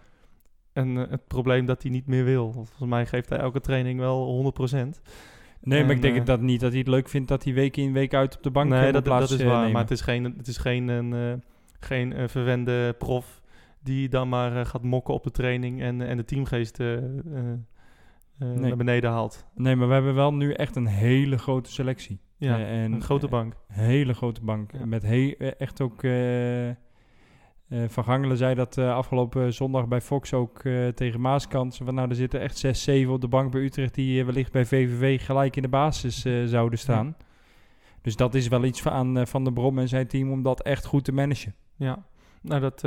een, 0.79 0.95
het 0.95 1.27
probleem 1.27 1.65
dat 1.65 1.81
hij 1.81 1.91
niet 1.91 2.07
meer 2.07 2.23
wil. 2.23 2.51
Volgens 2.51 2.89
mij 2.89 3.05
geeft 3.05 3.29
hij 3.29 3.37
elke 3.37 3.59
training 3.59 3.99
wel 3.99 4.53
100%. 4.59 4.73
Nee, 5.61 5.79
en, 5.79 5.85
maar 5.85 5.95
ik 5.95 6.01
denk 6.01 6.17
uh, 6.17 6.25
dat 6.25 6.41
niet 6.41 6.59
dat 6.59 6.69
hij 6.69 6.79
het 6.79 6.87
leuk 6.87 7.09
vindt 7.09 7.27
dat 7.27 7.43
hij 7.43 7.53
week 7.53 7.77
in 7.77 7.93
week 7.93 8.13
uit 8.13 8.35
op 8.35 8.43
de 8.43 8.51
bank 8.51 8.69
nee, 8.69 8.91
dat, 8.91 9.03
plaats 9.03 9.29
dat 9.29 9.39
is 9.39 9.45
waar. 9.45 9.57
Nemen. 9.57 9.71
Maar 9.71 9.81
het 9.81 9.91
is 9.91 10.01
geen, 10.01 10.23
het 10.23 10.47
is 10.47 10.57
geen, 10.57 10.87
een, 10.87 11.11
uh, 11.11 11.33
geen 11.79 12.11
uh, 12.11 12.27
verwende 12.27 12.95
prof 12.97 13.41
die 13.83 14.09
dan 14.09 14.29
maar 14.29 14.65
gaat 14.65 14.83
mokken 14.83 15.13
op 15.13 15.23
de 15.23 15.31
training 15.31 15.81
en, 15.81 16.01
en 16.01 16.17
de 16.17 16.25
teamgeest 16.25 16.77
nee. 16.77 17.57
naar 18.37 18.77
beneden 18.77 19.09
haalt. 19.09 19.45
Nee, 19.55 19.75
maar 19.75 19.87
we 19.87 19.93
hebben 19.93 20.15
wel 20.15 20.33
nu 20.33 20.51
echt 20.51 20.75
een 20.75 20.87
hele 20.87 21.37
grote 21.37 21.71
selectie. 21.71 22.19
Ja, 22.37 22.59
en, 22.59 22.91
een 22.91 23.01
grote 23.01 23.27
bank. 23.27 23.53
Een 23.67 23.83
hele 23.83 24.13
grote 24.13 24.41
bank. 24.41 24.71
Ja. 24.71 24.85
Met 24.85 25.03
he 25.03 25.35
echt 25.57 25.81
ook... 25.81 26.01
Uh, 27.69 27.83
Van 27.87 28.03
Gangelen 28.03 28.37
zei 28.37 28.55
dat 28.55 28.77
afgelopen 28.77 29.53
zondag 29.53 29.87
bij 29.87 30.01
Fox 30.01 30.33
ook 30.33 30.61
tegen 30.95 31.21
Maaskant. 31.21 31.75
Van 31.75 31.95
nou, 31.95 32.09
er 32.09 32.15
zitten 32.15 32.39
echt 32.39 32.57
6, 32.57 32.83
7 32.83 33.13
op 33.13 33.21
de 33.21 33.27
bank 33.27 33.51
bij 33.51 33.61
Utrecht 33.61 33.93
die 33.93 34.25
wellicht 34.25 34.51
bij 34.51 34.65
VVV 34.65 35.25
gelijk 35.25 35.55
in 35.55 35.61
de 35.61 35.67
basis 35.67 36.25
zouden 36.45 36.79
staan. 36.79 37.05
Ja. 37.05 37.25
Dus 38.01 38.15
dat 38.15 38.35
is 38.35 38.47
wel 38.47 38.63
iets 38.63 38.81
van, 38.81 39.27
van 39.27 39.43
de 39.43 39.53
Brom 39.53 39.79
en 39.79 39.87
zijn 39.87 40.07
team 40.07 40.31
om 40.31 40.43
dat 40.43 40.61
echt 40.61 40.85
goed 40.85 41.03
te 41.03 41.11
managen. 41.11 41.55
Ja, 41.75 42.05
nou 42.41 42.61
dat 42.61 42.83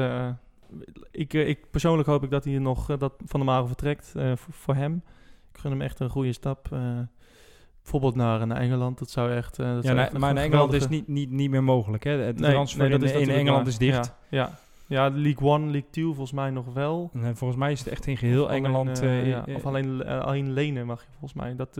ik, 1.10 1.32
ik 1.32 1.70
persoonlijk 1.70 2.08
hoop 2.08 2.22
ik 2.22 2.30
dat 2.30 2.44
hij 2.44 2.58
nog 2.58 2.96
dat 2.96 3.12
van 3.24 3.40
de 3.40 3.46
Marel 3.46 3.66
vertrekt 3.66 4.12
uh, 4.16 4.32
voor, 4.36 4.54
voor, 4.54 4.74
hem. 4.74 5.02
Ik 5.52 5.60
gun 5.60 5.70
hem 5.70 5.80
echt 5.80 6.00
een 6.00 6.10
goede 6.10 6.32
stap. 6.32 6.68
Uh, 6.72 6.98
bijvoorbeeld 7.82 8.14
naar, 8.14 8.46
naar 8.46 8.60
Engeland. 8.60 8.98
Dat 8.98 9.10
zou 9.10 9.32
echt. 9.32 9.56
dat 9.56 9.66
ja, 9.66 9.82
zou 9.82 9.98
echt 9.98 10.18
maar 10.18 10.30
in 10.30 10.36
Engeland 10.36 10.72
is 10.72 10.88
niet, 10.88 11.08
niet, 11.08 11.30
niet 11.30 11.50
meer 11.50 11.64
mogelijk. 11.64 12.04
Hè? 12.04 12.10
Het 12.10 12.38
nee, 12.38 12.50
transfer 12.50 12.88
nee, 12.88 13.12
in, 13.12 13.20
in 13.20 13.30
Engeland 13.30 13.66
is 13.66 13.78
dicht. 13.78 14.14
Ja, 14.28 14.38
ja. 14.38 14.58
Ja, 14.92 15.10
League 15.10 15.48
One, 15.48 15.64
League 15.64 15.90
Two 15.90 16.06
volgens 16.06 16.32
mij 16.32 16.50
nog 16.50 16.72
wel. 16.72 17.10
Nee, 17.12 17.34
volgens 17.34 17.58
mij 17.58 17.72
is 17.72 17.78
het 17.78 17.88
echt 17.88 18.06
in 18.06 18.16
geheel 18.16 18.44
of 18.44 18.50
Engeland. 18.50 19.00
Alleen, 19.00 19.26
ja, 19.26 19.44
of 19.54 19.66
alleen, 19.66 20.06
alleen 20.06 20.52
lenen 20.52 20.86
mag 20.86 21.00
je 21.00 21.08
volgens 21.10 21.34
mij. 21.34 21.56
Dat 21.56 21.78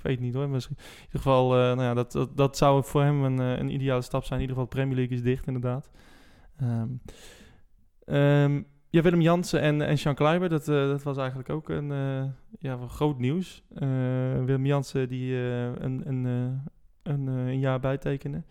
ik 0.00 0.06
weet 0.06 0.20
niet 0.20 0.34
hoor. 0.34 0.48
Misschien, 0.48 0.76
in 0.78 1.04
ieder 1.04 1.20
geval, 1.20 1.52
eh, 1.52 1.58
nou 1.58 1.82
ja, 1.82 1.94
dat, 1.94 2.12
dat, 2.12 2.36
dat 2.36 2.56
zou 2.56 2.84
voor 2.84 3.02
hem 3.02 3.24
een, 3.24 3.40
eh, 3.40 3.58
een 3.58 3.70
ideale 3.70 4.02
stap 4.02 4.24
zijn. 4.24 4.40
In 4.40 4.46
ieder 4.46 4.56
geval, 4.56 4.70
de 4.70 4.76
Premier 4.76 4.96
League 4.96 5.16
is 5.16 5.22
dicht 5.22 5.46
inderdaad. 5.46 5.90
Ehm, 6.56 6.88
ehm, 8.04 8.62
ja, 8.90 9.02
Willem 9.02 9.20
Jansen 9.20 9.60
en, 9.60 9.82
en 9.82 9.98
Sean 9.98 10.14
Kleiber, 10.14 10.48
dat, 10.48 10.68
eh, 10.68 10.74
dat 10.74 11.02
was 11.02 11.16
eigenlijk 11.16 11.48
ook 11.48 11.68
een, 11.68 11.92
eh, 11.92 12.24
ja, 12.58 12.78
groot 12.88 13.18
nieuws. 13.18 13.62
Eh, 13.74 13.88
Willem 14.44 14.66
Jansen 14.66 15.08
die 15.08 15.34
eh, 15.34 15.64
een, 15.64 16.08
een, 16.08 16.26
eh, 16.26 17.12
een, 17.12 17.28
eh, 17.28 17.46
een 17.46 17.58
jaar 17.58 17.80
bijtekende. 17.80 18.42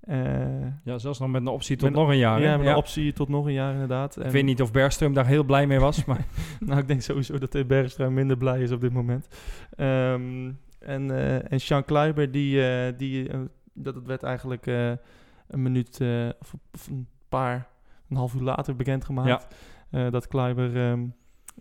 Eh, 0.00 0.66
Ja, 0.84 0.98
zelfs 0.98 1.18
nog 1.18 1.28
met 1.30 1.40
een 1.40 1.48
optie 1.48 1.76
tot 1.76 1.90
nog 1.90 2.08
een 2.08 2.16
jaar. 2.16 2.40
ja, 2.40 2.56
met 2.56 2.66
een 2.66 2.74
optie 2.74 3.12
tot 3.12 3.28
nog 3.28 3.46
een 3.46 3.52
jaar 3.52 3.72
inderdaad. 3.72 4.24
Ik 4.24 4.30
weet 4.30 4.44
niet 4.44 4.62
of 4.62 4.70
Bergström 4.70 5.12
daar 5.12 5.26
heel 5.26 5.44
blij 5.44 5.66
mee 5.66 5.78
was, 5.78 6.04
maar 6.06 6.24
nou, 6.60 6.80
ik 6.80 6.86
denk 6.88 7.00
sowieso 7.02 7.38
dat 7.38 7.52
de 7.52 7.64
Bergstra 7.64 8.10
minder 8.10 8.36
blij 8.36 8.60
is 8.62 8.70
op 8.70 8.80
dit 8.80 8.92
moment. 8.92 9.28
Ehm, 9.76 10.50
en, 10.78 11.10
eh 11.10 11.52
en 11.52 11.60
Sean 11.60 11.84
Kleiber, 11.84 12.30
die, 12.30 12.68
eh, 12.68 12.92
die, 12.96 13.30
dat 13.72 13.94
het 13.94 14.06
werd 14.06 14.22
eigenlijk 14.22 14.66
een 14.66 15.62
minuut 15.62 16.00
of, 16.40 16.54
of 16.72 16.86
een 16.88 17.06
paar, 17.28 17.68
een 18.08 18.16
half 18.16 18.34
uur 18.34 18.42
later 18.42 18.76
bekendgemaakt. 18.76 19.46
eh, 19.90 20.10
dat 20.10 20.26
Kleiber 20.28 20.76
ehm, 20.76 21.06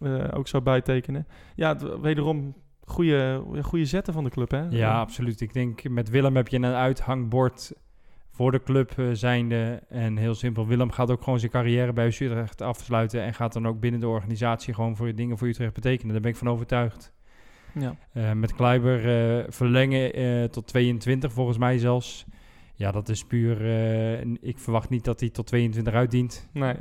eh, 0.02 0.38
ook 0.38 0.48
zou 0.48 0.64
bijtekenen. 0.64 1.28
Ja, 1.56 2.00
wederom 2.02 2.54
goede, 2.86 3.44
goede 3.62 3.86
zetten 3.86 4.14
van 4.14 4.24
de 4.24 4.30
club, 4.30 4.52
hè? 4.52 4.62
ja, 4.70 5.00
absoluut. 5.00 5.42
Ik 5.42 5.54
denk 5.54 5.90
met 5.90 6.10
Willem 6.10 6.36
heb 6.36 6.48
je 6.48 6.58
een 6.58 6.66
uithangbord 6.66 7.74
voor 8.40 8.52
de 8.52 8.64
club 8.64 8.92
eh, 8.98 9.06
zijnde. 9.12 9.82
En 9.90 10.18
heel 10.18 10.36
simpel, 10.36 10.68
Willem 10.68 10.92
gaat 10.92 11.12
ook 11.12 11.24
gewoon 11.24 11.40
zijn 11.40 11.52
carrière 11.52 11.94
bij 11.94 12.06
Utrecht 12.06 12.62
afsluiten. 12.62 13.22
En 13.22 13.34
gaat 13.34 13.54
dan 13.54 13.68
ook 13.68 13.80
binnen 13.80 14.00
de 14.00 14.08
organisatie 14.08 14.74
gewoon 14.74 14.96
voor 14.96 15.16
dingen 15.16 15.38
voor 15.38 15.48
Utrecht 15.48 15.74
betekenen. 15.74 16.12
Daar 16.12 16.22
ben 16.22 16.32
ik 16.32 16.38
van 16.38 16.50
overtuigd. 16.50 17.14
Ja. 17.74 17.96
Eh, 18.14 18.32
met 18.32 18.56
Kleiber 18.56 18.98
eh, 18.98 19.46
verlengen 19.50 20.52
tot 20.52 20.68
22 20.68 21.34
volgens 21.34 21.58
mij 21.58 21.78
zelfs. 21.78 22.26
Ja, 22.76 22.92
dat 22.92 23.10
is 23.10 23.26
puur... 23.26 23.66
ik 24.42 24.60
verwacht 24.60 24.90
niet 24.90 25.04
dat 25.04 25.20
hij 25.20 25.30
tot 25.30 25.48
22 25.48 25.94
uitdient. 25.94 26.50
Nee. 26.54 26.76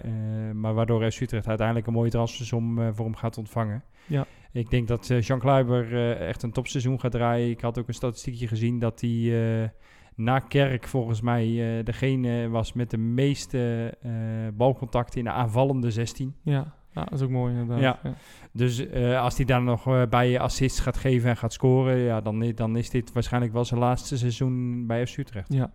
Maar 0.55 0.75
waardoor 0.75 1.11
FC 1.11 1.21
Utrecht 1.21 1.49
uiteindelijk 1.49 1.87
een 1.87 1.93
mooie 1.93 2.11
transfersom 2.11 2.95
voor 2.95 3.05
hem 3.05 3.17
gaat 3.17 3.39
ontvangen. 3.39 3.83
Ja. 4.07 4.27
Ik 4.53 4.71
denk 4.71 4.89
dat 4.89 5.07
Jean 5.07 5.39
Kleiber 5.39 5.93
eh, 5.93 6.29
echt 6.29 6.43
een 6.43 6.53
topseizoen 6.53 7.01
gaat 7.01 7.13
draaien. 7.13 7.51
Ik 7.51 7.61
had 7.61 7.79
ook 7.79 7.89
een 7.89 7.95
statistiekje 7.95 8.49
gezien 8.49 8.79
dat 8.79 9.01
hij 9.01 9.73
na 10.19 10.39
Kerk 10.39 10.87
volgens 10.87 11.21
mij 11.21 11.79
eh, 11.79 11.85
degene 11.85 12.49
was 12.49 12.73
met 12.73 12.91
de 12.91 12.97
meeste 12.97 13.95
eh, 14.03 14.11
balcontacten 14.55 15.19
in 15.19 15.25
de 15.25 15.31
aanvallende 15.31 15.91
16. 15.91 16.35
Ja. 16.43 16.75
ja, 16.93 17.05
dat 17.05 17.13
is 17.13 17.23
ook 17.23 17.31
mooi 17.31 17.53
inderdaad. 17.53 17.81
Ja. 17.81 17.99
ja. 18.03 18.15
Dus 18.53 18.89
eh, 18.89 19.23
als 19.23 19.37
hij 19.37 19.45
daar 19.45 19.63
nog 19.63 20.09
bij 20.09 20.41
assists 20.41 20.81
gaat 20.81 20.97
geven 20.97 21.31
en 21.31 21.37
gaat 21.37 21.53
scoren, 21.53 21.97
ja, 21.97 22.21
dan, 22.21 22.53
dan 22.55 22.77
is 22.77 22.91
dit 22.91 23.13
waarschijnlijk 23.13 23.53
wel 23.53 23.65
zijn 23.65 23.81
laatste 23.81 24.19
seizoen 24.19 24.87
bij 24.87 25.07
FC 25.07 25.17
Utrecht. 25.17 25.53
Ja, 25.53 25.71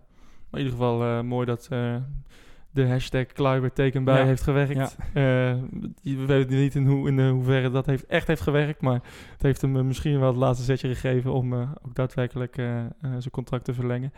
maar 0.50 0.60
in 0.60 0.66
ieder 0.66 0.72
geval 0.72 1.24
mooi 1.24 1.46
dat 1.46 1.68
de 2.74 2.88
hashtag 2.88 3.26
Kleiber 3.26 3.72
teken 3.72 4.04
bij 4.04 4.18
Ja. 4.18 4.24
heeft 4.24 4.42
gewerkt. 4.42 4.96
Eh, 5.12 5.14
we 6.02 6.24
weten 6.26 6.56
niet 6.56 6.74
in, 6.74 6.86
hoe, 6.86 7.08
in 7.08 7.18
eh, 7.18 7.30
hoeverre 7.30 7.70
dat 7.70 7.86
heeft, 7.86 8.06
echt 8.06 8.26
heeft 8.26 8.40
gewerkt, 8.40 8.80
maar 8.80 9.00
het 9.32 9.42
heeft 9.42 9.60
hem 9.60 9.76
eh, 9.76 9.82
misschien 9.82 10.18
wel 10.18 10.28
het 10.28 10.36
laatste 10.36 10.64
zetje 10.64 10.88
gegeven 10.88 11.32
om 11.32 11.52
eh, 11.52 11.70
ook 11.86 11.94
daadwerkelijk 11.94 12.56
eh, 12.58 12.78
eh, 12.80 12.86
zijn 13.00 13.30
contract 13.30 13.64
te 13.64 13.74
verlengen. 13.74 14.12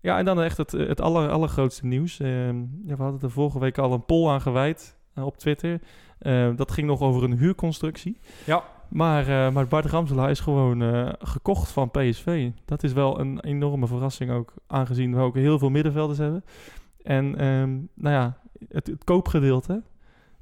Ja, 0.00 0.18
en 0.18 0.24
dan 0.24 0.42
echt 0.42 0.56
het, 0.56 0.70
het 0.72 1.00
aller, 1.00 1.30
allergrootste 1.30 1.86
nieuws. 1.86 2.20
Ehm, 2.20 2.56
ja, 2.84 2.96
we 2.96 3.02
hadden 3.02 3.20
er 3.20 3.30
vorige 3.30 3.58
week 3.58 3.78
al 3.78 3.92
een 3.92 4.04
poll 4.04 4.28
aan 4.30 4.40
gewijd 4.40 4.96
eh, 5.14 5.24
op 5.24 5.36
Twitter. 5.38 5.80
Eh, 6.18 6.50
dat 6.56 6.70
ging 6.72 6.86
nog 6.86 7.00
over 7.00 7.22
een 7.24 7.36
huurconstructie. 7.38 8.18
Ja. 8.44 8.62
Maar, 8.88 9.28
eh, 9.28 9.52
maar 9.52 9.66
Bart 9.66 9.84
Ramselaar 9.84 10.30
is 10.30 10.40
gewoon 10.40 10.82
eh, 10.82 11.08
gekocht 11.18 11.70
van 11.70 11.90
PSV. 11.90 12.50
Dat 12.64 12.82
is 12.82 12.92
wel 12.92 13.20
een 13.20 13.40
enorme 13.40 13.86
verrassing 13.86 14.30
ook, 14.30 14.52
aangezien 14.66 15.14
we 15.14 15.20
ook 15.20 15.34
heel 15.34 15.58
veel 15.58 15.70
middenvelders 15.70 16.18
hebben. 16.18 16.44
En 17.06 17.38
ehm, 17.38 17.70
nou 17.94 18.14
ja, 18.14 18.38
het, 18.68 18.86
het 18.86 19.04
koopgedeelte, 19.04 19.82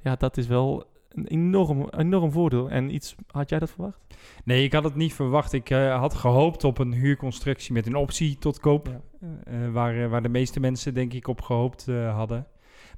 ja, 0.01 0.15
dat 0.15 0.37
is 0.37 0.47
wel 0.47 0.85
een 1.09 1.27
enorm, 1.27 1.89
enorm 1.89 2.31
voordeel. 2.31 2.69
En 2.69 2.93
iets, 2.93 3.15
had 3.31 3.49
jij 3.49 3.59
dat 3.59 3.71
verwacht? 3.71 3.99
Nee, 4.43 4.63
ik 4.63 4.73
had 4.73 4.83
het 4.83 4.95
niet 4.95 5.13
verwacht. 5.13 5.53
Ik 5.53 5.69
eh, 5.69 5.99
had 5.99 6.13
gehoopt 6.13 6.63
op 6.63 6.77
een 6.77 6.93
huurconstructie 6.93 7.73
met 7.73 7.87
een 7.87 7.95
optie 7.95 8.37
tot 8.37 8.59
koop. 8.59 8.87
Ja. 8.87 9.01
Eh, 9.43 9.71
waar, 9.71 10.03
eh, 10.03 10.09
waar 10.09 10.21
de 10.21 10.29
meeste 10.29 10.59
mensen 10.59 10.93
denk 10.93 11.13
ik 11.13 11.27
op 11.27 11.41
gehoopt 11.41 11.87
eh, 11.87 12.15
hadden. 12.15 12.47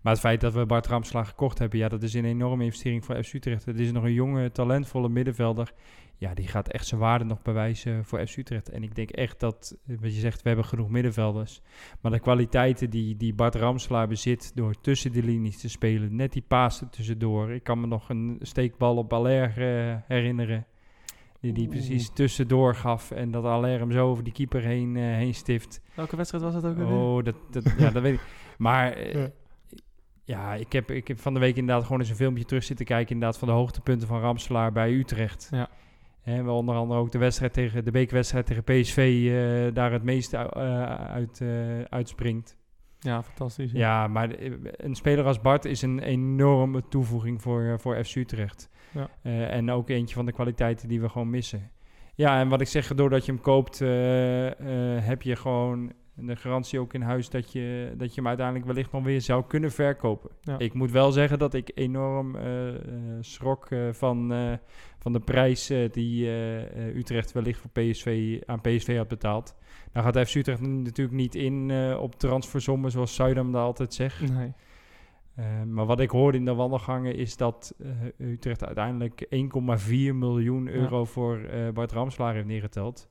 Maar 0.01 0.13
het 0.13 0.21
feit 0.21 0.41
dat 0.41 0.53
we 0.53 0.65
Bart 0.65 0.87
Ramselaar 0.87 1.25
gekocht 1.25 1.59
hebben, 1.59 1.79
ja, 1.79 1.87
dat 1.87 2.03
is 2.03 2.13
een 2.13 2.25
enorme 2.25 2.63
investering 2.63 3.05
voor 3.05 3.23
FC 3.23 3.33
Utrecht. 3.33 3.65
Het 3.65 3.79
is 3.79 3.91
nog 3.91 4.03
een 4.03 4.13
jonge, 4.13 4.51
talentvolle 4.51 5.09
middenvelder. 5.09 5.73
Ja, 6.19 6.33
die 6.33 6.47
gaat 6.47 6.67
echt 6.67 6.87
zijn 6.87 7.01
waarde 7.01 7.25
nog 7.25 7.41
bewijzen 7.41 8.05
voor 8.05 8.27
FC 8.27 8.37
Utrecht. 8.37 8.69
En 8.69 8.83
ik 8.83 8.95
denk 8.95 9.09
echt 9.09 9.39
dat, 9.39 9.77
eh, 9.87 9.95
wat 9.99 10.13
je 10.13 10.19
zegt, 10.19 10.41
we 10.41 10.47
hebben 10.47 10.65
genoeg 10.65 10.89
middenvelders. 10.89 11.61
Maar 12.01 12.11
de 12.11 12.19
kwaliteiten 12.19 12.89
die, 12.89 13.17
die 13.17 13.33
Bart 13.33 13.55
Ramselaar 13.55 14.07
bezit 14.07 14.51
door 14.55 14.81
tussen 14.81 15.11
de 15.11 15.23
linies 15.23 15.59
te 15.59 15.69
spelen, 15.69 16.15
net 16.15 16.33
die 16.33 16.43
paas 16.47 16.83
tussendoor. 16.91 17.51
Ik 17.51 17.63
kan 17.63 17.79
me 17.79 17.87
nog 17.87 18.09
een 18.09 18.37
steekbal 18.41 18.95
op 18.97 19.09
Baler 19.09 19.49
eh, 19.57 19.95
herinneren. 20.07 20.65
Die 21.39 21.53
die 21.53 21.67
precies 21.67 22.09
tussendoor 22.13 22.75
gaf 22.75 23.11
en 23.11 23.31
dat 23.31 23.43
Aller 23.43 23.79
hem 23.79 23.91
zo 23.91 24.09
over 24.09 24.23
die 24.23 24.33
keeper 24.33 24.61
heen, 24.61 24.95
eh, 24.95 25.03
heen 25.03 25.33
stift. 25.33 25.81
Welke 25.93 26.15
wedstrijd 26.15 26.43
was 26.43 26.53
dat 26.53 26.65
ook 26.65 26.77
alweer? 26.77 26.97
Oh, 26.97 27.23
dat, 27.23 27.35
dat, 27.51 27.73
ja, 27.77 27.89
dat 27.89 28.01
weet 28.01 28.13
ik. 28.13 28.21
Maar 28.57 29.17
Ja. 29.17 29.29
ja, 30.23 30.53
ik, 30.53 30.71
heb, 30.71 30.91
ik 30.91 31.07
heb 31.07 31.19
van 31.19 31.33
de 31.33 31.39
week 31.39 31.55
inderdaad 31.55 31.83
gewoon 31.83 31.99
eens 31.99 32.09
een 32.09 32.15
filmpje 32.15 32.45
terug 32.45 32.63
zitten 32.63 32.85
kijken. 32.85 33.13
Inderdaad 33.13 33.37
van 33.37 33.47
de 33.47 33.53
hoogtepunten 33.53 34.07
van 34.07 34.19
Ramselaar 34.19 34.71
bij 34.71 34.91
Utrecht. 34.93 35.47
Ja. 35.51 35.69
En 36.27 36.45
wel 36.45 36.55
onder 36.55 36.75
andere 36.75 36.99
ook 36.99 37.11
de 37.11 37.17
wedstrijd 37.17 37.53
tegen 37.53 37.85
de 37.85 37.91
bekerwedstrijd 37.91 38.45
tegen 38.45 38.63
PSV 38.63 38.97
eh, 38.97 39.73
daar 39.73 39.91
het 39.91 40.03
meeste 40.03 40.37
eh, 40.37 40.83
uit, 40.93 41.41
eh, 41.41 41.81
uitspringt. 41.81 42.57
Ja, 42.99 43.23
fantastisch. 43.23 43.71
Ja. 43.71 43.79
Ja, 43.79 44.07
maar 44.07 44.35
een 44.59 44.95
speler 44.95 45.25
als 45.25 45.41
Bart 45.41 45.65
is 45.65 45.81
een 45.81 45.99
enorme 45.99 46.87
toevoeging 46.89 47.41
voor, 47.41 47.79
voor 47.79 48.03
FC 48.03 48.15
Utrecht. 48.15 48.69
Ja. 48.91 49.09
En 49.47 49.71
ook 49.71 49.89
eentje 49.89 50.15
van 50.15 50.25
de 50.25 50.31
kwaliteiten 50.31 50.87
die 50.87 51.01
we 51.01 51.09
gewoon 51.09 51.29
missen. 51.29 51.71
Ja, 52.15 52.39
en 52.39 52.49
wat 52.49 52.61
ik 52.61 52.67
zeg, 52.67 52.93
doordat 52.93 53.25
je 53.25 53.31
hem 53.31 53.41
koopt, 53.41 53.79
heb 54.99 55.21
je 55.21 55.35
gewoon 55.35 55.93
de 56.19 56.35
garantie 56.35 56.79
ook 56.79 56.93
in 56.93 57.01
huis 57.01 57.29
dat 57.29 57.51
je, 57.51 57.93
dat 57.97 58.09
je 58.09 58.15
hem 58.15 58.27
uiteindelijk 58.27 58.65
wellicht 58.65 58.91
nog 58.91 59.03
weer 59.03 59.21
zou 59.21 59.43
kunnen 59.47 59.71
verkopen. 59.71 60.29
Ja. 60.41 60.59
Ik 60.59 60.73
moet 60.73 60.91
wel 60.91 61.11
zeggen 61.11 61.39
dat 61.39 61.53
ik 61.53 61.71
enorm 61.75 62.35
eh, 62.35 62.69
eh, 62.69 62.77
schrok 63.19 63.65
eh, 63.65 63.79
van, 63.91 64.33
van 64.99 65.13
de 65.13 65.19
prijs 65.19 65.71
die 65.91 66.29
Utrecht 66.95 67.31
wellicht 67.31 67.59
voor 67.59 67.69
PSV, 67.69 68.39
aan 68.45 68.61
PSV 68.61 68.97
had 68.97 69.07
betaald. 69.07 69.55
Nou 69.93 70.05
gaat 70.05 70.27
FC 70.27 70.35
Utrecht 70.35 70.61
natuurlijk 70.61 71.17
niet 71.17 71.35
in 71.35 71.71
op 71.99 72.15
transfersommen 72.15 72.91
zoals 72.91 73.15
Zuidam 73.15 73.51
dat 73.51 73.61
altijd 73.61 73.93
zegt. 73.93 74.31
Nee. 74.31 74.53
Maar 75.65 75.85
wat 75.85 75.99
ik 75.99 76.09
hoorde 76.09 76.37
in 76.37 76.45
de 76.45 76.53
wandelgangen 76.53 77.15
is 77.15 77.37
dat 77.37 77.75
Utrecht 78.17 78.65
uiteindelijk 78.65 79.25
1,4 79.29 79.89
miljoen 80.13 80.67
euro 80.67 81.05
voor 81.05 81.49
Bart 81.73 81.91
Ramslaar 81.91 82.33
heeft 82.33 82.47
neergeteld. 82.47 83.09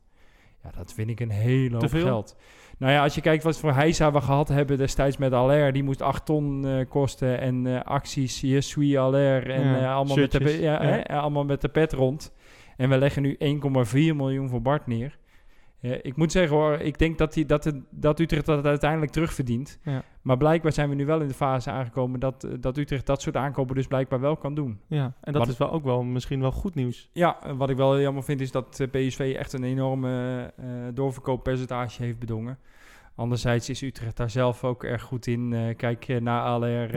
Ja, 0.66 0.78
dat 0.78 0.92
vind 0.92 1.10
ik 1.10 1.20
een 1.20 1.30
hele 1.30 1.76
hoop 1.76 1.90
geld. 1.90 2.36
Nou 2.78 2.92
ja, 2.92 3.02
als 3.02 3.14
je 3.14 3.20
kijkt 3.20 3.42
wat 3.42 3.58
voor 3.58 3.72
heisa 3.72 4.12
we 4.12 4.20
gehad 4.20 4.48
hebben 4.48 4.78
destijds 4.78 5.16
met 5.16 5.32
Aller, 5.32 5.72
die 5.72 5.82
moest 5.82 6.02
8 6.02 6.24
ton 6.24 6.66
eh, 6.66 6.88
kosten. 6.88 7.40
En 7.40 7.66
eh, 7.66 7.82
acties, 7.82 8.40
Je 8.40 8.60
suis 8.60 8.96
Aller 8.96 9.50
en 9.50 9.64
Ja, 9.64 9.78
eh, 9.78 9.94
allemaal, 9.94 10.16
met 10.16 10.32
de, 10.32 10.60
ja. 10.60 10.82
hè, 10.82 11.08
allemaal 11.08 11.44
met 11.44 11.60
de 11.60 11.68
pet 11.68 11.92
rond. 11.92 12.32
En 12.76 12.88
we 12.88 12.98
leggen 12.98 13.22
nu 13.22 13.36
1,4 13.38 13.92
miljoen 13.92 14.48
voor 14.48 14.62
Bart 14.62 14.86
neer. 14.86 15.18
Ik 15.94 16.16
moet 16.16 16.32
zeggen 16.32 16.56
hoor, 16.56 16.72
ik 16.80 16.98
denk 16.98 17.18
dat, 17.18 17.32
die, 17.32 17.46
dat, 17.46 17.64
het, 17.64 17.76
dat 17.90 18.20
Utrecht 18.20 18.46
dat 18.46 18.64
uiteindelijk 18.66 19.12
terugverdient. 19.12 19.78
Ja. 19.82 20.02
Maar 20.22 20.36
blijkbaar 20.36 20.72
zijn 20.72 20.88
we 20.88 20.94
nu 20.94 21.06
wel 21.06 21.20
in 21.20 21.28
de 21.28 21.34
fase 21.34 21.70
aangekomen 21.70 22.20
dat, 22.20 22.44
eh, 22.44 22.50
dat 22.60 22.76
Utrecht 22.76 23.06
dat 23.06 23.22
soort 23.22 23.36
aankopen 23.36 23.74
dus 23.74 23.86
blijkbaar 23.86 24.20
wel 24.20 24.36
kan 24.36 24.54
doen. 24.54 24.80
Ja, 24.86 25.04
en 25.20 25.32
dat 25.32 25.42
Wat- 25.42 25.48
is 25.52 25.58
wel 25.58 25.70
ook 25.72 25.84
wel 25.84 26.02
misschien 26.02 26.40
wel 26.40 26.52
goed 26.52 26.74
nieuws. 26.74 27.10
Ja, 27.12 27.42
eh, 27.42 27.52
wat 27.56 27.70
ik 27.70 27.76
wel 27.76 28.00
jammer 28.00 28.22
vind 28.22 28.40
is 28.40 28.50
dat 28.50 28.80
eh, 28.80 28.88
PSV 28.88 29.34
echt 29.38 29.52
een 29.52 29.64
enorme 29.64 30.52
eh, 30.56 30.64
doorverkooppercentage 30.94 32.02
heeft 32.02 32.18
bedongen. 32.18 32.58
Anderzijds 33.14 33.68
is 33.68 33.82
Utrecht 33.82 34.16
daar 34.16 34.30
zelf 34.30 34.64
ook 34.64 34.84
erg 34.84 35.02
goed 35.02 35.26
in. 35.26 35.74
Kijk 35.76 36.20
naar 36.20 36.40
ALR, 36.42 36.90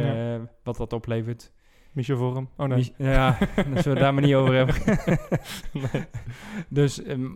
wat 0.63 0.78
dat 0.78 0.93
oplevert. 0.93 1.52
Michel 1.93 2.17
Vorm. 2.17 2.49
Oh 2.58 2.67
nee. 2.67 2.78
Mich- 2.78 2.91
Ja, 2.97 3.37
dat 3.56 3.83
zullen 3.83 3.98
we 3.98 4.04
daar 4.04 4.13
maar 4.13 4.23
niet 4.23 4.33
over 4.35 4.54
hebben. 4.54 4.75
Nee. 5.92 6.06
Dus, 6.69 7.04
ehm, 7.04 7.29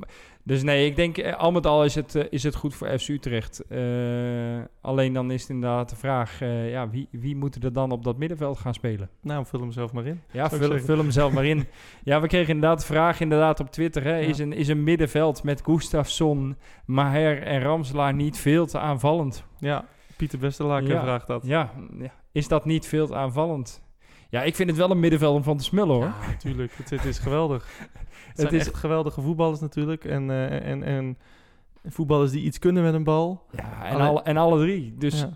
dus 0.44 0.64
nee, 0.64 0.86
ik 0.86 0.96
denk 0.96 1.18
eh, 1.18 1.36
al 1.38 1.52
met 1.52 1.66
al 1.66 1.84
is 1.84 1.96
het, 1.96 2.16
eh, 2.16 2.24
is 2.30 2.44
het 2.44 2.56
goed 2.56 2.76
voor 2.76 3.00
FC 3.00 3.08
Utrecht. 3.08 3.64
Eh, 3.68 3.80
alleen 4.82 5.14
dan 5.14 5.32
is 5.32 5.42
het 5.42 5.50
inderdaad 5.50 5.90
de 5.90 5.96
vraag, 5.96 6.40
ja, 6.70 6.90
wie, 6.90 7.08
wie 7.12 7.36
moet 7.36 7.64
er 7.64 7.74
dan 7.74 7.92
op 7.92 8.04
dat 8.04 8.18
middenveld 8.18 8.58
gaan 8.58 8.74
spelen? 8.74 9.10
Nou, 9.22 9.46
vul 9.46 9.60
hem 9.60 9.72
zelf 9.72 9.94
maar 9.94 10.06
in. 10.06 10.22
Ja, 10.32 10.50
vul, 10.50 10.98
hem 10.98 11.12
zelf 11.12 11.34
maar 11.34 11.46
in. 11.46 11.66
Ja, 12.04 12.22
we 12.22 12.28
kregen 12.28 12.54
inderdaad 12.54 12.80
de 12.80 12.86
vraag 12.86 13.20
inderdaad 13.20 13.60
op 13.60 13.72
Twitter. 13.72 14.04
Hè, 14.04 14.16
Ja. 14.18 14.28
is, 14.28 14.40
een, 14.40 14.54
is 14.54 14.68
een 14.68 14.84
middenveld 14.84 15.44
met 15.44 15.62
Gustafsson, 15.64 16.56
Maher 16.86 17.42
en 17.44 17.62
Ramselaar 17.62 18.14
niet 18.14 18.38
veel 18.38 18.66
te 18.66 18.80
aanvallend? 18.80 19.46
Ja, 19.60 19.86
Pieter 20.18 20.40
Westerlaken 20.40 20.88
Ja. 20.88 21.02
vraagt 21.02 21.28
dat. 21.28 21.46
Ja, 21.46 21.72
ja, 22.00 22.12
is 22.32 22.48
dat 22.48 22.66
niet 22.66 22.86
veel 22.88 23.08
te 23.08 23.16
aanvallend? 23.16 23.82
Ja, 24.30 24.44
ik 24.44 24.56
vind 24.56 24.70
het 24.70 24.78
wel 24.78 24.92
een 24.92 25.00
middenveld 25.00 25.36
om 25.36 25.44
van 25.44 25.58
te 25.58 25.64
smullen 25.64 25.96
hoor. 25.96 26.06
Ja, 26.06 26.28
natuurlijk. 26.28 26.74
het, 26.78 26.90
het 26.90 27.06
is 27.06 27.20
geweldig. 27.20 27.68
Het 28.36 28.54
is- 28.54 28.68
echt 28.68 28.76
geweldige 28.76 29.22
voetballers 29.22 29.60
natuurlijk. 29.60 30.06
En, 30.06 30.30
eh, 30.30 30.70
en, 30.70 30.84
en 30.84 31.18
voetballers 31.86 32.32
die 32.32 32.44
iets 32.44 32.60
kunnen 32.60 32.84
met 32.84 32.94
een 32.94 33.04
bal. 33.04 33.42
Ja, 33.52 33.86
en, 33.86 33.94
Alleen- 33.96 34.08
alle, 34.08 34.22
en 34.22 34.38
alle 34.38 34.60
drie. 34.60 34.94
Dus 34.98 35.20
ja, 35.20 35.30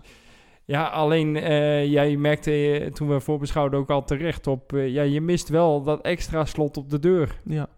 Ja. 0.64 0.86
alleen 0.88 1.36
eh, 1.36 1.86
jij 1.86 2.16
merkte 2.16 2.78
eh, 2.80 2.90
toen 2.92 3.08
we 3.08 3.20
voorbeschouwden 3.20 3.78
ook 3.78 3.90
al 3.90 4.04
terecht 4.04 4.46
op... 4.46 4.70
ja, 4.70 5.02
je 5.02 5.20
mist 5.20 5.48
wel 5.48 5.82
dat 5.82 6.00
extra 6.00 6.44
slot 6.44 6.76
op 6.76 6.90
de 6.90 6.98
deur. 6.98 7.40
Ja. 7.44 7.68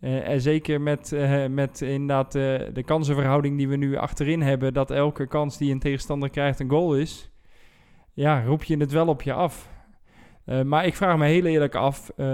En 0.00 0.40
zeker 0.40 0.80
met, 0.80 1.16
met 1.50 1.80
inderdaad 1.80 2.32
de 2.32 2.82
kansenverhouding 2.84 3.56
die 3.56 3.68
we 3.68 3.76
nu 3.76 3.96
achterin 3.96 4.42
hebben... 4.42 4.72
dat 4.74 4.90
elke 4.90 5.26
kans 5.26 5.58
die 5.58 5.72
een 5.72 5.78
tegenstander 5.78 6.30
krijgt 6.30 6.60
een 6.60 6.68
goal 6.70 6.96
is... 6.96 7.30
Ja, 8.12 8.44
roep 8.44 8.64
je 8.64 8.76
het 8.76 8.92
wel 8.92 9.06
op 9.06 9.22
je 9.22 9.32
af. 9.32 9.68
Eh, 10.46 10.62
maar 10.62 10.86
ik 10.86 10.96
vraag 10.96 11.18
me 11.18 11.26
heel 11.26 11.44
eerlijk 11.44 11.74
af, 11.74 12.08
eh, 12.16 12.26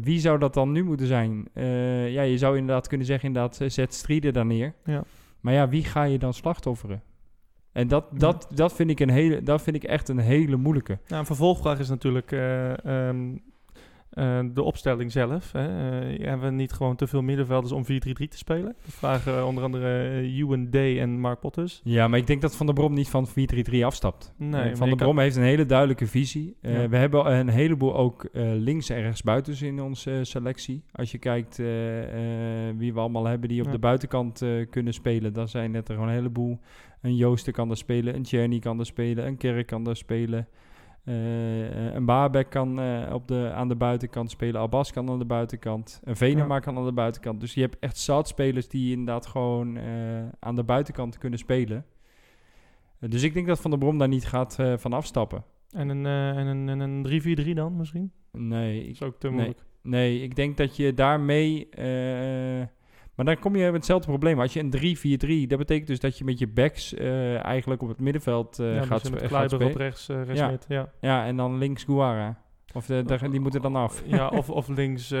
wie 0.00 0.20
zou 0.20 0.38
dat 0.38 0.54
dan 0.54 0.72
nu 0.72 0.84
moeten 0.84 1.06
zijn? 1.06 1.48
Eh, 1.52 2.12
ja, 2.12 2.22
je 2.22 2.38
zou 2.38 2.56
inderdaad 2.56 2.88
kunnen 2.88 3.06
zeggen, 3.06 3.28
inderdaad, 3.28 3.72
zet 3.72 3.94
Strieder 3.94 4.32
daar 4.32 4.46
neer. 4.46 4.74
Ja. 4.84 5.02
Maar 5.40 5.54
ja, 5.54 5.68
wie 5.68 5.84
ga 5.84 6.02
je 6.02 6.18
dan 6.18 6.34
slachtofferen? 6.34 7.02
En 7.72 7.88
dat, 7.88 8.04
dat, 8.20 8.48
dat, 8.54 8.72
vind 8.72 8.90
ik 8.90 9.00
een 9.00 9.10
hele, 9.10 9.42
dat 9.42 9.62
vind 9.62 9.76
ik 9.76 9.84
echt 9.84 10.08
een 10.08 10.18
hele 10.18 10.56
moeilijke. 10.56 10.98
Nou, 11.08 11.20
een 11.20 11.26
vervolgvraag 11.26 11.78
is 11.78 11.88
natuurlijk 11.88 12.32
eh, 12.32 13.08
eh, 14.10 14.40
de 14.52 14.62
opstelling 14.62 15.12
zelf. 15.12 15.52
Hè. 15.52 15.66
Eh, 16.08 16.26
hebben 16.26 16.48
we 16.48 16.54
niet 16.54 16.72
gewoon 16.72 16.96
te 16.96 17.06
veel 17.06 17.22
middenvelders 17.22 17.72
om 17.72 17.84
4-3-3 17.84 17.88
te 18.28 18.36
spelen? 18.36 18.74
Dat 18.84 18.94
vragen 18.94 19.36
eh, 19.38 19.46
onder 19.46 19.64
andere 19.64 20.20
uh, 20.22 20.38
Ewan 20.38 20.70
Day 20.70 21.00
en 21.00 21.20
Mark 21.20 21.40
Potters. 21.40 21.80
Ja, 21.84 22.08
maar 22.08 22.18
ik 22.18 22.26
denk 22.26 22.40
dat 22.42 22.56
Van 22.56 22.66
der 22.66 22.74
Brom 22.74 22.94
niet 22.94 23.08
van 23.08 23.28
4-3-3 23.28 23.84
afstapt. 23.84 24.32
Nee, 24.36 24.60
Eh, 24.62 24.68
van 24.68 24.78
der 24.88 24.88
kan- 24.88 24.96
Brom 24.96 25.18
heeft 25.18 25.36
een 25.36 25.42
hele 25.42 25.66
duidelijke 25.66 26.06
visie. 26.06 26.56
Eh, 26.60 26.82
Ja. 26.82 26.88
We 26.88 26.96
hebben 26.96 27.32
een 27.32 27.48
heleboel 27.48 27.96
ook 27.96 28.24
eh, 28.24 28.42
links 28.54 28.88
en 28.90 29.00
rechts 29.00 29.22
buitens 29.22 29.62
in 29.62 29.80
onze 29.82 30.10
eh, 30.10 30.18
selectie. 30.22 30.84
Als 30.92 31.10
je 31.10 31.18
kijkt 31.18 31.58
eh, 31.58 32.68
eh, 32.68 32.74
wie 32.76 32.92
we 32.94 33.00
allemaal 33.00 33.24
hebben 33.26 33.48
die 33.48 33.60
op 33.60 33.66
Ja. 33.66 33.72
de 33.72 33.78
buitenkant 33.78 34.42
eh, 34.42 34.50
kunnen 34.70 34.92
spelen, 34.94 35.32
dan 35.32 35.48
zijn 35.48 35.74
het 35.74 35.88
er 35.88 35.94
gewoon 35.94 36.08
een 36.08 36.14
heleboel. 36.14 36.58
Een 37.02 37.16
Joosten 37.16 37.52
kan 37.52 37.70
er 37.70 37.76
spelen, 37.76 38.14
een 38.14 38.22
Tjerny 38.22 38.58
kan 38.58 38.78
er 38.78 38.86
spelen, 38.86 39.26
een 39.26 39.36
Kerk 39.36 39.66
kan 39.66 39.86
er 39.86 39.96
spelen. 39.96 40.48
Eh, 41.04 41.94
een 41.94 42.04
Baabek 42.04 42.50
kan 42.50 42.80
eh, 42.80 43.14
op 43.14 43.28
de, 43.28 43.50
aan 43.54 43.68
de 43.68 43.76
buitenkant 43.76 44.30
spelen. 44.30 44.60
Abbas 44.60 44.92
kan 44.92 45.10
aan 45.10 45.18
de 45.18 45.24
buitenkant. 45.24 46.00
Een 46.04 46.16
Venema 46.16 46.58
kan 46.58 46.76
aan 46.76 46.84
de 46.84 46.92
buitenkant. 46.92 47.40
Dus 47.40 47.54
je 47.54 47.60
hebt 47.60 47.78
echt 47.78 47.98
zat 47.98 48.28
spelers 48.28 48.68
die 48.68 48.90
inderdaad 48.90 49.26
gewoon 49.26 49.76
eh, 49.76 49.84
aan 50.38 50.54
de 50.54 50.64
buitenkant 50.64 51.18
kunnen 51.18 51.38
spelen. 51.38 51.84
Dus 52.98 53.22
ik 53.22 53.34
denk 53.34 53.46
dat 53.46 53.60
Van 53.60 53.70
der 53.70 53.78
Brom 53.78 53.98
daar 53.98 54.08
niet 54.08 54.26
gaat 54.26 54.58
van 54.76 54.92
afstappen. 54.92 55.44
En 55.70 55.88
een, 55.88 56.06
en 56.36 56.46
een, 56.46 56.68
en 56.68 56.80
een 56.80 57.46
3-4-3 57.48 57.52
dan 57.54 57.76
misschien? 57.76 58.12
Nee, 58.32 58.80
Dat 58.80 58.90
is 58.90 59.02
ook 59.02 59.18
te 59.18 59.26
nee. 59.26 59.36
moeilijk. 59.36 59.64
nee, 59.82 60.22
ik 60.22 60.36
denk 60.36 60.56
dat 60.56 60.76
je 60.76 60.94
daarmee... 60.94 61.68
maar 63.14 63.24
dan 63.24 63.38
kom 63.38 63.56
je 63.56 63.64
met 63.64 63.72
hetzelfde 63.72 64.08
probleem. 64.08 64.40
Als 64.40 64.52
je 64.52 64.60
een 64.60 65.44
3-4-3, 65.44 65.48
dat 65.48 65.58
betekent 65.58 65.86
dus 65.86 66.00
dat 66.00 66.18
je 66.18 66.24
met 66.24 66.38
je 66.38 66.48
backs 66.48 66.94
eh, 66.94 67.44
eigenlijk 67.44 67.82
op 67.82 67.88
het 67.88 68.00
middenveld 68.00 68.58
eh, 68.58 68.74
ja, 68.74 68.82
gaat, 68.82 69.02
dus 69.02 69.10
gaat 69.10 69.28
Kleiber 69.28 69.54
op 69.54 69.62
spelen. 69.62 69.76
rechts, 69.76 70.08
eh 70.08 70.24
rechts 70.24 70.66
ja. 70.68 70.92
Ja, 71.00 71.26
en 71.26 71.36
dan 71.36 71.58
links 71.58 71.84
Guara. 71.84 72.38
Of 72.72 72.86
de, 72.86 73.28
die 73.30 73.40
moeten 73.40 73.62
dan 73.62 73.76
af. 73.76 74.02
ja, 74.06 74.28
of, 74.28 74.50
of 74.50 74.68
links 74.68 75.10
eh 75.10 75.18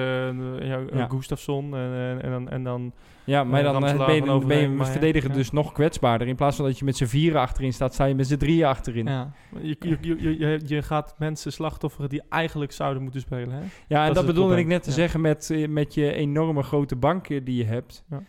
ja, 0.66 0.80
Ja. 0.92 1.06
Gustafsson 1.08 1.76
en, 1.76 1.92
en, 1.92 2.22
en 2.22 2.30
dan... 2.30 2.48
En 2.48 2.62
dan 2.62 2.92
Ja, 3.24 3.44
maar 3.44 3.64
Eh, 3.64 3.72
dan 3.72 3.74
eh, 3.74 3.80
ben 3.80 3.90
je, 3.90 3.96
van 3.96 4.06
ben 4.06 4.14
je 4.14 4.30
Overheem, 4.30 4.70
een 4.70 4.76
maar 4.76 4.86
ja, 4.86 4.92
verdediger 4.92 5.30
ja. 5.30 5.36
dus 5.36 5.50
nog 5.50 5.72
kwetsbaarder. 5.72 6.28
In 6.28 6.36
plaats 6.36 6.56
van 6.56 6.64
dat 6.64 6.78
je 6.78 6.84
met 6.84 6.96
z'n 6.96 7.04
vieren 7.04 7.40
achterin 7.40 7.72
staat, 7.72 7.94
sta 7.94 8.04
je 8.04 8.14
met 8.14 8.26
z'n 8.26 8.36
drieën 8.36 8.66
achterin. 8.66 9.06
Ja, 9.06 9.32
ja, 9.52 9.58
je, 9.60 9.76
je, 9.80 9.98
je, 10.00 10.38
je, 10.38 10.60
je 10.64 10.82
gaat 10.82 11.14
mensen 11.18 11.52
slachtofferen 11.52 12.08
die 12.08 12.22
eigenlijk 12.28 12.72
zouden 12.72 13.02
moeten 13.02 13.20
spelen. 13.20 13.50
Hè? 13.50 14.04
en 14.06 14.14
Dat 14.14 14.26
bedoelde 14.26 14.56
ik 14.56 14.66
net 14.66 14.82
te 14.82 14.88
ja. 14.88 14.94
zeggen 14.94 15.20
met, 15.20 15.50
eh, 15.50 15.68
met 15.68 15.94
je 15.94 16.12
enorme 16.12 16.62
grote 16.62 16.96
banken 16.96 17.44
die 17.44 17.56
je 17.56 17.64
hebt. 17.64 18.04
Ja. 18.10 18.22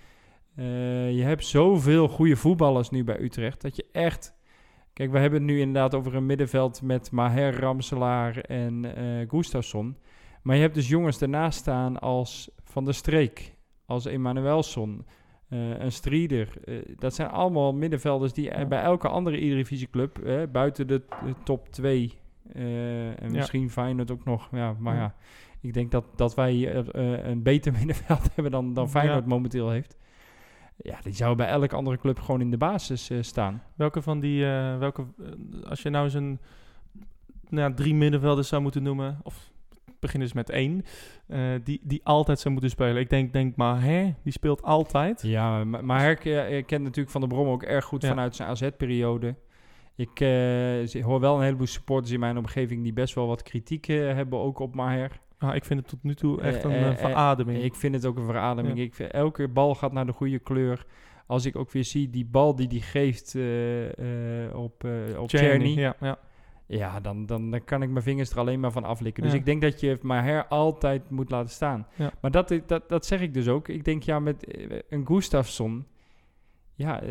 Eh, 0.56 1.16
je 1.16 1.24
hebt 1.24 1.46
zoveel 1.46 2.08
goede 2.08 2.36
voetballers 2.36 2.90
nu 2.90 3.04
bij 3.04 3.20
Utrecht, 3.20 3.62
dat 3.62 3.76
je 3.76 3.86
echt... 3.92 4.34
Kijk, 4.94 5.12
we 5.12 5.20
hebben 5.20 5.40
het 5.42 5.50
nu 5.52 5.60
inderdaad 5.60 5.96
over 5.96 6.16
een 6.16 6.26
middenveld 6.26 6.82
met 6.82 7.12
Maher, 7.12 7.60
Ramselaar 7.60 8.38
en 8.38 8.96
eh 8.96 9.30
Gustafsson. 9.30 9.98
Maar 10.42 10.56
je 10.56 10.62
hebt 10.62 10.76
dus 10.76 10.88
jongens 10.90 11.18
daarnaast 11.20 11.60
staan 11.60 12.00
als 12.00 12.52
Van 12.64 12.86
der 12.86 12.94
Streek, 12.94 13.56
als 13.86 14.06
Emanuelsson, 14.06 15.06
eh, 15.50 15.80
een 15.80 15.92
Strieder. 15.92 16.50
Eh, 16.66 16.76
dat 16.96 17.14
zijn 17.16 17.30
allemaal 17.30 17.74
middenvelders 17.74 18.34
die 18.34 18.46
Ja. 18.46 18.66
bij 18.66 18.82
elke 18.82 19.08
andere 19.08 19.38
Eredivisieclub, 19.38 20.18
eh, 20.20 20.42
buiten 20.52 20.88
de, 20.88 21.02
de 21.26 21.34
top 21.44 21.68
2 21.70 22.14
eh, 22.54 23.08
en 23.08 23.16
Ja. 23.30 23.36
misschien 23.38 23.70
Feyenoord 23.70 24.12
ook 24.12 24.26
nog. 24.26 24.48
Ja, 24.52 24.76
maar 24.80 24.96
Ja. 24.96 25.02
ja, 25.02 25.16
ik 25.62 25.74
denk 25.74 25.92
dat, 25.92 26.06
dat 26.16 26.36
wij 26.36 26.76
een 27.26 27.44
beter 27.44 27.72
middenveld 27.78 28.30
hebben 28.36 28.52
dan, 28.52 28.74
dan 28.74 28.90
Feyenoord 28.90 29.26
momenteel 29.26 29.70
heeft. 29.70 29.98
Ja, 30.84 31.00
die 31.04 31.14
zou 31.14 31.36
bij 31.36 31.48
elke 31.48 31.76
andere 31.76 31.98
club 31.98 32.20
gewoon 32.20 32.42
in 32.42 32.52
de 32.52 32.58
basis 32.58 33.10
eh, 33.10 33.18
staan. 33.22 33.64
Welke 33.76 34.02
van 34.02 34.20
die, 34.20 34.46
eh, 34.46 34.78
welke, 34.78 35.06
eh, 35.24 35.70
als 35.70 35.82
je 35.82 35.90
nou 35.90 36.04
eens 36.04 36.14
een 36.14 36.40
nou, 37.50 37.70
ja, 37.70 37.76
drie 37.76 37.96
middenvelders 37.96 38.48
zou 38.48 38.62
moeten 38.62 38.84
noemen, 38.84 39.20
of 39.24 39.52
begin 40.00 40.22
eens 40.22 40.34
met 40.34 40.50
één, 40.50 40.84
die, 41.64 41.80
die 41.84 42.02
altijd 42.04 42.40
zou 42.40 42.54
moeten 42.54 42.72
spelen. 42.72 43.02
Ik 43.02 43.10
denk, 43.10 43.34
denk 43.34 43.56
maar, 43.56 43.82
hè, 43.82 44.14
die 44.24 44.32
speelt 44.32 44.62
altijd. 44.62 45.22
Ja, 45.22 45.64
maar, 45.64 45.86
maar 45.86 46.18
eh, 46.18 46.66
kent 46.66 46.84
natuurlijk 46.84 47.10
Van 47.10 47.22
der 47.22 47.30
Brom 47.30 47.48
ook 47.48 47.64
erg 47.64 47.86
goed 47.86 48.02
Ja. 48.02 48.08
vanuit 48.10 48.36
zijn 48.36 48.50
AZ-periode. 48.50 49.36
Ik 49.96 50.18
hoor 51.04 51.20
wel 51.20 51.36
een 51.36 51.44
heleboel 51.44 51.68
supporters 51.68 52.12
in 52.14 52.20
mijn 52.20 52.38
omgeving 52.38 52.84
die 52.84 52.94
best 52.94 53.16
wel 53.16 53.28
wat 53.28 53.44
kritiek 53.44 53.86
hebben 53.86 54.40
ook 54.40 54.60
op 54.60 54.76
Maher. 54.76 55.20
Ah, 55.42 55.56
ik 55.56 55.66
vind 55.66 55.80
het 55.80 55.90
tot 55.90 56.04
nu 56.04 56.16
toe 56.16 56.42
echt 56.42 56.66
Eh, 56.66 56.72
een 56.72 56.78
eh, 56.78 56.90
eh, 56.90 56.98
verademing. 56.98 57.64
Ik 57.64 57.76
vind 57.76 57.96
het 57.96 58.06
ook 58.06 58.18
een 58.18 58.26
verademing. 58.26 58.78
Ja. 58.78 58.84
Ik 58.84 58.96
vind, 58.96 59.12
elke 59.12 59.48
bal 59.48 59.76
gaat 59.76 59.92
naar 59.92 60.06
de 60.06 60.12
goede 60.12 60.40
kleur. 60.40 60.86
Als 61.28 61.46
ik 61.46 61.56
ook 61.56 61.72
weer 61.72 61.84
zie 61.84 62.10
die 62.10 62.26
bal 62.26 62.56
die 62.56 62.68
die 62.68 62.82
geeft 62.82 63.36
op, 64.54 64.84
op 65.18 65.28
Czerny. 65.28 65.80
Ja, 65.80 65.96
ja. 66.00 66.20
Ja, 66.66 67.00
dan, 67.00 67.26
dan, 67.26 67.52
dan 67.52 67.64
kan 67.64 67.82
ik 67.82 67.90
mijn 67.90 68.04
vingers 68.04 68.30
er 68.32 68.40
alleen 68.40 68.60
maar 68.60 68.72
van 68.72 68.84
aflikken. 68.84 69.24
Dus 69.24 69.32
Ja. 69.32 69.38
ik 69.38 69.46
denk 69.46 69.62
dat 69.62 69.80
je 69.80 69.98
Maher 70.02 70.48
altijd 70.48 71.10
moet 71.10 71.30
laten 71.30 71.50
staan. 71.50 71.88
Ja. 71.96 72.12
Maar 72.22 72.32
dat, 72.32 72.60
dat, 72.68 72.90
dat 72.90 73.06
zeg 73.06 73.22
ik 73.22 73.34
dus 73.34 73.48
ook. 73.48 73.68
Ik 73.68 73.84
denk 73.86 74.04
ja, 74.04 74.20
met 74.20 74.46
een 74.90 75.08
Gustafsson... 75.08 75.86
Ja, 76.76 77.02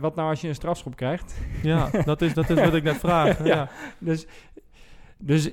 wat 0.00 0.14
nou 0.14 0.28
als 0.28 0.40
je 0.40 0.48
een 0.48 0.54
strafschop 0.54 0.96
krijgt? 0.96 1.40
ja 1.62 1.90
dat, 2.04 2.22
is, 2.22 2.34
dat 2.34 2.50
is 2.50 2.60
wat 2.60 2.74
ik 2.74 2.82
net 2.82 2.96
vraag. 2.96 3.38
ja. 3.44 3.44
Ja. 3.44 3.68
Dus, 3.98 4.26
dus 5.18 5.52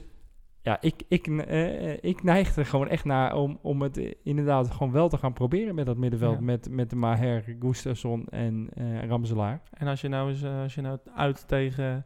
ja, 0.61 0.81
ik, 0.81 1.03
ik, 1.07 1.27
eh, 1.27 2.03
ik 2.03 2.23
neig 2.23 2.55
er 2.55 2.65
gewoon 2.65 2.87
echt 2.87 3.05
naar 3.05 3.35
om, 3.35 3.59
om 3.61 3.81
het 3.81 3.97
eh, 3.97 4.13
inderdaad 4.23 4.71
gewoon 4.71 4.91
wel 4.91 5.09
te 5.09 5.17
gaan 5.17 5.33
proberen 5.33 5.75
met 5.75 5.85
dat 5.85 5.97
middenveld. 5.97 6.35
Ja. 6.35 6.41
Met, 6.41 6.69
met 6.69 6.89
de 6.89 6.95
Maher, 6.95 7.55
Gustafsson 7.59 8.27
en 8.27 8.69
eh 8.73 9.07
Ramselaar. 9.07 9.61
En 9.73 9.87
als 9.87 10.01
je 10.01 10.07
nou 10.07 10.29
eens, 10.29 10.41
eh, 10.41 10.61
als 10.61 10.75
je 10.75 10.81
nou 10.81 10.99
uit 11.15 11.47
tegen 11.47 12.05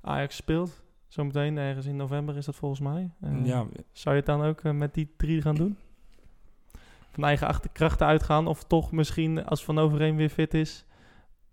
Ajax 0.00 0.36
speelt, 0.36 0.82
zometeen 1.08 1.56
ergens 1.56 1.86
in 1.86 1.96
november 1.96 2.36
is 2.36 2.44
dat 2.44 2.56
volgens 2.56 2.80
mij. 2.80 3.10
Eh, 3.20 3.46
ja, 3.46 3.66
Zou 3.92 4.14
je 4.14 4.20
het 4.20 4.30
dan 4.30 4.42
ook 4.42 4.60
eh, 4.60 4.72
met 4.72 4.94
die 4.94 5.14
drie 5.16 5.42
gaan 5.42 5.54
doen? 5.54 5.76
Van 7.10 7.24
eigen 7.24 7.46
achterkrachten 7.46 8.06
uitgaan 8.06 8.46
of 8.46 8.64
toch 8.64 8.92
misschien 8.92 9.44
als 9.44 9.64
Van 9.64 9.78
Overeen 9.78 10.16
weer 10.16 10.28
fit 10.28 10.54
is, 10.54 10.84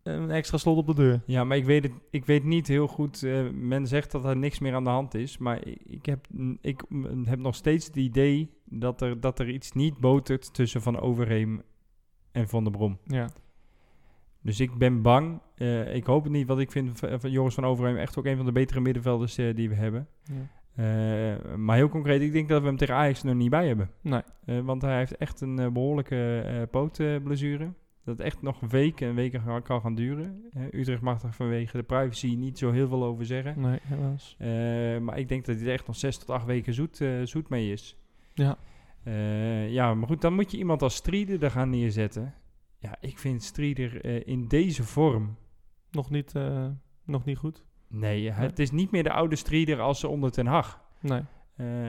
een 0.09 0.31
extra 0.31 0.57
slot 0.57 0.77
op 0.77 0.87
de 0.87 0.93
deur? 0.93 1.21
Ja, 1.25 1.43
maar 1.43 1.57
ik 1.57 1.65
weet, 1.65 1.83
het, 1.83 1.91
ik 2.09 2.25
weet 2.25 2.43
niet 2.43 2.67
heel 2.67 2.87
goed. 2.87 3.23
eh, 3.23 3.49
men 3.49 3.87
zegt 3.87 4.11
dat 4.11 4.25
er 4.25 4.37
niks 4.37 4.59
meer 4.59 4.73
aan 4.73 4.83
de 4.83 4.89
hand 4.89 5.13
is. 5.13 5.37
Maar 5.37 5.67
ik, 5.83 6.05
heb, 6.05 6.27
ik 6.61 6.81
heb 7.23 7.39
nog 7.39 7.55
steeds 7.55 7.85
het 7.85 7.95
idee 7.95 8.49
dat 8.65 9.01
er, 9.01 9.19
dat 9.19 9.39
er 9.39 9.49
iets 9.49 9.71
niet 9.71 9.97
botert 9.97 10.53
tussen 10.53 10.81
Van 10.81 10.99
Overheem 10.99 11.61
en 12.31 12.47
Van 12.47 12.63
der 12.63 12.71
Brom. 12.73 12.97
Ja, 13.05 13.29
Dus 14.41 14.59
ik 14.59 14.77
ben 14.77 15.01
bang. 15.01 15.41
eh, 15.55 15.95
ik 15.95 16.05
hoop 16.05 16.23
het 16.23 16.31
niet, 16.31 16.47
want 16.47 16.59
ik 16.59 16.71
vind 16.71 16.99
van 16.99 17.31
Joris 17.31 17.53
van 17.53 17.65
Overheem 17.65 17.97
echt 17.97 18.17
ook 18.17 18.25
een 18.25 18.37
van 18.37 18.45
de 18.45 18.51
betere 18.51 18.79
middenvelders 18.79 19.37
eh, 19.37 19.55
die 19.55 19.69
we 19.69 19.75
hebben. 19.75 20.07
ja. 20.23 20.57
Maar 21.57 21.75
heel 21.75 21.89
concreet, 21.89 22.21
ik 22.21 22.31
denk 22.31 22.49
dat 22.49 22.61
we 22.61 22.67
hem 22.67 22.77
tegen 22.77 22.95
Ajax 22.95 23.19
er 23.19 23.25
nog 23.25 23.35
niet 23.35 23.49
bij 23.49 23.67
hebben. 23.67 23.89
Nee. 24.01 24.21
Want 24.63 24.81
hij 24.81 24.97
heeft 24.97 25.17
echt 25.17 25.41
een 25.41 25.59
eh, 25.59 25.67
behoorlijke 25.67 26.39
eh 26.45 26.61
pootblessure. 26.71 27.73
Dat 28.09 28.19
echt 28.25 28.41
nog 28.41 28.59
weken 28.59 29.07
en 29.07 29.15
weken 29.15 29.61
kan 29.61 29.81
gaan 29.81 29.95
duren. 29.95 30.43
Utrecht 30.71 31.01
mag 31.01 31.23
er 31.23 31.33
vanwege 31.33 31.77
de 31.77 31.83
privacy 31.83 32.35
niet 32.35 32.57
zo 32.57 32.71
heel 32.71 32.87
veel 32.87 33.03
over 33.03 33.25
zeggen. 33.25 33.61
Nee, 33.61 33.79
helaas. 33.83 34.35
Eh, 34.37 34.99
maar 34.99 35.17
ik 35.17 35.27
denk 35.27 35.45
dat 35.45 35.55
hij 35.55 35.65
er 35.65 35.73
echt 35.73 35.87
nog 35.87 35.95
zes 35.95 36.17
tot 36.17 36.29
acht 36.29 36.45
weken 36.45 36.73
zoet, 36.73 37.01
eh, 37.01 37.09
zoet 37.23 37.49
mee 37.49 37.71
is. 37.71 37.97
Ja. 38.33 38.57
Eh, 39.03 39.71
ja, 39.71 39.93
maar 39.93 40.07
goed, 40.07 40.21
dan 40.21 40.33
moet 40.33 40.51
je 40.51 40.57
iemand 40.57 40.81
als 40.81 40.95
Strieder 40.95 41.43
er 41.43 41.51
gaan 41.51 41.69
neerzetten. 41.69 42.33
Ja, 42.77 42.95
ik 42.99 43.19
vind 43.19 43.43
Strieder 43.43 44.27
in 44.27 44.47
deze 44.47 44.83
vorm... 44.83 45.37
Nog 45.91 46.09
niet, 46.09 46.33
nog 47.03 47.25
niet 47.25 47.37
goed. 47.37 47.63
Nee, 47.87 48.31
het 48.31 48.59
is 48.59 48.71
niet 48.71 48.91
meer 48.91 49.03
de 49.03 49.11
oude 49.11 49.35
Strieder 49.35 49.79
als 49.79 49.99
ze 49.99 50.07
onder 50.07 50.31
Ten 50.31 50.45
Hag. 50.45 50.81
Nee. 51.01 51.21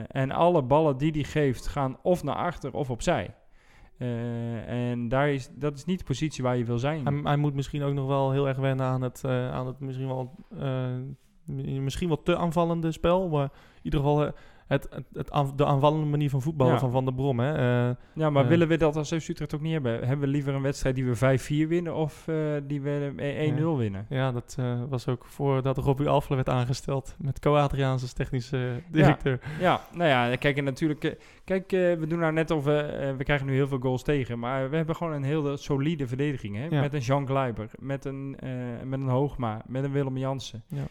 En 0.07 0.31
alle 0.31 0.63
ballen 0.63 0.97
die 0.97 1.11
hij 1.11 1.23
geeft 1.23 1.67
gaan 1.67 1.97
of 2.01 2.23
naar 2.23 2.35
achter 2.35 2.73
of 2.73 2.89
opzij. 2.89 3.35
Eh, 4.01 4.89
en 4.91 5.09
daar 5.09 5.29
is, 5.29 5.49
dat 5.53 5.77
is 5.77 5.85
niet 5.85 5.99
de 5.99 6.05
positie 6.05 6.43
waar 6.43 6.57
je 6.57 6.65
wil 6.65 6.79
zijn. 6.79 7.25
Hij, 7.25 7.37
moet 7.37 7.53
misschien 7.53 7.83
ook 7.83 7.93
nog 7.93 8.07
wel 8.07 8.31
heel 8.31 8.47
erg 8.47 8.57
wennen 8.57 8.85
aan 8.85 9.01
het, 9.01 9.23
eh, 9.23 9.51
aan 9.51 9.67
het 9.67 9.79
misschien 9.79 10.07
wel 10.07 10.35
eh, 10.59 10.87
misschien 11.79 12.07
wel 12.07 12.21
te 12.21 12.37
aanvallende 12.37 12.91
spel. 12.91 13.29
Maar 13.29 13.43
in 13.43 13.81
ieder 13.81 13.99
geval 13.99 14.31
het, 14.71 14.89
het, 15.13 15.31
de 15.55 15.65
aanvallende 15.65 16.05
manier 16.05 16.29
van 16.29 16.41
voetballen 16.41 16.73
Ja. 16.73 16.79
van 16.79 16.91
Van 16.91 17.05
der 17.05 17.13
Brom. 17.13 17.39
Hè. 17.39 17.53
Eh, 17.89 17.95
Ja, 18.13 18.29
maar 18.29 18.43
Eh. 18.43 18.49
willen 18.49 18.67
we 18.67 18.77
dat 18.77 18.95
als 18.95 19.07
FC 19.13 19.27
Utrecht 19.27 19.55
ook 19.55 19.61
niet 19.61 19.71
hebben? 19.73 19.91
Hebben 19.99 20.19
we 20.19 20.27
liever 20.27 20.53
een 20.53 20.61
wedstrijd 20.61 20.95
die 20.95 21.05
we 21.05 21.15
5-4 21.15 21.67
winnen 21.67 21.95
of 21.95 22.27
eh, 22.27 22.35
die 22.63 22.81
we 22.81 23.13
eh, 23.17 23.47
1-0 23.47 23.77
winnen? 23.77 24.05
ja, 24.09 24.31
dat 24.31 24.57
was 24.89 25.07
ook 25.07 25.25
voordat 25.25 25.77
Robbie 25.77 26.09
Alfler 26.09 26.35
werd 26.35 26.49
aangesteld. 26.49 27.15
Met 27.17 27.39
Co-Adriaans 27.39 28.01
als 28.01 28.13
technische 28.13 28.81
directeur. 28.91 29.39
Ja, 29.59 29.81
nou 29.93 30.09
ja, 30.09 30.35
kijk, 30.35 30.57
en 30.57 30.63
natuurlijk... 30.63 31.17
kijk, 31.43 31.71
we 31.71 32.05
doen 32.07 32.19
nou 32.19 32.33
net 32.33 32.51
of 32.51 32.63
we... 32.63 33.13
we 33.17 33.23
krijgen 33.23 33.45
nu 33.47 33.53
heel 33.53 33.67
veel 33.67 33.79
goals 33.79 34.03
tegen, 34.03 34.39
maar 34.39 34.69
we 34.69 34.75
hebben 34.75 34.95
gewoon 34.95 35.13
een 35.13 35.23
hele 35.23 35.57
solide 35.57 36.07
verdediging. 36.07 36.55
Hè? 36.55 36.65
Ja. 36.69 36.81
Met 36.81 36.93
een 36.93 36.99
Jean 36.99 37.27
Gleiber, 37.27 37.69
met 37.79 38.05
een, 38.05 38.37
met 38.83 38.99
een 38.99 39.07
Hoogma, 39.07 39.61
met 39.67 39.83
een 39.83 39.91
Willem 39.91 40.17
Jansen. 40.17 40.63
Ja. 40.67 40.83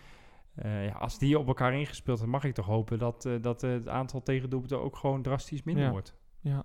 Eh, 0.55 0.87
ja, 0.87 0.93
als 0.93 1.19
die 1.19 1.39
op 1.39 1.47
elkaar 1.47 1.75
ingespeeld 1.75 2.19
hebben, 2.19 2.37
mag 2.37 2.45
ik 2.45 2.55
toch 2.55 2.67
hopen 2.67 2.99
dat, 2.99 3.25
eh, 3.25 3.33
dat 3.41 3.61
het 3.61 3.89
aantal 3.89 4.23
tegendoelpunten 4.23 4.83
ook 4.83 4.97
gewoon 4.97 5.23
drastisch 5.23 5.63
minder 5.63 5.85
Ja. 5.85 5.91
wordt. 5.91 6.15
Ja. 6.41 6.63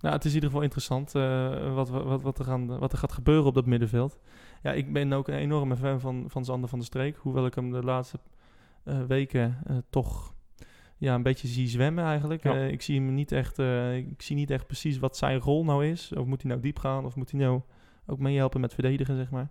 Nou, 0.00 0.14
het 0.14 0.24
is 0.24 0.30
in 0.30 0.34
ieder 0.34 0.48
geval 0.48 0.64
interessant 0.64 1.14
eh, 1.14 1.74
wat, 1.74 1.88
wat, 1.88 2.22
wat, 2.22 2.38
er 2.38 2.66
wat 2.78 2.92
er 2.92 2.98
gaat 2.98 3.12
gebeuren 3.12 3.46
op 3.46 3.54
dat 3.54 3.66
middenveld. 3.66 4.18
Ja, 4.62 4.72
ik 4.72 4.92
ben 4.92 5.12
ook 5.12 5.28
een 5.28 5.34
enorme 5.34 5.76
fan 5.76 6.00
van, 6.00 6.24
van 6.28 6.44
Zander 6.44 6.68
van 6.68 6.78
der 6.78 6.86
Streek. 6.86 7.16
Hoewel 7.16 7.46
ik 7.46 7.54
hem 7.54 7.70
de 7.70 7.82
laatste 7.82 8.18
weken 9.06 9.62
toch 9.90 10.34
ja, 10.96 11.14
een 11.14 11.22
beetje 11.22 11.48
zie 11.48 11.68
zwemmen 11.68 12.04
eigenlijk. 12.04 12.42
Ja. 12.42 12.54
Ik 12.54 12.82
zie 12.82 13.00
hem 13.00 13.14
niet 13.14 13.32
echt, 13.32 13.58
ik 14.08 14.22
zie 14.22 14.36
niet 14.36 14.50
echt 14.50 14.66
precies 14.66 14.98
wat 14.98 15.16
zijn 15.16 15.38
rol 15.38 15.64
nou 15.64 15.86
is. 15.86 16.12
Of 16.12 16.26
moet 16.26 16.42
hij 16.42 16.50
nou 16.50 16.62
diep 16.62 16.78
gaan, 16.78 17.04
of 17.04 17.16
moet 17.16 17.30
hij 17.30 17.40
nou 17.40 17.60
ook 18.06 18.18
meehelpen 18.18 18.60
met 18.60 18.74
verdedigen, 18.74 19.16
zeg 19.16 19.30
maar. 19.30 19.50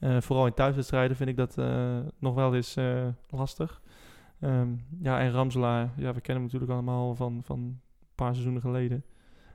Eh, 0.00 0.20
vooral 0.20 0.46
in 0.46 0.54
thuiswedstrijden 0.54 1.16
vind 1.16 1.28
ik 1.28 1.36
dat 1.36 1.58
eh, 1.58 1.98
nog 2.18 2.34
wel 2.34 2.54
eens 2.54 2.76
eh, 2.76 3.06
lastig. 3.30 3.80
Ehm, 4.40 4.68
ja, 5.02 5.20
en 5.20 5.30
Ramselaar, 5.32 5.90
ja, 5.96 6.12
we 6.14 6.20
kennen 6.20 6.34
hem 6.34 6.42
natuurlijk 6.42 6.72
allemaal 6.72 7.14
van, 7.14 7.40
van 7.44 7.58
een 7.58 7.80
paar 8.14 8.30
seizoenen 8.30 8.60
geleden. 8.62 9.04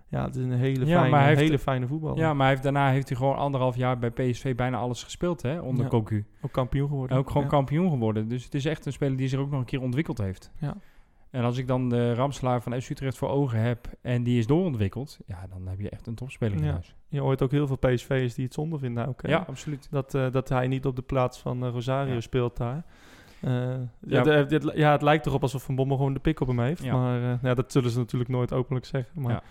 Ja, 0.08 0.26
het 0.26 0.36
is 0.36 0.44
een 0.44 0.52
hele 0.52 0.86
Ja, 0.86 1.00
fijne, 1.02 1.18
heeft- 1.18 1.40
hele 1.40 1.60
fijne 1.60 1.88
voetballer. 1.88 2.18
Ja, 2.18 2.30
maar 2.34 2.40
hij 2.42 2.50
heeft, 2.50 2.64
daarna 2.64 2.90
heeft 2.90 3.10
hij 3.10 3.18
gewoon 3.18 3.36
anderhalf 3.36 3.76
jaar 3.76 4.00
bij 4.00 4.12
PSV 4.12 4.56
bijna 4.56 4.78
alles 4.78 5.04
gespeeld, 5.04 5.42
hè, 5.42 5.60
onder 5.60 5.84
Ja. 5.84 5.90
Cocu. 5.90 6.26
Ook 6.42 6.52
kampioen 6.52 6.88
geworden. 6.88 7.16
En 7.16 7.22
ook 7.22 7.28
gewoon 7.28 7.44
Ja. 7.44 7.50
kampioen 7.50 7.90
geworden. 7.90 8.28
Dus 8.28 8.44
het 8.44 8.54
is 8.54 8.66
echt 8.66 8.86
een 8.86 8.92
speler 8.92 9.18
die 9.18 9.28
zich 9.28 9.40
ook 9.40 9.50
nog 9.50 9.60
een 9.60 9.66
keer 9.66 9.82
ontwikkeld 9.82 10.18
heeft. 10.18 10.52
Ja. 10.60 10.76
En 11.36 11.44
als 11.44 11.58
ik 11.58 11.68
dan 11.68 11.90
de 11.90 12.14
Ramslaar 12.14 12.62
van 12.62 12.82
FC 12.82 12.90
Utrecht 12.90 13.18
voor 13.18 13.30
ogen 13.30 13.60
heb 13.60 13.88
en 14.02 14.24
die 14.24 14.38
is 14.40 14.48
doorontwikkeld, 14.48 15.20
ja, 15.26 15.46
dan 15.50 15.68
heb 15.68 15.80
je 15.80 15.90
echt 15.90 16.08
een 16.08 16.16
topspeler 16.16 16.58
in 16.58 16.64
Ja. 16.64 16.72
huis. 16.72 16.96
Je 17.08 17.20
hoort 17.20 17.42
ook 17.42 17.52
heel 17.52 17.68
veel 17.68 17.76
PSV'ers 17.78 18.34
die 18.34 18.46
het 18.46 18.54
zonde 18.54 18.78
vinden 18.78 19.08
ook. 19.08 19.22
hè? 19.22 19.30
Ja, 19.30 19.46
absoluut. 19.48 19.88
Dat, 19.92 20.14
eh, 20.14 20.32
dat 20.32 20.50
hij 20.50 20.68
niet 20.68 20.86
op 20.86 20.96
de 20.96 21.02
plaats 21.02 21.40
van 21.40 21.66
eh, 21.66 21.70
Rosario 21.72 22.14
Ja. 22.14 22.20
speelt 22.22 22.58
daar. 22.58 22.86
Eh, 23.42 23.52
ja. 23.52 23.78
Ja. 24.00 24.24
het- 24.26 24.52
het, 24.52 24.72
ja, 24.76 24.92
het 24.92 25.02
lijkt 25.02 25.26
erop 25.26 25.42
alsof 25.42 25.64
Van 25.64 25.76
Bommel 25.76 25.98
gewoon 25.98 26.14
de 26.14 26.20
pik 26.20 26.40
op 26.40 26.48
hem 26.48 26.60
heeft. 26.60 26.84
Ja. 26.84 26.94
Maar 26.98 27.40
ja, 27.42 27.54
dat 27.54 27.72
zullen 27.72 27.90
ze 27.92 27.98
natuurlijk 27.98 28.30
nooit 28.32 28.54
openlijk 28.54 28.86
zeggen. 28.86 29.22
Maar 29.22 29.32
Ja. 29.32 29.42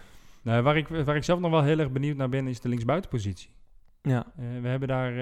Nou, 0.43 0.63
waar, 0.63 0.77
ik, 0.77 0.89
waar 0.89 1.17
ik 1.17 1.25
zelf 1.25 1.41
nog 1.41 1.51
wel 1.51 1.63
heel 1.63 1.79
erg 1.79 1.91
benieuwd 1.91 2.17
naar 2.17 2.29
ben, 2.29 2.47
is 2.47 2.61
de 2.61 2.69
linksbuitenpositie. 2.69 3.51
ja, 4.03 4.27
we 4.61 4.69
hebben 4.69 4.89
daar 4.89 5.13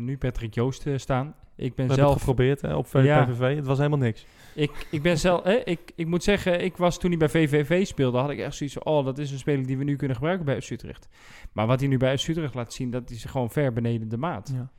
nu 0.00 0.18
Patrick 0.18 0.54
Joost 0.54 0.86
staan. 0.96 1.34
Ik 1.56 1.74
ben 1.74 1.88
we 1.88 1.94
zelf 1.94 2.18
geprobeerd 2.18 2.60
hè, 2.60 2.74
op 2.74 2.86
Ja. 2.92 3.24
PVV. 3.24 3.56
Het 3.56 3.66
was 3.66 3.76
helemaal 3.78 3.98
niks. 3.98 4.26
Ik, 4.56 4.86
ik 4.90 5.02
ben 5.02 5.18
zelf, 5.18 5.46
ik, 5.46 5.80
ik 5.94 6.06
moet 6.06 6.22
zeggen, 6.22 6.64
ik 6.64 6.76
was 6.76 6.98
toen 6.98 7.10
hij 7.10 7.18
bij 7.18 7.28
VVV 7.28 7.86
speelde, 7.86 8.18
had 8.18 8.30
ik 8.30 8.38
echt 8.38 8.54
zoiets 8.56 8.76
van, 8.82 8.84
oh, 8.94 9.04
dat 9.04 9.18
is 9.18 9.30
een 9.32 9.38
speler 9.38 9.66
die 9.66 9.78
we 9.78 9.84
nu 9.84 9.96
kunnen 9.96 10.16
gebruiken 10.16 10.46
bij 10.46 10.60
FC 10.60 10.70
Utrecht. 10.70 11.08
Maar 11.52 11.66
wat 11.66 11.80
hij 11.80 11.88
nu 11.88 11.96
bij 11.96 12.18
FC 12.18 12.28
Utrecht 12.28 12.54
laat 12.54 12.72
zien, 12.72 12.90
dat 12.90 13.10
is 13.10 13.24
gewoon 13.24 13.50
ver 13.50 13.72
beneden 13.72 14.08
de 14.08 14.16
maat. 14.16 14.52
Ja. 14.54 14.70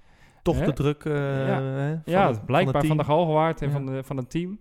Toch 0.44 0.60
de 0.66 0.74
druk 0.74 1.04
eh, 1.06 1.14
Ja. 1.48 1.62
hè, 1.62 1.90
van 2.04 2.14
ja, 2.14 2.28
het- 2.28 2.46
blijkbaar 2.46 2.86
van, 2.86 2.98
de 2.98 3.04
Galgenwaard 3.04 3.62
en 3.62 3.68
Ja. 3.68 3.74
van, 3.74 3.86
de, 3.86 4.04
van 4.04 4.18
het 4.18 4.30
team. 4.30 4.60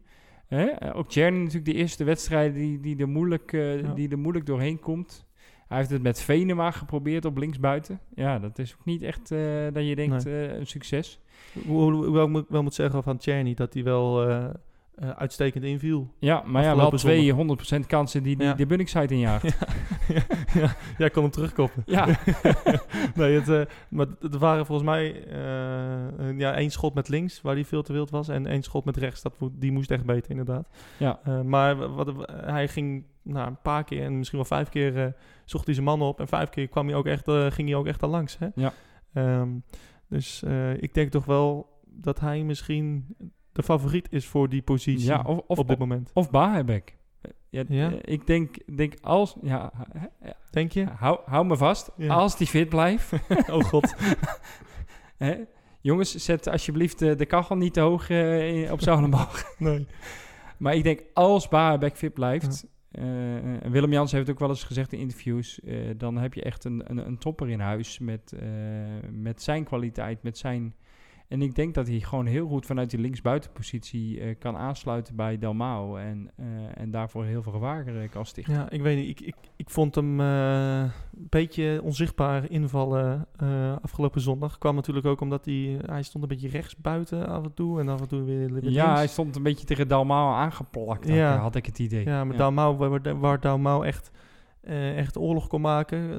Eh, 0.48 0.66
Ook 0.92 1.08
Czerny 1.08 1.38
natuurlijk 1.38 1.64
de 1.64 1.74
eerste 1.74 2.04
wedstrijden 2.04 2.54
die, 2.54 2.80
die, 2.80 2.96
er 2.98 3.08
moeilijk, 3.08 3.52
eh, 3.52 3.94
die 3.94 4.08
er 4.08 4.18
moeilijk 4.18 4.46
doorheen 4.46 4.78
komt. 4.80 5.26
Hij 5.68 5.76
heeft 5.78 5.90
het 5.90 6.02
met 6.02 6.20
Venema 6.22 6.70
geprobeerd 6.70 7.24
op 7.24 7.36
linksbuiten. 7.38 8.00
Ja, 8.14 8.38
dat 8.38 8.58
is 8.58 8.74
ook 8.78 8.84
niet 8.84 9.02
echt 9.02 9.30
eh, 9.30 9.38
dat 9.72 9.86
je 9.86 9.96
denkt 9.96 10.24
een 10.24 10.66
succes. 10.66 11.20
Hoe, 11.66 11.80
hoe, 11.92 12.06
hoe 12.06 12.22
ik 12.22 12.28
moet- 12.28 12.46
wel 12.48 12.62
moet 12.62 12.74
zeggen 12.74 13.02
van 13.02 13.18
Czerny, 13.18 13.54
dat 13.54 13.74
hij 13.74 13.82
wel 13.84 14.28
eh, 14.96 15.10
uitstekend 15.10 15.64
inviel. 15.64 16.14
Ja, 16.18 16.42
maar 16.46 16.62
ja, 16.62 16.76
wel 16.76 16.90
twee 16.90 17.32
100% 17.82 17.86
kansen 17.86 18.22
die, 18.22 18.36
die 18.36 18.46
Ja. 18.46 18.54
de 18.54 18.66
Bunningside 18.66 19.14
injaagt. 19.14 19.42
ja, 20.14 20.22
ja, 20.54 20.74
jij 20.98 21.10
kon 21.10 21.22
hem 21.22 21.32
terugkoppen. 21.32 21.82
Ja. 21.86 22.06
nee, 23.14 23.34
het, 23.40 23.48
eh, 23.48 23.60
maar 23.88 24.06
het 24.20 24.36
waren 24.36 24.66
volgens 24.66 24.88
mij 24.88 25.24
eh, 25.26 26.38
ja, 26.38 26.54
één 26.54 26.70
schot 26.70 26.94
met 26.94 27.08
links, 27.08 27.40
waar 27.42 27.54
hij 27.54 27.64
veel 27.64 27.82
te 27.82 27.92
wild 27.92 28.10
was. 28.10 28.28
En 28.28 28.46
één 28.46 28.62
schot 28.62 28.84
met 28.84 28.96
rechts, 28.96 29.22
dat, 29.22 29.34
die 29.52 29.72
moest 29.72 29.90
echt 29.90 30.04
beter 30.04 30.30
inderdaad. 30.30 30.68
Ja. 30.96 31.20
Maar 31.44 31.76
wa- 31.76 31.88
wat, 31.88 32.12
hij 32.30 32.68
ging 32.68 33.04
nou, 33.22 33.46
een 33.48 33.60
paar 33.62 33.84
keer 33.84 34.02
en 34.04 34.16
misschien 34.18 34.38
wel 34.38 34.48
vijf 34.48 34.68
keer 34.68 35.14
zocht 35.44 35.64
hij 35.64 35.74
zijn 35.74 35.86
man 35.86 36.02
op. 36.02 36.20
En 36.20 36.28
vijf 36.28 36.48
keer 36.48 36.68
kwam 36.68 36.86
hij 36.86 36.96
ook 36.96 37.06
echt, 37.06 37.30
ging 37.30 37.68
hij 37.68 37.74
ook 37.76 37.86
echt 37.86 38.02
al 38.02 38.08
langs. 38.10 38.38
Hè? 38.38 38.46
Ja. 38.54 38.72
Ehm, 39.12 39.48
dus 40.08 40.42
ik 40.78 40.94
denk 40.94 41.10
toch 41.10 41.24
wel 41.24 41.74
dat 41.86 42.20
hij 42.20 42.42
misschien 42.42 43.06
de 43.56 43.62
favoriet 43.62 44.06
is 44.10 44.26
voor 44.26 44.48
die 44.48 44.62
positie 44.62 45.06
ja, 45.06 45.22
of, 45.26 45.38
of, 45.46 45.58
op 45.58 45.68
dit 45.68 45.78
moment. 45.78 46.10
Of 46.14 46.30
Bahabek. 46.30 46.96
Ja, 47.50 47.62
Ja? 47.68 47.90
eh, 47.92 47.98
Ik 48.14 48.26
denk, 48.26 48.76
denk 48.76 48.94
als... 49.00 49.36
Ja, 49.42 49.72
eh, 50.20 50.30
Denk 50.50 50.72
je? 50.72 50.84
hou, 50.84 51.18
hou 51.24 51.46
me 51.46 51.56
vast. 51.56 51.90
Ja. 51.96 52.14
Als 52.14 52.36
die 52.36 52.46
fit 52.46 52.68
blijft. 52.68 53.12
oh 53.50 53.64
god. 53.64 53.94
hè, 55.16 55.34
jongens, 55.80 56.14
zet 56.14 56.46
alsjeblieft 56.48 56.98
de, 56.98 57.14
de 57.14 57.26
kachel 57.26 57.56
niet 57.56 57.72
te 57.72 57.80
hoog 57.80 58.10
eh, 58.10 58.72
op 58.72 58.80
Zoudenbal. 58.80 59.26
Nee. 59.58 59.86
maar 60.58 60.74
ik 60.74 60.82
denk, 60.82 61.02
als 61.14 61.48
Bahabek 61.48 61.96
fit 61.96 62.14
blijft... 62.14 62.66
eh, 62.90 63.02
en 63.62 63.70
Willem 63.70 63.92
Jans 63.92 64.12
heeft 64.12 64.30
ook 64.30 64.38
wel 64.38 64.48
eens 64.48 64.64
gezegd 64.64 64.92
in 64.92 64.98
interviews... 64.98 65.60
eh, 65.60 65.76
dan 65.96 66.16
heb 66.16 66.34
je 66.34 66.42
echt 66.42 66.64
een, 66.64 66.82
een, 66.90 67.06
een 67.06 67.18
topper 67.18 67.48
in 67.48 67.60
huis 67.60 67.98
met, 67.98 68.32
eh, 68.32 68.48
met 69.10 69.42
zijn 69.42 69.64
kwaliteit, 69.64 70.22
met 70.22 70.38
zijn... 70.38 70.74
En 71.28 71.42
ik 71.42 71.54
denk 71.54 71.74
dat 71.74 71.86
hij 71.86 72.00
gewoon 72.00 72.26
heel 72.26 72.48
goed 72.48 72.66
vanuit 72.66 72.90
die 72.90 73.00
linksbuitenpositie 73.00 74.20
eh, 74.20 74.34
kan 74.38 74.56
aansluiten 74.56 75.16
bij 75.16 75.38
Dalmao. 75.38 75.96
En, 75.96 76.30
eh, 76.36 76.46
en 76.74 76.90
daarvoor 76.90 77.24
heel 77.24 77.42
veel 77.42 77.52
gevaar 77.52 77.86
eh, 77.86 78.08
kan 78.10 78.26
stichten. 78.26 78.54
Ja, 78.54 78.70
ik 78.70 78.82
weet 78.82 78.96
niet. 78.96 79.08
Ik, 79.08 79.26
ik, 79.26 79.34
ik 79.56 79.70
vond 79.70 79.94
hem 79.94 80.20
een 80.20 80.90
beetje 81.12 81.80
onzichtbaar 81.82 82.50
invallen 82.50 83.26
afgelopen 83.82 84.20
zondag. 84.20 84.58
Kwam 84.58 84.74
natuurlijk 84.74 85.06
ook 85.06 85.20
omdat 85.20 85.44
hij, 85.44 85.78
hij 85.86 86.02
stond 86.02 86.24
een 86.24 86.30
beetje 86.30 86.48
rechts 86.48 86.76
buiten 86.76 87.28
af 87.28 87.44
en 87.44 87.54
toe. 87.54 87.80
En 87.80 87.88
af 87.88 88.00
en 88.00 88.08
toe 88.08 88.22
weer, 88.22 88.52
weer 88.52 88.70
Ja, 88.70 88.84
links. 88.84 88.98
hij 88.98 89.06
stond 89.06 89.36
een 89.36 89.42
beetje 89.42 89.66
tegen 89.66 89.88
Dalmao 89.88 90.32
aangeplakt, 90.32 91.08
Ja. 91.08 91.36
had 91.36 91.54
ik 91.54 91.66
het 91.66 91.78
idee. 91.78 92.04
Ja, 92.04 92.24
met 92.24 92.36
Dalmau, 92.38 92.76
waar, 92.76 93.18
waar 93.18 93.40
Dalmau 93.40 93.86
echt, 93.86 94.10
eh, 94.66 94.98
echt 94.98 95.16
oorlog 95.18 95.46
kon 95.46 95.60
maken, 95.60 96.10
eh, 96.12 96.18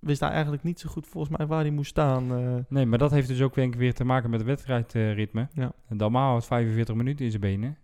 wist 0.00 0.20
hij 0.20 0.30
eigenlijk 0.30 0.62
niet 0.62 0.80
zo 0.80 0.88
goed 0.90 1.06
volgens 1.06 1.36
mij 1.36 1.46
waar 1.46 1.60
hij 1.60 1.70
moest 1.70 1.90
staan. 1.90 2.32
eh. 2.36 2.54
Nee, 2.68 2.86
maar 2.86 2.98
dat 2.98 3.10
heeft 3.10 3.28
dus 3.28 3.42
ook 3.42 3.54
weer, 3.54 3.70
weer 3.70 3.94
te 3.94 4.04
maken 4.04 4.30
met 4.30 4.38
het 4.38 4.48
wedstrijdritme. 4.48 5.48
Ja. 5.52 5.72
Dalmao 5.88 6.32
had 6.32 6.46
45 6.46 6.94
minuten 6.94 7.24
in 7.24 7.30
zijn 7.30 7.42
benen. 7.42 7.76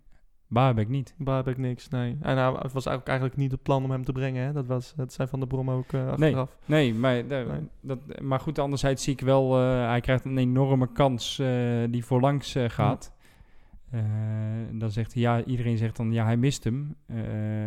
Baarbek 0.50 0.88
niet. 0.88 1.14
Baarbek 1.18 1.56
niks, 1.58 1.88
nee. 1.88 2.16
En 2.20 2.36
het 2.38 2.72
was 2.72 2.86
eigenlijk, 2.86 3.06
eigenlijk 3.08 3.36
niet 3.38 3.50
het 3.50 3.62
plan 3.62 3.84
om 3.84 3.90
hem 3.90 4.04
te 4.04 4.12
brengen. 4.12 4.44
Hè? 4.44 4.52
Dat, 4.52 4.66
was, 4.66 4.94
dat 4.96 5.12
zei 5.12 5.28
Van 5.28 5.38
der 5.38 5.48
Brom 5.48 5.70
ook 5.70 5.94
achteraf. 5.94 6.56
Nee, 6.64 6.94
maar, 6.94 7.24
Nee. 7.24 7.44
Dat, 7.80 7.98
maar 8.22 8.40
goed, 8.40 8.58
anderzijds 8.58 9.02
zie 9.02 9.12
ik 9.12 9.20
wel... 9.20 9.54
hij 9.60 10.00
krijgt 10.00 10.24
een 10.24 10.38
enorme 10.38 10.92
kans 10.92 11.42
die 11.90 12.04
voorlangs 12.04 12.56
gaat. 12.66 13.12
Eh, 13.90 14.00
dan 14.72 14.90
zegt 14.90 15.12
hij, 15.12 15.22
ja, 15.22 15.44
iedereen 15.44 15.76
zegt 15.76 15.96
dan, 15.96 16.12
ja, 16.12 16.24
hij 16.24 16.36
mist 16.36 16.64
hem. 16.64 16.94
Eh, 17.06 17.16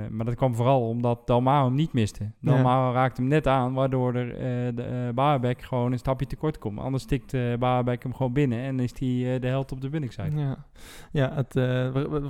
maar 0.09 0.25
dat 0.25 0.35
kwam 0.35 0.55
vooral 0.55 0.87
omdat 0.87 1.27
Dalmao 1.27 1.65
hem 1.65 1.75
niet 1.75 1.93
miste. 1.93 2.31
Dalmao 2.39 2.93
raakte 2.93 3.21
hem 3.21 3.29
net 3.29 3.47
aan, 3.47 3.73
waardoor 3.73 4.15
er, 4.15 4.33
eh 4.33 4.75
de, 4.75 5.11
Baarbek 5.15 5.61
gewoon 5.61 5.91
een 5.91 5.97
stapje 5.97 6.25
tekort 6.25 6.57
komt. 6.57 6.79
Anders 6.79 7.05
tikt 7.05 7.33
eh 7.33 7.57
Baarbek 7.59 8.03
hem 8.03 8.13
gewoon 8.13 8.33
binnen 8.33 8.59
en 8.59 8.79
is 8.79 8.99
hij 8.99 9.39
de 9.39 9.47
held 9.47 9.71
op 9.71 9.81
de 9.81 9.89
binnenkant. 9.89 10.33
Ja, 10.39 10.65
ja, 11.11 11.33
het, 11.33 11.53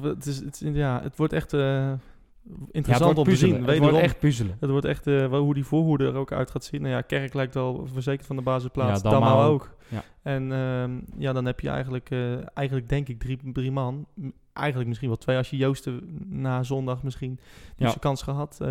het, 0.03 0.25
is, 0.25 0.39
het, 0.39 0.61
ja, 0.73 1.01
het 1.01 1.17
wordt 1.17 1.33
echt 1.33 1.51
Ja, 2.43 2.53
interessant 2.71 3.17
om 3.17 3.23
te 3.23 3.35
zien. 3.35 3.55
Het 3.55 3.65
Wederom, 3.65 3.89
wordt 3.89 4.05
echt 4.05 4.19
puzzelen. 4.19 4.57
Het 4.59 4.69
wordt 4.69 4.85
echt 4.85 5.05
wel 5.05 5.41
hoe 5.43 5.53
die 5.53 5.65
voorhoede 5.65 6.05
er 6.05 6.15
ook 6.15 6.31
uit 6.31 6.51
gaat 6.51 6.63
zien. 6.63 6.81
Nou 6.81 6.93
ja, 6.93 7.01
Kerk 7.01 7.33
lijkt 7.33 7.53
wel 7.53 7.87
verzekerd 7.93 8.27
van 8.27 8.35
de 8.35 8.41
basisplaats. 8.41 9.01
Ja, 9.01 9.09
Dalmau 9.09 9.43
ook. 9.43 9.51
ook. 9.53 9.75
Ja. 9.89 10.03
En 10.21 10.51
ehm, 10.51 10.99
ja, 11.17 11.33
dan 11.33 11.45
heb 11.45 11.59
je 11.59 11.69
eigenlijk, 11.69 12.09
eh, 12.09 12.33
eigenlijk 12.57 12.89
denk 12.89 13.07
ik 13.07 13.19
drie, 13.19 13.39
drie 13.53 13.71
man. 13.71 14.07
Eigenlijk 14.53 14.87
misschien 14.87 15.09
wel 15.09 15.17
twee 15.17 15.37
als 15.37 15.49
je 15.49 15.57
Joosten 15.57 16.01
na 16.29 16.63
zondag 16.63 17.03
misschien 17.03 17.39
die 17.75 17.87
zijn 17.87 17.99
kans 17.99 18.21
gehad. 18.21 18.57
Eh, 18.61 18.69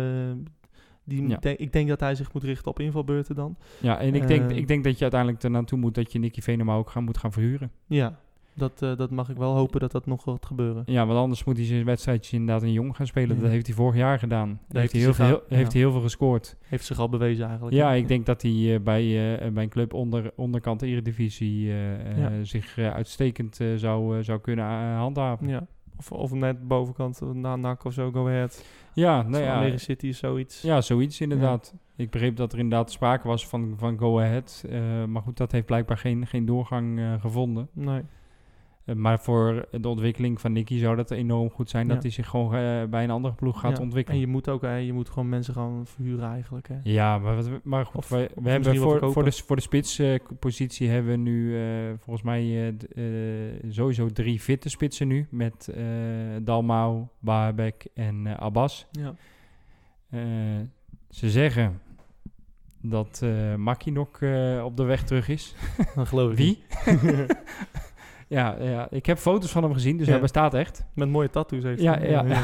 die, 1.03 1.27
Ja. 1.27 1.37
denk- 1.37 1.59
ik 1.59 1.73
denk 1.73 1.87
dat 1.89 1.99
hij 1.99 2.15
zich 2.15 2.33
moet 2.33 2.43
richten 2.43 2.67
op 2.71 2.79
invalbeurten 2.79 3.35
dan. 3.35 3.57
Ja, 3.79 3.99
en 3.99 4.15
ik 4.15 4.27
denk, 4.27 4.51
ik 4.51 4.67
denk 4.67 4.83
dat 4.83 4.95
je 4.95 5.01
uiteindelijk 5.01 5.43
er 5.43 5.51
naartoe 5.51 5.79
moet 5.79 5.95
dat 5.95 6.11
je 6.11 6.19
Nicky 6.19 6.41
Venema 6.41 6.75
ook 6.75 6.89
gaan, 6.89 7.03
moet 7.03 7.17
gaan 7.17 7.31
verhuren. 7.31 7.71
Ja, 7.85 8.19
Dat, 8.53 8.81
eh, 8.81 8.97
dat 8.97 9.11
mag 9.11 9.29
ik 9.29 9.37
wel 9.37 9.55
hopen 9.55 9.79
dat 9.79 9.91
dat 9.91 10.05
nog 10.05 10.23
gaat 10.23 10.45
gebeuren. 10.45 10.83
Ja, 10.85 11.05
want 11.05 11.19
anders 11.19 11.43
moet 11.43 11.57
hij 11.57 11.65
zijn 11.65 11.85
wedstrijdjes 11.85 12.33
inderdaad 12.33 12.63
in 12.63 12.71
jong 12.71 12.95
gaan 12.95 13.07
spelen. 13.07 13.35
Ja. 13.35 13.41
Dat 13.41 13.51
heeft 13.51 13.67
hij 13.67 13.75
vorig 13.75 13.95
jaar 13.95 14.19
gedaan. 14.19 14.47
Daar 14.47 14.81
heeft, 14.81 14.91
heeft 14.91 14.91
hij 14.91 15.01
heel 15.01 15.13
veel, 15.13 15.43
heeft 15.47 15.71
ja. 15.71 15.71
hij 15.71 15.81
heel 15.81 15.91
veel 15.91 16.01
gescoord. 16.01 16.55
Heeft 16.61 16.85
zich 16.85 16.99
al 16.99 17.09
bewezen 17.09 17.45
eigenlijk. 17.45 17.75
Ja, 17.75 17.91
ik 17.93 18.07
denk 18.07 18.25
dat 18.25 18.41
hij 18.41 18.73
eh, 18.75 18.79
bij, 18.81 19.35
eh, 19.39 19.51
bij 19.51 19.63
een 19.63 19.69
club 19.69 19.93
onder, 19.93 20.31
onderkant 20.35 20.79
de 20.79 20.87
Eredivisie 20.87 21.65
Ja. 21.67 22.43
zich 22.43 22.77
uitstekend 22.77 23.59
zou, 23.75 24.23
zou 24.23 24.39
kunnen 24.39 24.65
handhaven. 24.95 25.47
Ja, 25.47 25.53
Ja. 25.53 25.67
Of, 25.97 26.11
of 26.11 26.31
net 26.31 26.67
bovenkant, 26.67 27.21
na 27.33 27.55
NAC 27.55 27.83
of 27.83 27.93
zo, 27.93 28.11
Go 28.11 28.27
Ahead. 28.27 28.65
nou 28.93 29.29
Nou 29.29 29.43
ja, 29.43 29.55
Almere 29.55 29.77
City 29.77 30.07
is 30.07 30.17
zoiets. 30.17 30.61
ja, 30.61 30.81
zoiets 30.81 31.21
inderdaad. 31.21 31.73
Ik 31.95 32.09
begreep 32.09 32.35
dat 32.35 32.53
er 32.53 32.59
inderdaad 32.59 32.91
sprake 32.91 33.27
was 33.27 33.47
van, 33.47 33.73
van 33.77 33.97
Go 33.97 34.19
Ahead. 34.19 34.65
maar 35.07 35.21
goed, 35.21 35.37
dat 35.37 35.51
heeft 35.51 35.65
blijkbaar 35.65 35.97
geen, 35.97 36.27
geen 36.27 36.45
doorgang 36.45 37.01
gevonden. 37.19 37.67
Nee. 37.73 38.01
Eh, 38.85 38.95
maar 38.95 39.19
voor 39.19 39.65
de 39.81 39.87
ontwikkeling 39.87 40.41
van 40.41 40.51
Nicky 40.51 40.77
zou 40.79 40.95
dat 40.95 41.11
enorm 41.11 41.49
goed 41.49 41.69
zijn 41.69 41.87
dat 41.87 41.95
Ja. 41.95 42.01
hij 42.01 42.11
zich 42.11 42.27
gewoon 42.27 42.53
eh, 42.55 42.83
bij 42.89 43.03
een 43.03 43.09
andere 43.11 43.33
ploeg 43.33 43.59
gaat 43.59 43.77
Ja, 43.77 43.83
ontwikkelen. 43.83 44.19
En 44.19 44.25
je 44.25 44.31
moet 44.31 44.49
ook, 44.49 44.61
hè, 44.61 44.75
je 44.75 44.93
moet 44.93 45.09
gewoon 45.09 45.29
mensen 45.29 45.53
gaan 45.53 45.81
verhuren 45.85 46.29
eigenlijk. 46.29 46.67
Hè. 46.67 46.75
Ja, 46.83 47.17
maar, 47.17 47.35
wat, 47.35 47.49
maar 47.63 47.85
goed, 47.85 47.95
Of- 47.95 48.09
we, 48.09 48.29
hebben 48.43 48.75
voor, 48.77 49.11
voor, 49.11 49.23
de, 49.23 49.31
voor 49.31 49.55
de 49.55 49.61
spitspositie 49.61 50.89
hebben 50.89 51.11
we 51.11 51.17
nu 51.17 51.57
eh, 51.61 51.93
volgens 51.99 52.25
mij 52.25 52.41
eh, 52.95 53.47
eh, 53.47 53.53
sowieso 53.69 54.07
drie 54.09 54.39
fitte 54.39 54.69
spitsen 54.69 55.07
nu. 55.07 55.27
Met 55.29 55.67
eh 55.67 55.83
Dalmau, 56.41 57.05
Baabek 57.19 57.87
en 57.93 58.27
eh, 58.27 58.35
Abbas. 58.37 58.87
Ja. 58.91 59.13
Eh, 60.09 60.21
ze 61.09 61.29
zeggen 61.29 61.81
dat 62.81 63.19
eh 63.23 63.55
Maki 63.55 63.91
nog 63.91 64.21
eh, 64.21 64.61
op 64.65 64.77
de 64.77 64.83
weg 64.83 65.03
terug 65.03 65.27
is. 65.27 65.55
Dan 65.95 66.07
geloof 66.07 66.31
ik 66.31 66.37
Wie? 66.37 66.63
ja, 68.31 68.55
ja, 68.59 68.87
ik 68.89 69.05
heb 69.05 69.17
foto's 69.17 69.51
van 69.51 69.63
hem 69.63 69.73
gezien, 69.73 69.97
dus 69.97 70.05
Ja. 70.05 70.11
hij 70.11 70.21
bestaat 70.21 70.53
echt. 70.53 70.83
Met 70.93 71.09
mooie 71.09 71.29
tattoos 71.29 71.63
heeft 71.63 71.81
Ja, 71.81 71.97
hij. 71.97 72.09
ja. 72.09 72.25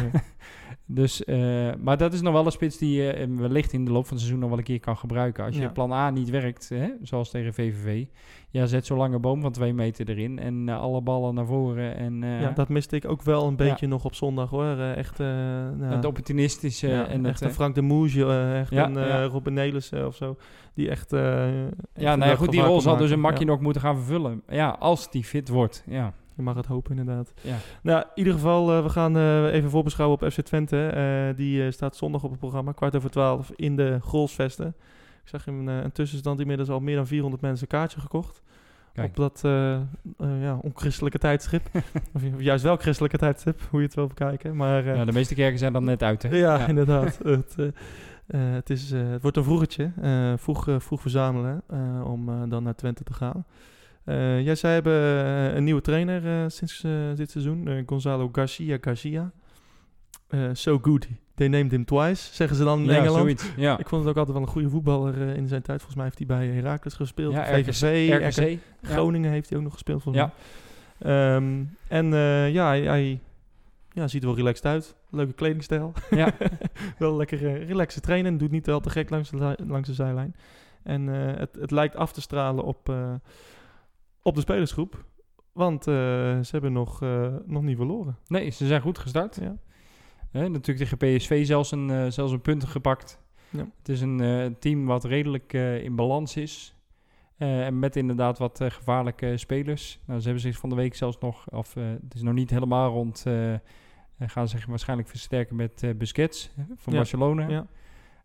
Dus, 0.89 1.23
eh, 1.23 1.38
maar 1.79 1.97
dat 1.97 2.13
is 2.13 2.21
nog 2.21 2.33
wel 2.33 2.45
een 2.45 2.51
spits 2.51 2.77
die 2.77 3.01
je 3.01 3.27
wellicht 3.38 3.73
in 3.73 3.85
de 3.85 3.91
loop 3.91 4.03
van 4.05 4.11
het 4.11 4.19
seizoen 4.19 4.39
nog 4.39 4.49
wel 4.49 4.57
een 4.57 4.63
keer 4.63 4.79
kan 4.79 4.97
gebruiken. 4.97 5.45
Als 5.45 5.55
je 5.55 5.61
Ja. 5.61 5.69
plan 5.69 5.91
A 5.91 6.09
niet 6.09 6.29
werkt, 6.29 6.69
hè, 6.69 6.88
zoals 7.01 7.29
tegen 7.29 7.53
VVV, 7.53 8.05
ja, 8.49 8.65
zet 8.65 8.85
zo'n 8.85 8.97
lange 8.97 9.19
boom 9.19 9.41
van 9.41 9.51
twee 9.51 9.73
meter 9.73 10.09
erin 10.09 10.39
en 10.39 10.69
eh, 10.69 10.79
alle 10.79 11.01
ballen 11.01 11.33
naar 11.35 11.45
voren. 11.45 11.95
En, 11.95 12.23
eh, 12.23 12.41
Ja, 12.41 12.51
dat 12.51 12.69
miste 12.69 12.95
ik 12.95 13.09
ook 13.09 13.21
wel 13.21 13.47
een 13.47 13.55
beetje 13.55 13.88
nog 13.88 14.05
op 14.05 14.15
zondag 14.15 14.49
hoor. 14.49 14.63
Eh, 14.77 14.95
echt, 14.97 15.19
eh 15.19 15.27
nou, 15.77 15.83
het 15.95 16.05
opportunistische 16.05 16.88
ja, 16.88 17.07
en 17.07 17.17
het, 17.23 17.27
echt 17.31 17.41
een 17.41 17.47
eh, 17.47 17.53
Frank 17.53 17.75
de 17.75 17.81
Moesje, 17.81 18.25
eh, 18.25 18.59
echt 18.59 18.71
een 18.71 18.97
eh. 18.97 19.25
Robin 19.25 19.53
Nelissen 19.53 20.07
of 20.07 20.15
zo. 20.15 20.38
Die 20.73 20.89
echt... 20.89 21.13
eh, 21.13 21.19
ja, 21.93 22.15
nou 22.15 22.29
ja, 22.29 22.35
goed, 22.35 22.51
die 22.51 22.61
rol 22.61 22.81
zal 22.81 22.97
dus 22.97 23.11
een 23.11 23.19
makje 23.19 23.45
nog 23.45 23.59
moeten 23.59 23.81
gaan 23.81 23.95
vervullen. 23.95 24.41
Ja, 24.49 24.69
als 24.79 25.11
die 25.11 25.23
fit 25.23 25.49
wordt, 25.49 25.83
ja. 25.88 26.13
Je 26.38 26.43
mag 26.43 26.55
het 26.55 26.65
hopen 26.65 26.97
inderdaad. 26.97 27.33
ja. 27.41 27.55
Nou, 27.81 27.99
in 27.99 28.07
ieder 28.15 28.33
geval, 28.33 28.71
eh, 28.71 28.83
we 28.83 28.89
gaan 28.89 29.17
eh, 29.17 29.53
even 29.53 29.69
voorbeschouwen 29.69 30.21
op 30.21 30.31
FC 30.31 30.41
Twente. 30.41 30.88
Eh, 30.88 31.38
die 31.38 31.71
staat 31.71 31.95
zondag 31.95 32.23
op 32.23 32.29
het 32.29 32.39
programma, 32.39 32.71
kwart 32.71 32.95
over 32.95 33.09
twaalf, 33.09 33.51
in 33.55 33.75
de 33.75 33.97
Grolsvesten. 34.01 34.67
Ik 35.23 35.29
zag 35.29 35.47
in 35.47 35.67
een 35.67 35.91
tussenstand 35.91 36.39
inmiddels 36.39 36.69
al 36.69 36.79
meer 36.79 36.95
dan 36.95 37.07
400 37.07 37.41
mensen 37.41 37.67
een 37.69 37.77
kaartje 37.77 37.99
gekocht. 37.99 38.41
Kijk. 38.93 39.09
Op 39.09 39.15
dat 39.15 39.41
ja, 40.17 40.59
onchristelijke 40.61 41.17
tijdstip. 41.17 41.69
of, 42.15 42.21
juist 42.38 42.63
wel 42.63 42.75
christelijke 42.75 43.17
tijdstip, 43.17 43.61
hoe 43.69 43.79
je 43.79 43.85
het 43.85 43.95
wil 43.95 44.07
bekijken. 44.07 44.55
Maar 44.55 44.85
ja, 44.85 45.05
de 45.05 45.11
meeste 45.11 45.35
kerken 45.35 45.59
zijn 45.59 45.73
dan 45.73 45.83
net 45.83 46.03
uit, 46.03 46.23
hè? 46.23 46.35
ja, 46.35 46.65
inderdaad. 46.67 47.19
het, 47.23 47.55
het, 48.27 48.69
is, 48.69 48.91
het 48.91 49.21
wordt 49.21 49.38
een 49.38 49.43
vroegetje. 49.43 49.91
eh, 50.01 50.33
vroeg, 50.38 50.67
vroeg 50.77 51.01
verzamelen 51.01 51.63
om 52.03 52.49
dan 52.49 52.63
naar 52.63 52.75
Twente 52.75 53.03
te 53.03 53.13
gaan. 53.13 53.45
Eh 54.07 54.41
ja, 54.41 54.55
zij 54.55 54.73
hebben 54.73 54.93
eh, 54.93 55.55
een 55.55 55.63
nieuwe 55.63 55.81
trainer 55.81 56.25
eh, 56.43 56.49
sinds 56.49 56.81
dit 57.15 57.31
seizoen. 57.31 57.83
Gonzalo 57.85 58.29
Garcia 58.31 58.77
Garcia. 58.81 59.31
So 60.53 60.79
good, 60.81 61.07
they 61.35 61.47
named 61.47 61.71
him 61.71 61.85
twice, 61.85 62.33
zeggen 62.33 62.57
ze 62.57 62.63
dan 62.63 62.79
in 62.79 62.85
Ja, 62.85 62.95
Engeland. 62.95 63.17
zoiets. 63.17 63.51
Ja, 63.55 63.77
Ik 63.77 63.87
vond 63.87 64.01
het 64.01 64.09
ook 64.11 64.17
altijd 64.17 64.37
wel 64.37 64.45
een 64.45 64.51
goede 64.51 64.69
voetballer 64.69 65.17
in 65.35 65.47
zijn 65.47 65.61
tijd. 65.61 65.77
Volgens 65.81 65.95
mij 65.95 66.03
heeft 66.05 66.17
hij 66.17 66.27
bij 66.27 66.47
Heracles 66.47 66.93
gespeeld. 66.93 67.33
ja 67.33 67.45
VVV, 67.45 68.09
RKC. 68.13 68.37
RKC. 68.37 68.59
Ja. 68.81 68.89
Groningen 68.89 69.31
heeft 69.31 69.49
hij 69.49 69.57
ook 69.57 69.63
nog 69.63 69.73
gespeeld 69.73 70.03
volgens 70.03 70.23
Ja. 70.25 70.33
mij. 70.97 71.35
Ehm, 71.35 71.63
en 71.87 72.05
ja, 72.51 72.67
hij, 72.67 72.81
hij 72.81 73.19
ja, 73.93 74.07
ziet 74.07 74.21
er 74.21 74.27
wel 74.27 74.37
relaxed 74.37 74.65
uit. 74.65 74.95
Leuke 75.09 75.33
kledingstijl. 75.33 75.93
Ja. 76.09 76.31
wel 76.99 77.15
lekker 77.15 77.41
uh, 77.41 77.67
relaxe 77.67 77.99
trainen. 78.01 78.37
Doet 78.37 78.51
niet 78.51 78.69
al 78.69 78.79
te 78.79 78.89
gek 78.89 79.09
langs 79.09 79.29
de, 79.29 79.57
langs 79.67 79.87
de 79.87 79.93
zijlijn. 79.93 80.35
En 80.83 81.07
het, 81.07 81.57
het 81.59 81.71
lijkt 81.71 81.95
af 81.95 82.11
te 82.13 82.21
stralen 82.21 82.63
op, 82.63 82.93
op 84.28 84.36
de 84.36 84.41
spelersgroep. 84.41 85.05
Want 85.51 85.88
eh, 85.88 85.93
ze 85.93 86.47
hebben 86.51 86.73
nog, 86.73 87.01
eh, 87.01 87.34
nog 87.45 87.63
niet 87.63 87.75
verloren. 87.75 88.17
Nee, 88.28 88.49
ze 88.49 88.67
zijn 88.67 88.82
goed 88.82 88.97
gestart. 88.97 89.38
Ja. 89.41 89.57
Hè, 90.32 90.49
natuurlijk 90.49 90.89
tegen 90.89 90.97
PSV 90.97 91.45
zelfs 91.45 91.71
een, 91.71 91.89
eh, 91.89 92.05
zelfs 92.07 92.32
een 92.32 92.41
punten 92.41 92.67
gepakt. 92.67 93.19
Ja. 93.49 93.67
Het 93.78 93.89
is 93.89 94.01
een 94.01 94.55
team 94.59 94.86
wat 94.86 95.03
redelijk 95.03 95.53
in 95.53 95.95
balans 95.95 96.36
is. 96.36 96.75
En 97.38 97.80
met 97.80 97.95
inderdaad 97.95 98.38
wat 98.38 98.59
gevaarlijke 98.63 99.38
spelers. 99.38 99.99
Nou, 100.05 100.19
ze 100.19 100.25
hebben 100.25 100.43
zich 100.43 100.57
van 100.57 100.69
de 100.69 100.75
week 100.75 100.95
zelfs 100.95 101.17
nog, 101.19 101.49
of 101.49 101.73
het 101.73 102.13
is 102.13 102.21
nog 102.21 102.34
niet 102.34 102.49
helemaal 102.49 102.91
rond, 102.91 103.25
gaan 104.19 104.47
zich 104.47 104.65
waarschijnlijk 104.65 105.09
versterken 105.09 105.55
met 105.55 105.93
Busquets 105.97 106.51
van 106.75 106.93
Ja. 106.93 106.99
Barcelona. 106.99 107.47
Ja. 107.47 107.67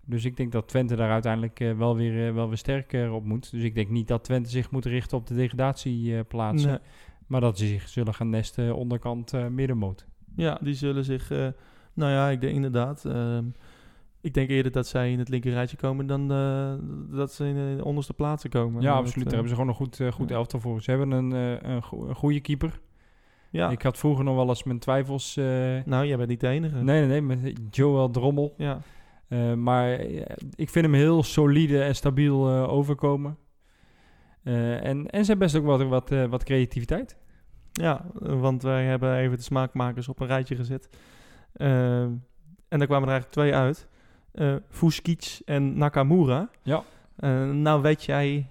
Dus 0.06 0.24
ik 0.24 0.36
denk 0.36 0.52
dat 0.52 0.68
Twente 0.68 0.96
daar 0.96 1.10
uiteindelijk 1.10 1.60
eh, 1.60 1.72
wel, 1.72 1.96
weer, 1.96 2.28
eh, 2.28 2.34
wel 2.34 2.48
weer 2.48 2.56
sterker 2.56 3.12
op 3.12 3.24
moet. 3.24 3.50
Dus 3.50 3.62
ik 3.62 3.74
denk 3.74 3.88
niet 3.88 4.08
dat 4.08 4.24
Twente 4.24 4.50
zich 4.50 4.70
moet 4.70 4.84
richten 4.84 5.16
op 5.18 5.26
de 5.26 5.34
degradatieplaatsen. 5.34 6.70
Nee. 6.70 6.78
Maar 7.26 7.40
dat 7.40 7.58
ze 7.58 7.66
zich 7.66 7.88
zullen 7.88 8.14
gaan 8.14 8.30
nesten 8.30 8.76
onderkant 8.76 9.32
eh 9.32 9.46
middenmoot. 9.46 10.06
Ja, 10.36 10.58
die 10.62 10.74
zullen 10.74 11.04
zich... 11.04 11.30
eh, 11.30 11.46
nou 11.94 12.10
ja, 12.12 12.28
ik 12.28 12.40
denk 12.40 12.54
inderdaad... 12.54 13.04
ehm, 13.04 13.44
ik 14.20 14.34
denk 14.34 14.48
eerder 14.48 14.72
dat 14.72 14.86
zij 14.86 15.12
in 15.12 15.18
het 15.18 15.28
linker 15.28 15.52
rijtje 15.52 15.76
komen 15.76 16.06
dan 16.06 16.32
eh, 16.32 16.72
dat 17.16 17.32
ze 17.32 17.46
in 17.46 17.76
de 17.76 17.84
onderste 17.84 18.14
plaatsen 18.14 18.50
komen. 18.50 18.82
Ja, 18.82 18.92
absoluut. 18.92 19.16
eh, 19.16 19.22
Daar 19.24 19.32
hebben 19.32 19.48
ze 19.48 19.54
gewoon 19.54 19.68
een 19.70 19.76
goed, 19.76 20.00
eh, 20.00 20.12
goed 20.12 20.28
ja. 20.28 20.34
elftal 20.34 20.60
voor. 20.60 20.82
Ze 20.82 20.90
hebben 20.90 21.10
een, 21.10 21.32
eh, 21.32 21.70
een, 21.70 21.82
go- 21.82 22.08
een 22.08 22.14
goede 22.14 22.40
keeper. 22.40 22.80
ja. 23.50 23.70
Ik 23.70 23.82
had 23.82 23.98
vroeger 23.98 24.24
nog 24.24 24.34
wel 24.36 24.48
eens 24.48 24.62
mijn 24.62 24.78
twijfels. 24.78 25.36
eh, 25.36 25.44
nou, 25.84 26.06
jij 26.06 26.16
bent 26.16 26.28
niet 26.28 26.40
de 26.40 26.48
enige. 26.48 26.76
nee, 26.76 27.06
nee, 27.06 27.20
nee, 27.20 27.36
met 27.36 27.58
Joel 27.70 28.10
Drommel. 28.10 28.54
Ja. 28.56 28.80
Eh, 29.32 29.54
maar 29.54 29.92
eh, 29.92 30.20
ik 30.54 30.70
vind 30.70 30.84
hem 30.84 30.94
heel 30.94 31.22
solide 31.22 31.82
en 31.82 31.94
stabiel 31.94 32.48
eh, 32.48 32.72
overkomen. 32.72 33.36
En, 34.42 35.10
en 35.10 35.24
ze 35.24 35.30
hebben 35.30 35.38
best 35.38 35.56
ook 35.56 35.64
wat, 35.64 35.82
wat, 35.82 36.10
wat 36.28 36.44
creativiteit. 36.44 37.16
Ja, 37.72 38.04
want 38.12 38.62
wij 38.62 38.84
hebben 38.84 39.16
even 39.16 39.36
de 39.36 39.42
smaakmakers 39.42 40.08
op 40.08 40.20
een 40.20 40.26
rijtje 40.26 40.56
gezet. 40.56 40.88
En 41.52 42.22
daar 42.68 42.86
kwamen 42.86 43.08
er 43.08 43.14
eigenlijk 43.14 43.30
twee 43.30 43.54
uit. 43.54 43.88
Vuskic 44.68 45.40
en 45.44 45.78
Nakamura. 45.78 46.50
Ja. 46.62 46.82
Nou 47.52 47.82
weet 47.82 48.04
jij 48.04 48.46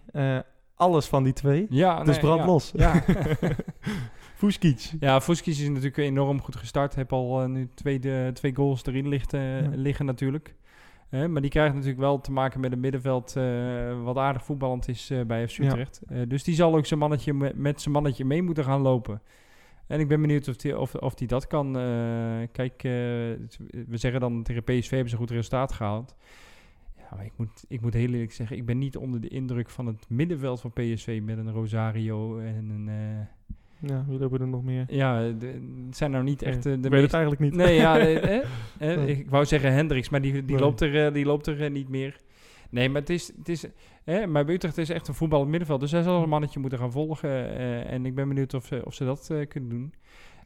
alles 0.75 1.05
van 1.05 1.23
die 1.23 1.33
twee. 1.33 1.65
Ja, 1.69 1.97
Dus 2.03 2.07
nee, 2.07 2.19
brand 2.19 2.39
ja. 2.39 2.45
los. 2.45 2.71
Ja, 2.75 3.03
Vuskic. 4.41 4.91
ja 4.99 5.21
Fuskic 5.21 5.53
is 5.53 5.67
natuurlijk 5.67 5.97
enorm 5.97 6.41
goed 6.41 6.55
gestart. 6.55 6.95
Heb 6.95 7.13
al 7.13 7.47
nu 7.47 7.69
twee, 7.73 7.99
de, 7.99 8.29
twee 8.33 8.55
goals 8.55 8.85
erin 8.85 9.07
ligt, 9.07 9.31
Ja. 9.31 9.69
liggen 9.73 10.05
natuurlijk. 10.05 10.55
Eh, 11.11 11.25
maar 11.25 11.41
die 11.41 11.49
krijgt 11.51 11.73
natuurlijk 11.73 11.99
wel 12.01 12.21
te 12.21 12.31
maken 12.31 12.59
met 12.59 12.71
een 12.71 12.79
middenveld 12.79 13.35
eh, 13.35 14.03
wat 14.03 14.17
aardig 14.17 14.43
voetballend 14.45 14.87
is 14.87 15.09
eh, 15.09 15.21
bij 15.21 15.47
FC 15.47 15.57
Ja. 15.57 15.65
Utrecht. 15.65 16.01
Eh, 16.07 16.21
dus 16.27 16.43
die 16.43 16.55
zal 16.55 16.75
ook 16.75 16.85
zijn 16.85 16.99
mannetje 16.99 17.33
me- 17.33 17.53
met 17.55 17.81
zijn 17.81 17.93
mannetje 17.93 18.25
mee 18.25 18.41
moeten 18.41 18.63
gaan 18.63 18.81
lopen. 18.81 19.21
En 19.87 19.99
ik 19.99 20.07
ben 20.07 20.21
benieuwd 20.21 20.47
of 20.47 20.55
die, 20.55 20.79
of, 20.79 20.95
of 20.95 21.13
die 21.13 21.27
dat 21.27 21.47
kan. 21.47 21.73
Kijk, 22.51 22.81
we 22.81 23.87
zeggen 23.91 24.19
dan 24.19 24.43
tegen 24.43 24.63
PSV 24.63 24.89
hebben 24.89 25.09
ze 25.09 25.13
een 25.15 25.21
goed 25.21 25.31
resultaat 25.31 25.71
gehaald. 25.71 26.15
Ja, 26.97 27.07
maar 27.15 27.25
ik 27.25 27.33
moet, 27.35 27.65
ik 27.67 27.81
moet 27.81 27.93
heel 27.93 28.09
eerlijk 28.13 28.31
zeggen, 28.31 28.57
ik 28.57 28.65
ben 28.65 28.77
niet 28.77 28.97
onder 28.97 29.21
de 29.21 29.27
indruk 29.27 29.69
van 29.69 29.85
het 29.85 30.09
middenveld 30.09 30.61
van 30.61 30.73
PSV 30.73 31.21
met 31.23 31.37
een 31.37 31.51
Rosario 31.51 32.39
en 32.39 32.69
een... 32.69 32.89
Ja, 33.81 34.05
wie 34.07 34.19
lopen 34.19 34.41
er 34.41 34.47
nog 34.47 34.63
meer? 34.63 34.85
ja, 34.87 35.19
de, 35.31 35.47
het 35.87 35.97
zijn 35.97 36.11
nou 36.11 36.23
niet 36.23 36.41
echt 36.41 36.65
eh, 36.65 36.71
de 36.71 36.79
ik 36.87 36.89
weet 36.91 37.01
het 37.01 37.13
eigenlijk 37.13 37.41
niet. 37.43 37.55
Nee, 37.55 37.75
ja, 37.75 37.97
eh, 37.99 38.37
eh, 38.37 38.43
eh, 38.79 39.07
ik 39.07 39.29
wou 39.29 39.45
zeggen 39.45 39.73
Hendricks, 39.73 40.09
maar 40.09 40.21
die, 40.21 40.31
die 40.31 40.43
Nee. 40.43 40.59
loopt 40.59 40.81
er, 40.81 41.05
eh, 41.05 41.13
die 41.13 41.25
loopt 41.25 41.47
er 41.47 41.61
eh, 41.63 41.71
niet 41.71 41.89
meer. 41.89 42.17
Nee, 42.69 42.89
maar 42.89 43.01
het 43.01 43.09
is, 43.09 43.33
het 43.37 43.49
is 43.49 43.65
eh, 44.03 44.25
maar 44.25 44.49
Utrecht 44.49 44.77
is 44.77 44.89
echt 44.89 45.07
een 45.07 45.13
voetbal 45.13 45.45
middenveld. 45.45 45.79
Dus 45.79 45.91
hij 45.91 46.01
zal 46.01 46.23
een 46.23 46.29
mannetje 46.29 46.59
moeten 46.59 46.79
gaan 46.79 46.91
volgen. 46.91 47.57
en 47.87 48.05
ik 48.05 48.15
ben 48.15 48.27
benieuwd 48.27 48.53
of 48.53 48.65
ze, 48.65 48.81
of 48.85 48.93
ze 48.93 49.05
dat 49.05 49.33
kunnen 49.47 49.69
doen. 49.69 49.93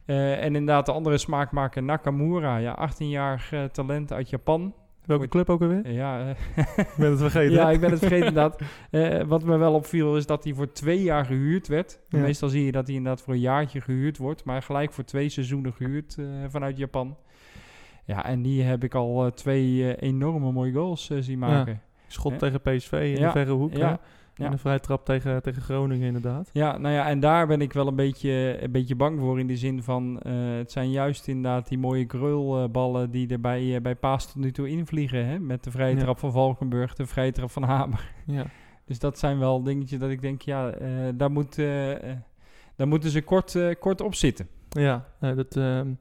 En 0.06 0.44
inderdaad, 0.56 0.86
de 0.86 0.92
andere 0.92 1.18
smaakmaker 1.18 1.82
Nakamura. 1.82 2.56
Ja, 2.56 2.88
18-jarig 2.92 3.52
eh, 3.52 3.64
talent 3.64 4.12
uit 4.12 4.30
Japan. 4.30 4.74
Welke 5.06 5.28
club 5.28 5.50
ook 5.50 5.60
alweer? 5.62 5.90
Ja, 5.92 6.20
eh, 6.20 6.58
Ik 6.78 6.94
ben 6.96 7.10
het 7.10 7.18
vergeten. 7.20 7.52
ja, 7.52 7.70
ik 7.70 7.80
ben 7.80 7.90
het 7.90 7.98
vergeten 7.98 8.26
inderdaad. 8.26 8.60
Eh, 8.90 9.22
wat 9.26 9.44
me 9.44 9.56
wel 9.56 9.74
opviel 9.74 10.16
is 10.16 10.26
dat 10.26 10.44
hij 10.44 10.52
voor 10.54 10.72
twee 10.72 11.02
jaar 11.02 11.24
gehuurd 11.24 11.66
werd. 11.68 12.00
Ja. 12.08 12.18
Meestal 12.18 12.48
zie 12.48 12.64
je 12.64 12.72
dat 12.72 12.86
hij 12.86 12.96
inderdaad 12.96 13.22
voor 13.22 13.34
een 13.34 13.40
jaartje 13.40 13.80
gehuurd 13.80 14.16
wordt. 14.16 14.44
Maar 14.44 14.62
gelijk 14.62 14.92
voor 14.92 15.04
twee 15.04 15.28
seizoenen 15.28 15.72
gehuurd 15.72 16.16
eh, 16.18 16.24
vanuit 16.48 16.76
Japan. 16.76 17.16
Ja, 18.04 18.24
en 18.24 18.42
die 18.42 18.62
heb 18.62 18.84
ik 18.84 18.94
al 18.94 19.30
twee 19.34 19.96
enorme 19.96 20.52
mooie 20.52 20.72
goals 20.72 21.10
zien 21.20 21.38
maken. 21.38 21.80
Schot 22.06 22.38
tegen 22.38 22.60
PSV 22.60 23.12
in 23.16 23.22
de 23.22 23.30
verre 23.30 23.52
hoek. 23.52 23.72
ja. 23.76 24.00
En 24.44 24.52
een 24.52 24.58
vrije 24.58 24.80
trap 24.80 25.04
tegen, 25.04 25.42
tegen 25.42 25.62
Groningen 25.62 26.06
inderdaad. 26.06 26.50
Ja, 26.52 26.78
nou 26.78 26.94
ja, 26.94 27.08
en 27.08 27.20
daar 27.20 27.46
ben 27.46 27.60
ik 27.60 27.72
wel 27.72 27.86
een 27.86 27.96
beetje, 27.96 28.62
een 28.62 28.70
beetje 28.70 28.94
bang 28.96 29.20
voor 29.20 29.38
in 29.40 29.46
de 29.46 29.56
zin 29.56 29.82
van... 29.82 30.20
eh, 30.20 30.32
het 30.56 30.72
zijn 30.72 30.90
juist 30.90 31.28
inderdaad 31.28 31.68
die 31.68 31.78
mooie 31.78 32.04
krulballen 32.04 33.10
die 33.10 33.28
er 33.28 33.40
bij, 33.40 33.74
eh, 33.74 33.80
bij 33.80 33.94
Paas 33.94 34.26
tot 34.32 34.42
nu 34.42 34.52
toe 34.52 34.68
invliegen. 34.68 35.26
Hè? 35.26 35.38
Met 35.38 35.64
de 35.64 35.70
vrije 35.70 35.96
trap 35.96 36.18
van 36.18 36.32
Valkenburg, 36.32 36.94
de 36.94 37.06
vrije 37.06 37.32
trap 37.32 37.50
van 37.50 37.62
Hamer. 37.62 38.12
Ja, 38.26 38.46
Dus 38.84 38.98
dat 38.98 39.18
zijn 39.18 39.38
wel 39.38 39.62
dingetjes 39.62 39.98
dat 39.98 40.10
ik 40.10 40.20
denk, 40.20 40.42
ja, 40.42 40.70
eh, 40.70 40.88
daar, 41.14 41.30
moet, 41.30 41.56
daar 42.76 42.88
moeten 42.88 43.10
ze 43.10 43.22
kort, 43.22 43.58
kort 43.78 44.00
op 44.00 44.14
zitten. 44.14 44.48
ja 44.68 45.08
dat, 45.20 45.56
ehm, 45.56 45.92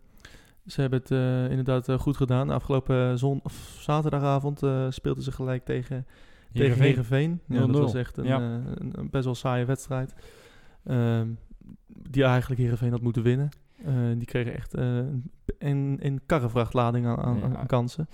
ze 0.65 0.81
hebben 0.81 0.99
het 0.99 1.11
inderdaad 1.49 1.91
goed 2.01 2.17
gedaan. 2.17 2.49
Afgelopen 2.49 3.17
zon, 3.17 3.39
of 3.43 3.53
zaterdagavond 3.79 4.61
speelden 4.89 5.23
ze 5.23 5.31
gelijk 5.31 5.65
tegen 5.65 6.05
tegen 6.55 6.81
Heerenveen. 6.81 7.39
Ja, 7.47 7.59
dat 7.59 7.67
0-0. 7.69 7.71
was 7.71 7.93
echt 7.93 8.17
een, 8.17 8.25
Ja. 8.25 8.37
eh, 8.39 8.71
een, 8.75 8.91
een 8.99 9.09
best 9.09 9.25
wel 9.25 9.35
saaie 9.35 9.65
wedstrijd. 9.65 10.13
Ehm, 10.83 11.27
die 12.09 12.23
eigenlijk 12.23 12.61
Heerenveen 12.61 12.91
had 12.91 13.01
moeten 13.01 13.23
winnen. 13.23 13.49
Eh, 13.85 13.93
die 14.17 14.25
kregen 14.25 14.53
echt 14.53 14.73
eh, 14.73 14.97
een, 15.57 15.97
een 15.99 16.21
karrevrachtlading 16.25 17.05
aan, 17.05 17.17
aan, 17.17 17.37
Ja. 17.37 17.55
aan 17.57 17.65
kansen. 17.67 18.07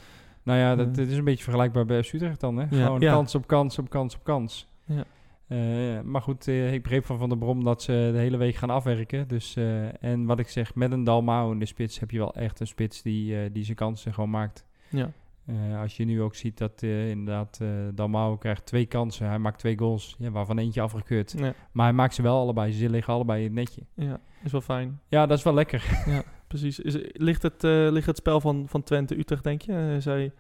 Nou 0.44 0.60
ja, 0.60 0.76
dat, 0.76 0.98
is 0.98 1.18
een 1.18 1.24
beetje 1.24 1.44
vergelijkbaar 1.44 1.86
bij 1.86 1.98
Utrecht 1.98 2.40
dan. 2.40 2.58
Hè? 2.58 2.66
Ja, 2.78 2.86
Gewoon 2.86 3.00
kans 3.00 3.36
op 3.36 3.48
kans 3.48 3.80
op 3.80 3.90
kans 3.90 4.16
op 4.16 4.24
kans. 4.24 4.68
Ja. 4.86 5.04
Eh, 5.48 6.02
maar 6.04 6.22
goed, 6.22 6.48
ik 6.48 6.82
begreep 6.84 7.06
van 7.06 7.18
Van 7.18 7.30
der 7.30 7.38
Brom 7.38 7.64
dat 7.64 7.82
ze 7.82 8.10
de 8.14 8.18
hele 8.20 8.38
week 8.38 8.56
gaan 8.56 8.70
afwerken. 8.70 9.28
Dus, 9.28 9.56
en 10.00 10.26
wat 10.26 10.40
ik 10.40 10.48
zeg, 10.48 10.76
met 10.76 10.92
een 10.92 11.04
Dalmau 11.04 11.52
in 11.54 11.60
de 11.60 11.66
spits 11.66 12.00
heb 12.00 12.12
je 12.12 12.18
wel 12.18 12.34
echt 12.36 12.60
een 12.60 12.68
spits 12.68 13.02
die, 13.02 13.52
die 13.52 13.64
zijn 13.64 13.78
kansen 13.78 14.14
gewoon 14.14 14.30
maakt. 14.30 14.66
Ja, 14.90 15.12
Eh, 15.52 15.82
als 15.82 15.98
je 15.98 16.06
nu 16.06 16.22
ook 16.22 16.36
ziet 16.36 16.58
dat 16.58 16.72
eh, 16.84 17.10
inderdaad 17.10 17.58
eh 17.62 17.68
Dalmau 17.94 18.38
krijgt 18.38 18.66
twee 18.66 18.86
kansen. 18.86 19.28
Hij 19.28 19.40
maakt 19.40 19.60
twee 19.60 19.78
goals, 19.78 20.16
ja, 20.20 20.32
waarvan 20.32 20.58
eentje 20.58 20.82
afgekeurd. 20.82 21.36
Maar 21.72 21.86
hij 21.86 21.94
maakt 21.94 22.16
ze 22.16 22.22
wel 22.22 22.40
allebei. 22.40 22.72
Ze 22.72 22.90
liggen 22.90 23.14
allebei 23.14 23.40
in 23.40 23.46
het 23.46 23.54
netje. 23.54 23.82
ja, 23.96 24.20
is 24.44 24.52
wel 24.52 24.62
fijn. 24.62 25.00
Ja, 25.08 25.26
dat 25.26 25.38
is 25.38 25.44
wel 25.44 25.54
lekker. 25.54 26.04
Precies. 26.48 26.80
Is, 26.80 26.98
ligt, 27.12 27.42
het, 27.42 27.64
ligt 27.92 28.06
het 28.06 28.18
spel 28.18 28.42
van, 28.42 28.66
van 28.68 28.84
Twente 28.84 29.18
Utrecht, 29.20 29.44
denk 29.44 29.62
je? 29.62 29.98
Zij 30.00 30.32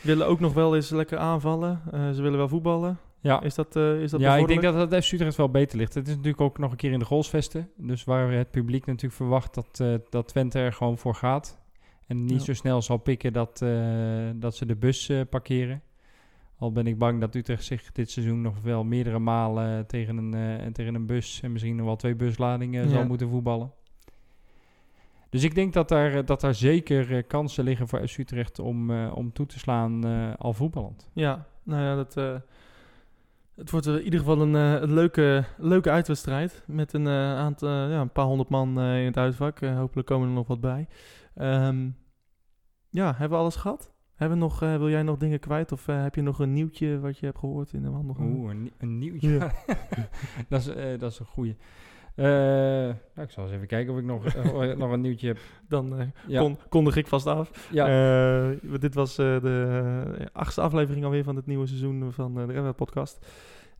willen 0.00 0.26
ook 0.26 0.40
nog 0.40 0.52
wel 0.52 0.74
eens 0.74 0.90
lekker 0.90 1.18
aanvallen. 1.18 1.80
Ze 1.90 2.22
willen 2.22 2.38
wel 2.38 2.48
voetballen. 2.48 2.98
Ja, 3.20 3.42
Is 3.42 3.54
dat, 3.54 3.76
is 3.76 4.10
dat 4.10 4.20
ja 4.20 4.36
ik 4.36 4.46
denk 4.46 4.62
dat 4.62 4.90
het 4.90 5.04
FC 5.04 5.12
Utrecht 5.12 5.36
wel 5.36 5.50
beter 5.50 5.78
ligt. 5.78 5.94
Het 5.94 6.08
is 6.08 6.14
natuurlijk 6.14 6.40
ook 6.40 6.58
nog 6.58 6.70
een 6.70 6.76
keer 6.76 6.92
in 6.92 6.98
de 6.98 7.04
goalsvesten. 7.04 7.70
Dus 7.76 8.04
waar 8.04 8.32
het 8.32 8.50
publiek 8.50 8.86
natuurlijk 8.86 9.14
verwacht 9.14 9.54
dat, 9.54 10.02
dat 10.10 10.28
Twente 10.28 10.58
er 10.58 10.72
gewoon 10.72 10.98
voor 10.98 11.14
gaat. 11.14 11.63
En 12.06 12.24
niet 12.24 12.38
Ja. 12.38 12.44
zo 12.44 12.52
snel 12.54 12.82
zal 12.82 12.96
pikken 12.96 13.32
dat, 13.32 13.62
eh, 13.62 14.28
dat 14.34 14.56
ze 14.56 14.66
de 14.66 14.76
bus 14.76 15.08
eh, 15.08 15.20
parkeren. 15.30 15.82
Al 16.58 16.72
ben 16.72 16.86
ik 16.86 16.98
bang 16.98 17.20
dat 17.20 17.34
Utrecht 17.34 17.64
zich 17.64 17.92
dit 17.92 18.10
seizoen 18.10 18.40
nog 18.40 18.60
wel 18.62 18.84
meerdere 18.84 19.18
malen 19.18 19.86
tegen 19.86 20.16
een, 20.16 20.34
eh, 20.60 20.66
tegen 20.66 20.94
een 20.94 21.06
bus 21.06 21.40
en 21.42 21.52
misschien 21.52 21.76
nog 21.76 21.86
wel 21.86 21.96
twee 21.96 22.14
busladingen 22.14 22.84
Ja. 22.84 22.90
zal 22.90 23.06
moeten 23.06 23.28
voetballen. 23.28 23.72
Dus 25.30 25.42
ik 25.42 25.54
denk 25.54 25.72
dat 25.72 25.88
daar, 25.88 26.24
dat 26.24 26.40
daar 26.40 26.54
zeker 26.54 27.16
eh, 27.16 27.22
kansen 27.26 27.64
liggen 27.64 27.88
voor 27.88 28.08
FC 28.08 28.18
Utrecht 28.18 28.58
om, 28.58 28.90
eh, 28.90 29.12
om 29.14 29.32
toe 29.32 29.46
te 29.46 29.58
slaan 29.58 30.04
eh, 30.06 30.32
al 30.38 30.52
voetballend. 30.52 31.08
Ja, 31.12 31.46
nou 31.62 31.82
ja, 31.82 31.94
dat, 31.94 32.16
eh, 32.16 32.34
het 33.56 33.70
wordt 33.70 33.86
in 33.86 34.02
ieder 34.02 34.18
geval 34.20 34.40
een, 34.40 34.54
eh, 34.54 34.80
een 34.82 34.92
leuke, 34.94 35.44
leuke 35.58 35.90
uitwedstrijd. 35.90 36.62
Met 36.66 36.92
een, 36.92 37.06
eh, 37.06 37.36
aantal, 37.36 37.68
ja, 37.68 38.00
een 38.00 38.12
paar 38.12 38.24
honderd 38.24 38.48
man 38.48 38.78
eh, 38.80 38.98
in 39.00 39.04
het 39.06 39.16
uitvak. 39.16 39.60
Eh, 39.60 39.76
hopelijk 39.76 40.06
komen 40.08 40.28
er 40.28 40.34
nog 40.34 40.46
wat 40.46 40.60
bij. 40.60 40.88
Ehm, 41.34 41.88
ja, 42.90 43.06
hebben 43.10 43.30
we 43.30 43.36
alles 43.44 43.56
gehad? 43.56 43.92
Hebben 44.14 44.38
we 44.38 44.44
nog, 44.44 44.62
eh, 44.62 44.76
wil 44.76 44.88
jij 44.90 45.02
nog 45.02 45.16
dingen 45.18 45.38
kwijt? 45.40 45.72
Of 45.72 45.88
eh, 45.88 46.02
heb 46.02 46.14
je 46.14 46.22
nog 46.22 46.38
een 46.38 46.52
nieuwtje 46.52 47.00
wat 47.00 47.18
je 47.18 47.26
hebt 47.26 47.38
gehoord 47.38 47.72
in 47.72 47.82
de 47.82 47.90
wandelgang? 47.90 48.34
Oeh, 48.36 48.50
een, 48.50 48.72
een 48.78 48.98
nieuwtje. 48.98 49.30
Ja. 49.30 49.52
dat, 50.48 50.60
is, 50.60 50.66
eh, 50.68 50.98
dat 50.98 51.10
is 51.12 51.18
een 51.18 51.26
goeie. 51.26 51.56
Nou, 52.16 52.94
ik 53.16 53.30
zal 53.30 53.44
eens 53.44 53.52
even 53.52 53.66
kijken 53.66 53.92
of 53.92 53.98
ik 53.98 54.04
nog, 54.04 54.24
nog 54.76 54.92
een 54.92 55.00
nieuwtje 55.00 55.26
heb. 55.26 55.38
Dan 55.68 56.12
Ja, 56.26 56.40
kon, 56.40 56.56
kondig 56.68 56.96
ik 56.96 57.06
vast 57.06 57.26
af. 57.26 57.68
ja. 57.72 58.54
Dit 58.78 58.94
was 58.94 59.14
de 59.16 60.28
achtste 60.32 60.60
aflevering 60.60 61.04
alweer 61.04 61.24
van 61.24 61.36
het 61.36 61.46
nieuwe 61.46 61.66
seizoen 61.66 62.12
van 62.12 62.34
de 62.34 62.44
Red 62.44 62.60
White 62.60 62.72
Podcast. 62.72 63.26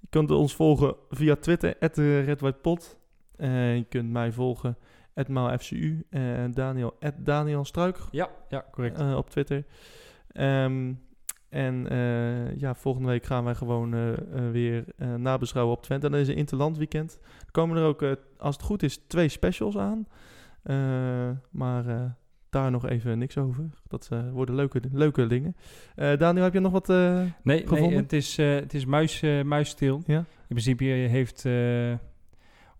Je 0.01 0.07
kunt 0.11 0.31
ons 0.31 0.55
volgen 0.55 0.95
via 1.11 1.37
Twitter, 1.37 1.77
at 1.81 1.97
Red 1.97 2.41
White 2.41 2.59
Pod. 2.59 2.99
Je 3.39 3.87
kunt 3.89 4.11
mij 4.11 4.33
volgen, 4.33 4.77
at 5.15 5.29
MauFCU. 5.29 6.05
En 6.11 6.53
Daniel, 6.53 6.99
Daniel 7.19 7.65
Struik 7.65 7.99
ja, 8.11 8.29
ja, 8.49 8.65
correct. 8.71 8.99
eh, 8.99 9.17
op 9.17 9.31
Twitter. 9.31 9.65
Ehm, 10.33 10.93
en 11.49 11.89
eh, 11.89 12.57
ja, 12.57 12.75
volgende 12.75 13.09
week 13.09 13.25
gaan 13.25 13.45
wij 13.45 13.55
gewoon 13.55 13.95
eh, 13.95 14.12
eh, 14.12 14.19
weer 14.53 14.85
eh, 14.97 15.15
nabeschouwen 15.15 15.77
op 15.77 15.83
Twente. 15.83 16.07
En 16.07 16.12
dan 16.12 16.21
is 16.21 16.29
een 16.29 16.37
interland 16.37 16.77
weekend. 16.79 17.19
Er 17.45 17.51
komen 17.51 17.77
er 17.77 17.85
ook, 17.85 18.03
eh, 18.03 18.12
als 18.39 18.57
het 18.57 18.65
goed 18.65 18.83
is, 18.83 18.97
twee 19.07 19.29
specials 19.29 19.77
aan. 19.79 20.07
Eh, 20.62 20.77
maar 21.51 21.87
eh, 21.87 22.05
daar 22.51 22.71
nog 22.71 22.89
even 22.89 23.19
niks 23.19 23.39
over. 23.39 23.65
Dat 23.89 24.09
eh, 24.12 24.31
worden 24.31 24.55
leuke, 24.55 24.81
leuke 24.93 25.27
dingen. 25.27 25.57
Eh, 25.95 26.17
Daniel, 26.19 26.45
heb 26.45 26.53
je 26.53 26.61
nog 26.61 26.73
wat? 26.73 26.89
eh, 26.91 27.17
nee, 27.19 27.33
nee 27.43 27.67
gevonden? 27.67 27.99
het 27.99 28.12
is, 28.12 28.39
eh, 28.39 28.55
het 28.55 28.75
is 28.75 28.85
muis, 28.85 29.23
eh, 29.23 29.43
muisstil. 29.43 30.03
ja? 30.07 30.19
In 30.19 30.25
principe 30.49 30.85
heeft 30.85 31.45
eh, 31.45 31.53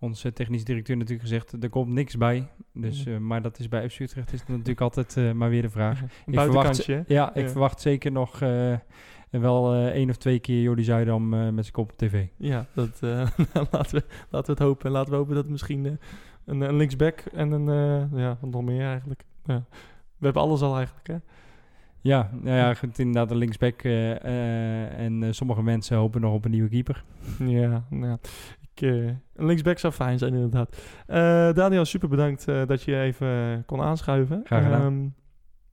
onze 0.05 0.33
technisch 0.33 0.63
directeur 0.63 0.95
natuurlijk 0.97 1.23
gezegd, 1.27 1.63
er 1.63 1.69
komt 1.69 1.89
niks 1.93 2.17
bij. 2.17 2.47
Dus, 2.73 3.05
eh, 3.05 3.17
maar 3.17 3.41
dat 3.41 3.59
is 3.59 3.67
bij 3.67 3.89
FC 3.89 3.99
Utrecht 3.99 4.33
is 4.33 4.45
natuurlijk 4.47 4.81
altijd 4.81 5.17
eh, 5.17 5.31
maar 5.31 5.49
weer 5.49 5.61
de 5.61 5.69
vraag. 5.69 6.01
Een 6.01 6.07
Ik 6.25 6.35
buitenkantje. 6.35 6.93
hè? 6.93 7.01
Ja, 7.07 7.33
ik 7.35 7.43
Ja. 7.43 7.49
verwacht 7.49 7.81
zeker 7.81 8.11
nog 8.11 8.41
eh, 8.41 8.73
wel 9.29 9.73
eh, 9.73 9.85
één 9.87 10.09
of 10.09 10.15
twee 10.17 10.39
keer 10.39 10.61
Jordi 10.61 10.83
Zuidam 10.83 11.33
eh, 11.33 11.49
met 11.49 11.63
zijn 11.63 11.73
kop 11.75 11.91
op 11.91 11.97
tv. 11.97 12.25
Ja, 12.37 12.65
dat, 12.73 12.97
eh, 13.01 13.27
laten, 13.71 13.95
we, 13.99 14.03
laten 14.29 14.45
we 14.45 14.51
het 14.51 14.59
hopen. 14.59 14.85
En 14.85 14.91
laten 14.91 15.11
we 15.11 15.17
hopen 15.17 15.35
dat 15.35 15.47
misschien 15.47 15.85
eh, 15.85 15.91
een, 16.45 16.61
een 16.61 16.75
linksback 16.75 17.19
en 17.33 17.51
een... 17.51 17.69
eh, 18.13 18.19
ja, 18.19 18.37
wat 18.41 18.49
nog 18.51 18.63
meer 18.63 18.85
eigenlijk. 18.87 19.23
Ja. 19.45 19.63
We 20.17 20.25
hebben 20.25 20.41
alles 20.41 20.61
al 20.61 20.75
eigenlijk, 20.77 21.07
hè? 21.07 21.15
Ja, 22.01 22.29
nou 22.41 22.57
ja, 22.57 22.73
goed, 22.73 22.99
inderdaad 22.99 23.31
een 23.31 23.37
linksback. 23.37 23.81
eh, 23.81 24.11
eh, 24.11 24.99
en 24.99 25.23
eh, 25.23 25.31
sommige 25.31 25.63
mensen 25.63 25.97
hopen 25.97 26.21
nog 26.21 26.33
op 26.33 26.45
een 26.45 26.51
nieuwe 26.51 26.69
keeper. 26.69 27.03
Ja, 27.39 27.85
nou 27.89 28.17
eh, 28.81 29.05
een 29.35 29.45
linksback 29.45 29.79
zou 29.79 29.93
fijn 29.93 30.17
zijn, 30.17 30.33
inderdaad. 30.33 30.77
Eh, 31.07 31.53
Daniel, 31.53 31.85
super 31.85 32.09
bedankt 32.09 32.47
eh, 32.47 32.65
dat 32.65 32.83
je 32.83 32.99
even 32.99 33.63
kon 33.65 33.81
aanschuiven. 33.81 34.41
Graag 34.43 34.63
gedaan. 34.63 34.81
Ehm, 34.81 35.07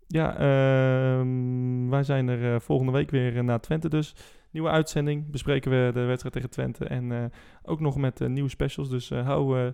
ja, 0.06 0.36
ehm, 0.36 1.88
wij 1.88 2.02
zijn 2.02 2.28
er 2.28 2.60
volgende 2.60 2.92
week 2.92 3.10
weer 3.10 3.44
naar 3.44 3.60
Twente 3.60 3.88
dus. 3.88 4.14
Nieuwe 4.50 4.68
uitzending. 4.68 5.30
Bespreken 5.30 5.70
we 5.70 5.90
de 5.94 6.00
wedstrijd 6.00 6.34
tegen 6.34 6.50
Twente. 6.50 6.84
En 6.84 7.32
ook 7.62 7.80
nog 7.80 7.96
met 7.96 8.28
nieuwe 8.28 8.48
specials. 8.48 8.88
Dus 8.88 9.10
hou, 9.10 9.72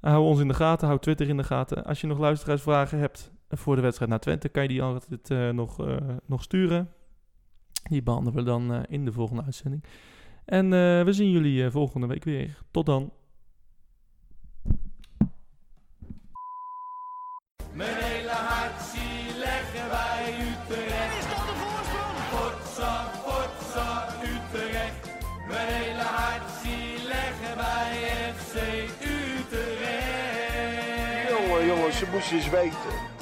hou 0.00 0.24
ons 0.24 0.40
in 0.40 0.48
de 0.48 0.54
gaten. 0.54 0.86
Hou 0.86 1.00
Twitter 1.00 1.28
in 1.28 1.36
de 1.36 1.44
gaten. 1.44 1.84
Als 1.84 2.00
je 2.00 2.06
nog 2.06 2.18
luisteraarsvragen 2.18 2.98
hebt 2.98 3.32
voor 3.48 3.76
de 3.76 3.82
wedstrijd 3.82 4.10
naar 4.10 4.20
Twente... 4.20 4.48
kan 4.48 4.62
je 4.62 4.68
die 4.68 4.82
altijd 4.82 5.54
nog, 5.54 5.86
nog 6.26 6.42
sturen. 6.42 6.88
Die 7.90 8.02
behandelen 8.02 8.38
we 8.38 8.42
dan 8.42 8.84
in 8.86 9.04
de 9.04 9.12
volgende 9.12 9.42
uitzending. 9.42 9.84
En 10.44 10.64
eh, 10.64 11.04
we 11.04 11.12
zien 11.12 11.30
jullie 11.30 11.64
eh, 11.64 11.70
volgende 11.70 12.06
week 12.06 12.24
weer. 12.24 12.58
Tot 12.70 12.86
dan. 12.86 13.12
Mijn 17.72 17.94
hele 17.94 18.30
hart 18.30 18.80
zie 18.82 19.38
leggen 19.38 19.88
wij 19.90 20.34
Utrecht. 20.40 21.18
Is 21.18 21.28
dat 21.28 21.46
de 21.48 21.54
voorsprong? 21.62 22.16
Potsa, 22.30 23.10
potsa, 23.24 24.08
Utrecht. 24.22 25.08
Mijn 25.48 25.68
hele 25.68 26.02
hart 26.02 26.50
zie 26.62 27.06
leggen 27.06 27.56
wij 27.56 27.92
FC 28.34 28.54
Utrecht. 29.00 30.48
Jongen, 31.30 31.66
jongens, 31.66 31.98
ze 31.98 32.06
moesten 32.12 32.36
eens 32.36 32.50
weten. 32.50 33.13